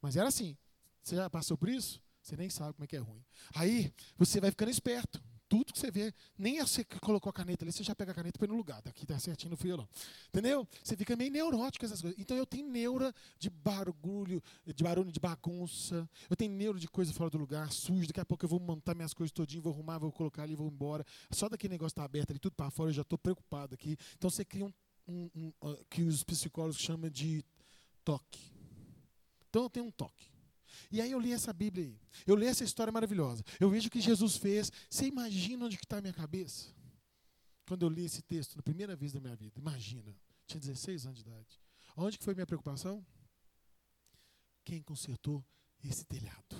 Mas 0.00 0.16
era 0.16 0.28
assim. 0.28 0.56
Você 1.02 1.16
já 1.16 1.28
passou 1.30 1.56
por 1.56 1.68
isso? 1.68 2.00
Você 2.20 2.36
nem 2.36 2.50
sabe 2.50 2.74
como 2.74 2.84
é 2.84 2.86
que 2.86 2.96
é 2.96 2.98
ruim. 2.98 3.24
Aí 3.54 3.92
você 4.16 4.40
vai 4.40 4.50
ficando 4.50 4.70
esperto. 4.70 5.22
Tudo 5.48 5.72
que 5.72 5.78
você 5.78 5.90
vê, 5.90 6.12
nem 6.36 6.60
você 6.60 6.84
que 6.84 7.00
colocou 7.00 7.30
a 7.30 7.32
caneta 7.32 7.64
ali, 7.64 7.72
você 7.72 7.82
já 7.82 7.94
pega 7.94 8.12
a 8.12 8.14
caneta 8.14 8.36
e 8.36 8.38
põe 8.38 8.48
no 8.48 8.54
lugar. 8.54 8.82
Daqui 8.82 9.06
tá 9.06 9.18
certinho 9.18 9.52
no 9.52 9.56
violão. 9.56 9.88
Entendeu? 10.28 10.68
Você 10.84 10.94
fica 10.94 11.16
meio 11.16 11.30
neurótico 11.30 11.86
essas 11.86 12.02
coisas. 12.02 12.18
Então 12.20 12.36
eu 12.36 12.44
tenho 12.44 12.68
neura 12.68 13.14
de 13.38 13.48
barulho, 13.48 14.42
de 14.66 14.84
barulho 14.84 15.10
de 15.10 15.18
bagunça. 15.18 16.06
Eu 16.28 16.36
tenho 16.36 16.52
neura 16.52 16.78
de 16.78 16.86
coisa 16.86 17.14
fora 17.14 17.30
do 17.30 17.38
lugar, 17.38 17.72
sujo. 17.72 18.06
Daqui 18.06 18.20
a 18.20 18.26
pouco 18.26 18.44
eu 18.44 18.48
vou 18.48 18.60
montar 18.60 18.94
minhas 18.94 19.14
coisas 19.14 19.32
todinho, 19.32 19.62
vou 19.62 19.72
arrumar, 19.72 19.96
vou 19.98 20.12
colocar 20.12 20.42
ali, 20.42 20.54
vou 20.54 20.68
embora. 20.68 21.02
Só 21.30 21.48
daquele 21.48 21.72
negócio 21.72 21.94
tá 21.94 22.04
aberto 22.04 22.30
ali, 22.30 22.38
tudo 22.38 22.54
para 22.54 22.70
fora, 22.70 22.90
eu 22.90 22.94
já 22.94 23.02
estou 23.02 23.18
preocupado 23.18 23.74
aqui. 23.74 23.96
Então 24.16 24.28
você 24.28 24.44
cria 24.44 24.66
um 24.66 24.72
um, 25.08 25.30
um, 25.62 25.76
que 25.88 26.02
os 26.02 26.22
psicólogos 26.22 26.76
chamam 26.76 27.08
de 27.08 27.42
toque. 28.04 28.57
Então 29.58 29.64
eu 29.64 29.70
tenho 29.70 29.86
um 29.86 29.90
toque. 29.90 30.30
E 30.88 31.00
aí 31.00 31.10
eu 31.10 31.18
li 31.18 31.32
essa 31.32 31.52
Bíblia 31.52 31.84
aí. 31.84 32.00
Eu 32.24 32.36
li 32.36 32.46
essa 32.46 32.62
história 32.62 32.92
maravilhosa. 32.92 33.42
Eu 33.58 33.68
vejo 33.68 33.88
o 33.88 33.90
que 33.90 34.00
Jesus 34.00 34.36
fez. 34.36 34.70
Você 34.88 35.06
imagina 35.06 35.66
onde 35.66 35.74
está 35.74 35.98
a 35.98 36.00
minha 36.00 36.12
cabeça? 36.12 36.72
Quando 37.66 37.82
eu 37.82 37.88
li 37.88 38.04
esse 38.04 38.22
texto, 38.22 38.54
na 38.54 38.62
primeira 38.62 38.94
vez 38.94 39.12
da 39.12 39.18
minha 39.18 39.34
vida. 39.34 39.58
Imagina. 39.58 40.16
Tinha 40.46 40.60
16 40.60 41.06
anos 41.06 41.24
de 41.24 41.28
idade. 41.28 41.60
Onde 41.96 42.16
que 42.16 42.24
foi 42.24 42.34
minha 42.34 42.46
preocupação? 42.46 43.04
Quem 44.64 44.80
consertou 44.80 45.44
esse 45.82 46.04
telhado? 46.04 46.54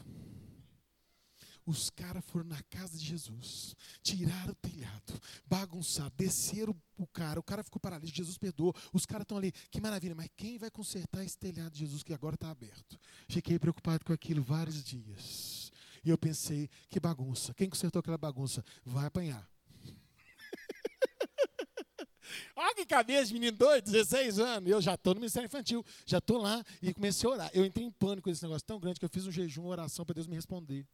Os 1.69 1.91
caras 1.91 2.25
foram 2.25 2.47
na 2.47 2.63
casa 2.63 2.97
de 2.97 3.05
Jesus, 3.05 3.77
tiraram 4.03 4.53
o 4.53 4.55
telhado, 4.55 5.21
bagunçaram, 5.45 6.11
desceram 6.17 6.75
o 6.97 7.07
cara, 7.07 7.39
o 7.39 7.43
cara 7.43 7.63
ficou 7.63 7.79
paralítico, 7.79 8.17
Jesus 8.17 8.39
perdoou, 8.39 8.75
os 8.91 9.05
caras 9.05 9.25
estão 9.25 9.37
ali, 9.37 9.53
que 9.71 9.79
maravilha, 9.79 10.15
mas 10.15 10.31
quem 10.35 10.57
vai 10.57 10.71
consertar 10.71 11.23
esse 11.23 11.37
telhado 11.37 11.75
de 11.75 11.81
Jesus 11.81 12.03
que 12.03 12.15
agora 12.15 12.37
está 12.37 12.51
aberto? 12.51 12.99
Fiquei 13.29 13.59
preocupado 13.59 14.03
com 14.03 14.15
aquilo 14.15 14.43
vários 14.43 14.83
dias. 14.83 15.71
E 16.03 16.09
eu 16.09 16.17
pensei, 16.17 16.71
que 16.89 16.99
bagunça, 16.99 17.53
quem 17.53 17.69
consertou 17.69 18.01
aquela 18.01 18.17
bagunça? 18.17 18.65
Vai 18.83 19.05
apanhar. 19.05 19.47
Olha 22.57 22.75
que 22.75 22.87
cabeça, 22.87 23.31
menino 23.31 23.59
doido, 23.59 23.91
16 23.91 24.39
anos. 24.39 24.71
Eu 24.71 24.81
já 24.81 24.95
estou 24.95 25.13
no 25.13 25.21
Ministério 25.21 25.45
Infantil, 25.45 25.85
já 26.07 26.17
estou 26.17 26.39
lá 26.39 26.65
e 26.81 26.95
comecei 26.95 27.29
a 27.29 27.33
orar. 27.35 27.51
Eu 27.53 27.67
entrei 27.67 27.85
em 27.85 27.91
pânico 27.91 28.23
com 28.23 28.31
esse 28.31 28.43
negócio 28.43 28.67
tão 28.67 28.81
grande 28.81 28.99
que 28.99 29.05
eu 29.05 29.11
fiz 29.11 29.27
um 29.27 29.31
jejum, 29.31 29.65
uma 29.65 29.73
oração 29.73 30.07
para 30.07 30.15
Deus 30.15 30.27
me 30.27 30.35
responder. 30.35 30.87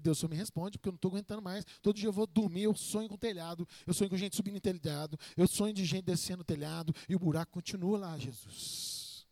Deus, 0.00 0.18
só 0.18 0.28
me 0.28 0.36
responde, 0.36 0.78
porque 0.78 0.88
eu 0.88 0.92
não 0.92 0.96
estou 0.96 1.10
aguentando 1.10 1.42
mais. 1.42 1.64
Todo 1.82 1.96
dia 1.96 2.08
eu 2.08 2.12
vou 2.12 2.26
dormir, 2.26 2.62
eu 2.62 2.74
sonho 2.74 3.08
com 3.08 3.16
telhado, 3.16 3.66
eu 3.86 3.94
sonho 3.94 4.10
com 4.10 4.16
gente 4.16 4.36
subindo 4.36 4.56
em 4.56 4.60
telhado, 4.60 5.18
eu 5.36 5.46
sonho 5.46 5.72
de 5.72 5.84
gente 5.84 6.04
descendo 6.04 6.42
o 6.42 6.44
telhado, 6.44 6.94
e 7.08 7.14
o 7.14 7.18
buraco 7.18 7.52
continua 7.52 7.98
lá, 7.98 8.18
Jesus. 8.18 9.26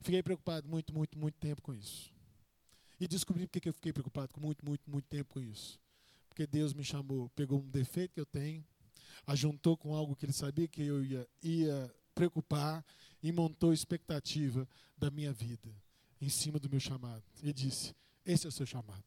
Fiquei 0.00 0.22
preocupado 0.22 0.68
muito, 0.68 0.94
muito, 0.94 1.18
muito 1.18 1.34
tempo 1.38 1.60
com 1.62 1.74
isso. 1.74 2.12
E 3.00 3.06
descobri 3.06 3.46
por 3.46 3.60
que 3.60 3.68
eu 3.68 3.72
fiquei 3.72 3.92
preocupado 3.92 4.32
com 4.32 4.40
muito, 4.40 4.64
muito, 4.64 4.88
muito 4.90 5.06
tempo 5.06 5.34
com 5.34 5.40
isso. 5.40 5.78
Porque 6.28 6.46
Deus 6.46 6.72
me 6.72 6.84
chamou, 6.84 7.28
pegou 7.30 7.60
um 7.60 7.70
defeito 7.70 8.14
que 8.14 8.20
eu 8.20 8.26
tenho, 8.26 8.64
ajuntou 9.26 9.76
com 9.76 9.94
algo 9.94 10.14
que 10.16 10.24
Ele 10.24 10.32
sabia 10.32 10.68
que 10.68 10.82
eu 10.82 11.04
ia, 11.04 11.28
ia 11.42 11.94
preocupar 12.14 12.84
e 13.22 13.30
montou 13.32 13.72
expectativa 13.72 14.68
da 14.96 15.10
minha 15.10 15.32
vida 15.32 15.74
em 16.20 16.28
cima 16.28 16.58
do 16.58 16.68
meu 16.68 16.80
chamado. 16.80 17.22
E 17.42 17.52
disse: 17.52 17.94
Esse 18.24 18.46
é 18.46 18.48
o 18.48 18.52
seu 18.52 18.66
chamado. 18.66 19.04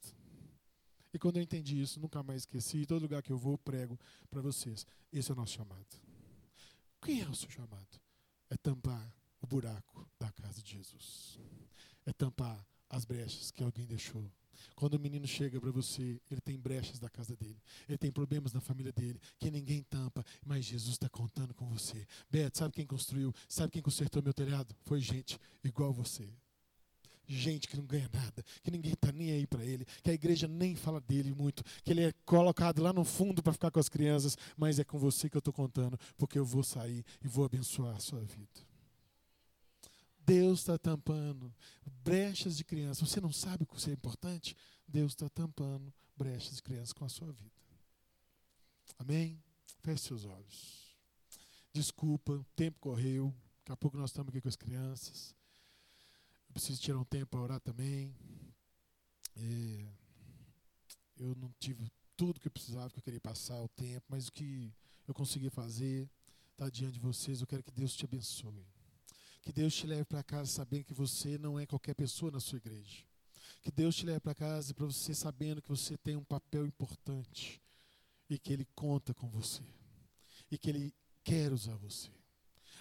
E 1.14 1.20
quando 1.20 1.38
eu 1.38 1.44
entendi 1.44 1.82
isso, 1.82 2.00
nunca 2.00 2.24
mais 2.24 2.44
esqueci. 2.44 2.80
E 2.80 2.86
todo 2.86 3.02
lugar 3.02 3.22
que 3.22 3.32
eu 3.32 3.38
vou, 3.38 3.58
prego 3.58 4.00
para 4.30 4.42
vocês. 4.42 4.86
Esse 5.12 5.32
é 5.32 5.34
o 5.34 5.38
nosso 5.38 5.54
chamado. 5.54 5.86
Quem 7.02 7.22
é 7.22 7.28
o 7.28 7.36
seu 7.36 7.50
chamado? 7.50 8.00
É 8.50 8.58
tampar 8.58 9.14
o 9.42 9.48
buraco 9.48 10.08
da 10.20 10.32
casa 10.32 10.62
de 10.62 10.78
Jesus. 10.78 11.40
É 12.06 12.14
tampar 12.14 12.66
as 12.90 13.06
brechas 13.06 13.52
que 13.52 13.64
alguém 13.64 13.86
deixou. 13.86 14.32
Quando 14.76 14.94
o 14.94 15.00
menino 15.00 15.26
chega 15.26 15.60
para 15.60 15.72
você, 15.72 16.22
ele 16.30 16.42
tem 16.42 16.60
brechas 16.60 17.00
da 17.00 17.10
casa 17.10 17.36
dele, 17.36 17.60
ele 17.88 17.98
tem 17.98 18.12
problemas 18.12 18.54
na 18.54 18.62
família 18.62 18.92
dele, 18.92 19.20
que 19.40 19.50
ninguém 19.50 19.82
tampa, 19.84 20.24
mas 20.46 20.66
Jesus 20.66 20.94
está 20.94 21.10
contando 21.10 21.54
com 21.54 21.68
você. 21.68 22.06
Beto, 22.30 22.60
sabe 22.60 22.74
quem 22.76 22.86
construiu? 22.86 23.34
Sabe 23.50 23.72
quem 23.72 23.82
consertou 23.82 24.22
meu 24.22 24.34
telhado? 24.34 24.76
Foi 24.84 25.00
gente 25.00 25.40
igual 25.64 25.92
você 25.92 26.32
gente 27.36 27.68
que 27.68 27.78
não 27.78 27.86
ganha 27.86 28.10
nada, 28.14 28.44
que 28.64 28.72
ninguém 28.72 28.94
está 28.94 29.12
nem 29.12 29.32
aí 29.32 29.48
para 29.48 29.64
ele, 29.66 29.86
que 30.04 30.10
a 30.10 30.14
igreja 30.14 30.48
nem 30.48 30.76
fala 30.76 31.02
dele 31.02 31.34
muito, 31.34 31.64
que 31.84 31.92
ele 31.92 32.04
é 32.04 32.12
colocado 32.26 32.82
lá 32.82 32.92
no 32.92 33.04
fundo 33.04 33.42
para 33.42 33.54
ficar 33.54 33.72
com 33.72 33.80
as 33.80 33.90
crianças, 33.90 34.38
mas 34.58 34.80
é 34.80 34.84
com 34.84 34.98
você 34.98 35.30
que 35.30 35.38
eu 35.38 35.40
estou 35.40 35.54
contando, 35.54 35.98
porque 36.18 36.38
eu 36.38 36.46
vou 36.46 36.64
sair 36.64 37.06
e 37.24 37.28
vou 37.28 37.46
abençoar 37.46 37.96
a 37.96 38.00
sua 38.00 38.22
vida. 38.22 38.72
Deus 40.26 40.60
está 40.60 40.78
tampando 40.78 41.54
brechas 42.04 42.56
de 42.56 42.64
crianças. 42.64 43.10
Você 43.10 43.20
não 43.20 43.32
sabe 43.32 43.64
o 43.64 43.66
que 43.66 43.90
é 43.90 43.94
importante? 43.94 44.56
Deus 44.88 45.14
está 45.14 45.28
tampando 45.28 45.94
brechas 46.16 46.56
de 46.56 46.64
crianças 46.64 46.94
com 46.94 47.04
a 47.04 47.10
sua 47.10 47.32
vida. 47.32 47.52
Amém? 48.98 49.42
Feche 49.82 50.04
seus 50.04 50.26
olhos. 50.26 50.96
Desculpa, 51.74 52.34
o 52.34 52.46
tempo 52.56 52.80
correu. 52.80 53.34
Daqui 53.60 53.72
a 53.72 53.78
pouco 53.78 53.98
nós 53.98 54.12
estamos 54.12 54.30
aqui 54.30 54.42
com 54.42 54.50
as 54.50 54.56
crianças. 54.56 55.36
Eu 56.52 56.54
preciso 56.54 56.82
tirar 56.82 57.00
um 57.00 57.06
tempo 57.06 57.28
para 57.28 57.40
orar 57.40 57.62
também. 57.62 58.14
É, 59.38 59.88
eu 61.16 61.34
não 61.36 61.50
tive 61.58 61.90
tudo 62.18 62.42
que 62.42 62.48
eu 62.50 62.52
precisava, 62.52 62.90
que 62.90 63.00
eu 63.00 63.04
queria 63.04 63.22
passar 63.22 63.62
o 63.62 63.70
tempo, 63.70 64.06
mas 64.10 64.28
o 64.28 64.34
que 64.34 64.76
eu 65.08 65.14
consegui 65.14 65.50
fazer 65.50 66.10
está 66.52 66.70
diante 66.70 66.96
de 66.96 67.00
vocês. 67.00 67.40
Eu 67.40 67.48
quero 67.48 67.64
que 67.64 67.72
Deus 67.72 67.96
te 67.96 68.04
abençoe. 68.04 68.68
Que 69.42 69.54
Deus 69.54 69.74
te 69.74 69.88
leve 69.88 70.04
para 70.04 70.22
casa 70.24 70.52
sabendo 70.52 70.84
que 70.84 70.94
você 70.94 71.38
não 71.38 71.58
é 71.58 71.66
qualquer 71.66 71.94
pessoa 71.96 72.30
na 72.30 72.42
sua 72.42 72.58
igreja. 72.58 73.06
Que 73.62 73.72
Deus 73.72 73.96
te 73.96 74.06
leve 74.06 74.20
para 74.20 74.36
casa 74.36 74.74
para 74.74 74.86
você 74.86 75.16
sabendo 75.16 75.62
que 75.62 75.70
você 75.70 75.98
tem 76.00 76.18
um 76.18 76.24
papel 76.26 76.66
importante 76.66 77.62
e 78.30 78.38
que 78.38 78.52
Ele 78.52 78.68
conta 78.76 79.14
com 79.14 79.30
você 79.30 79.64
e 80.52 80.58
que 80.58 80.70
Ele 80.70 80.94
quer 81.24 81.54
usar 81.54 81.78
você. 81.78 82.10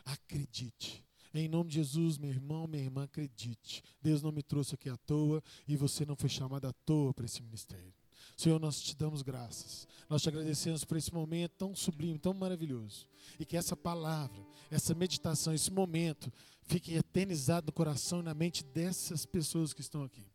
Acredite. 0.04 1.08
Em 1.32 1.48
nome 1.48 1.70
de 1.70 1.76
Jesus, 1.76 2.18
meu 2.18 2.30
irmão, 2.30 2.66
minha 2.66 2.82
irmã, 2.82 3.04
acredite. 3.04 3.82
Deus 4.02 4.22
não 4.22 4.32
me 4.32 4.42
trouxe 4.42 4.74
aqui 4.74 4.88
à 4.88 4.96
toa 4.96 5.42
e 5.66 5.76
você 5.76 6.04
não 6.04 6.16
foi 6.16 6.28
chamado 6.28 6.66
à 6.66 6.72
toa 6.72 7.14
para 7.14 7.24
esse 7.24 7.40
ministério. 7.42 7.94
Senhor, 8.36 8.58
nós 8.58 8.80
te 8.80 8.96
damos 8.96 9.22
graças. 9.22 9.86
Nós 10.08 10.22
te 10.22 10.28
agradecemos 10.28 10.84
por 10.84 10.96
esse 10.96 11.12
momento 11.12 11.52
tão 11.58 11.74
sublime, 11.74 12.18
tão 12.18 12.32
maravilhoso. 12.32 13.06
E 13.38 13.44
que 13.44 13.56
essa 13.56 13.76
palavra, 13.76 14.42
essa 14.70 14.94
meditação, 14.94 15.52
esse 15.52 15.70
momento 15.70 16.32
fique 16.62 16.94
eternizado 16.94 17.66
no 17.66 17.72
coração 17.72 18.20
e 18.20 18.22
na 18.22 18.34
mente 18.34 18.64
dessas 18.64 19.26
pessoas 19.26 19.72
que 19.72 19.80
estão 19.80 20.02
aqui. 20.02 20.26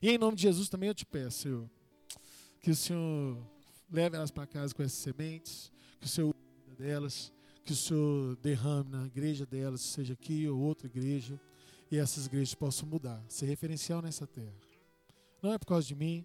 E 0.00 0.10
em 0.10 0.18
nome 0.18 0.36
de 0.36 0.42
Jesus 0.42 0.68
também 0.68 0.88
eu 0.88 0.94
te 0.94 1.04
peço, 1.04 1.42
Senhor, 1.42 1.70
que 2.60 2.70
o 2.70 2.76
Senhor 2.76 3.36
leve 3.90 4.16
elas 4.16 4.30
para 4.30 4.46
casa 4.46 4.74
com 4.74 4.82
essas 4.82 4.98
sementes, 4.98 5.70
que 6.00 6.06
o 6.06 6.08
Senhor 6.08 6.34
delas 6.78 7.32
que 7.64 7.72
o 7.72 7.76
Senhor 7.76 8.36
derrame 8.36 8.90
na 8.90 9.06
igreja 9.06 9.46
delas, 9.46 9.80
seja 9.80 10.14
aqui 10.14 10.48
ou 10.48 10.58
outra 10.58 10.86
igreja, 10.86 11.40
e 11.90 11.96
essas 11.96 12.26
igrejas 12.26 12.54
possam 12.54 12.88
mudar, 12.88 13.22
ser 13.28 13.46
referencial 13.46 14.00
nessa 14.00 14.26
terra. 14.26 14.54
Não 15.42 15.52
é 15.52 15.58
por 15.58 15.66
causa 15.66 15.86
de 15.86 15.94
mim, 15.94 16.24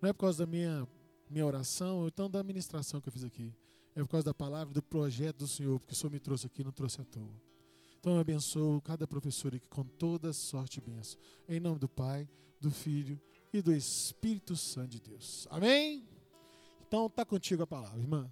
não 0.00 0.08
é 0.08 0.12
por 0.12 0.20
causa 0.20 0.44
da 0.44 0.46
minha, 0.50 0.86
minha 1.30 1.46
oração, 1.46 2.00
ou 2.00 2.08
então 2.08 2.30
da 2.30 2.40
administração 2.40 3.00
que 3.00 3.08
eu 3.08 3.12
fiz 3.12 3.24
aqui. 3.24 3.52
É 3.94 4.00
por 4.00 4.08
causa 4.08 4.26
da 4.26 4.34
palavra, 4.34 4.74
do 4.74 4.82
projeto 4.82 5.38
do 5.38 5.48
Senhor, 5.48 5.78
porque 5.80 5.94
o 5.94 5.96
Senhor 5.96 6.10
me 6.10 6.20
trouxe 6.20 6.46
aqui, 6.46 6.62
não 6.62 6.72
trouxe 6.72 7.00
à 7.00 7.04
toa. 7.04 7.40
Então 7.98 8.14
eu 8.14 8.20
abençoo 8.20 8.80
cada 8.82 9.06
professor 9.06 9.54
aqui 9.54 9.68
com 9.68 9.84
toda 9.84 10.32
sorte 10.32 10.78
e 10.78 10.80
bênção. 10.80 11.18
Em 11.48 11.58
nome 11.58 11.78
do 11.78 11.88
Pai, 11.88 12.28
do 12.60 12.70
Filho 12.70 13.20
e 13.52 13.62
do 13.62 13.72
Espírito 13.72 14.54
Santo 14.54 14.90
de 14.90 15.00
Deus. 15.00 15.46
Amém? 15.50 16.06
Então 16.86 17.06
está 17.06 17.24
contigo 17.24 17.62
a 17.62 17.66
palavra, 17.66 17.98
irmã. 17.98 18.30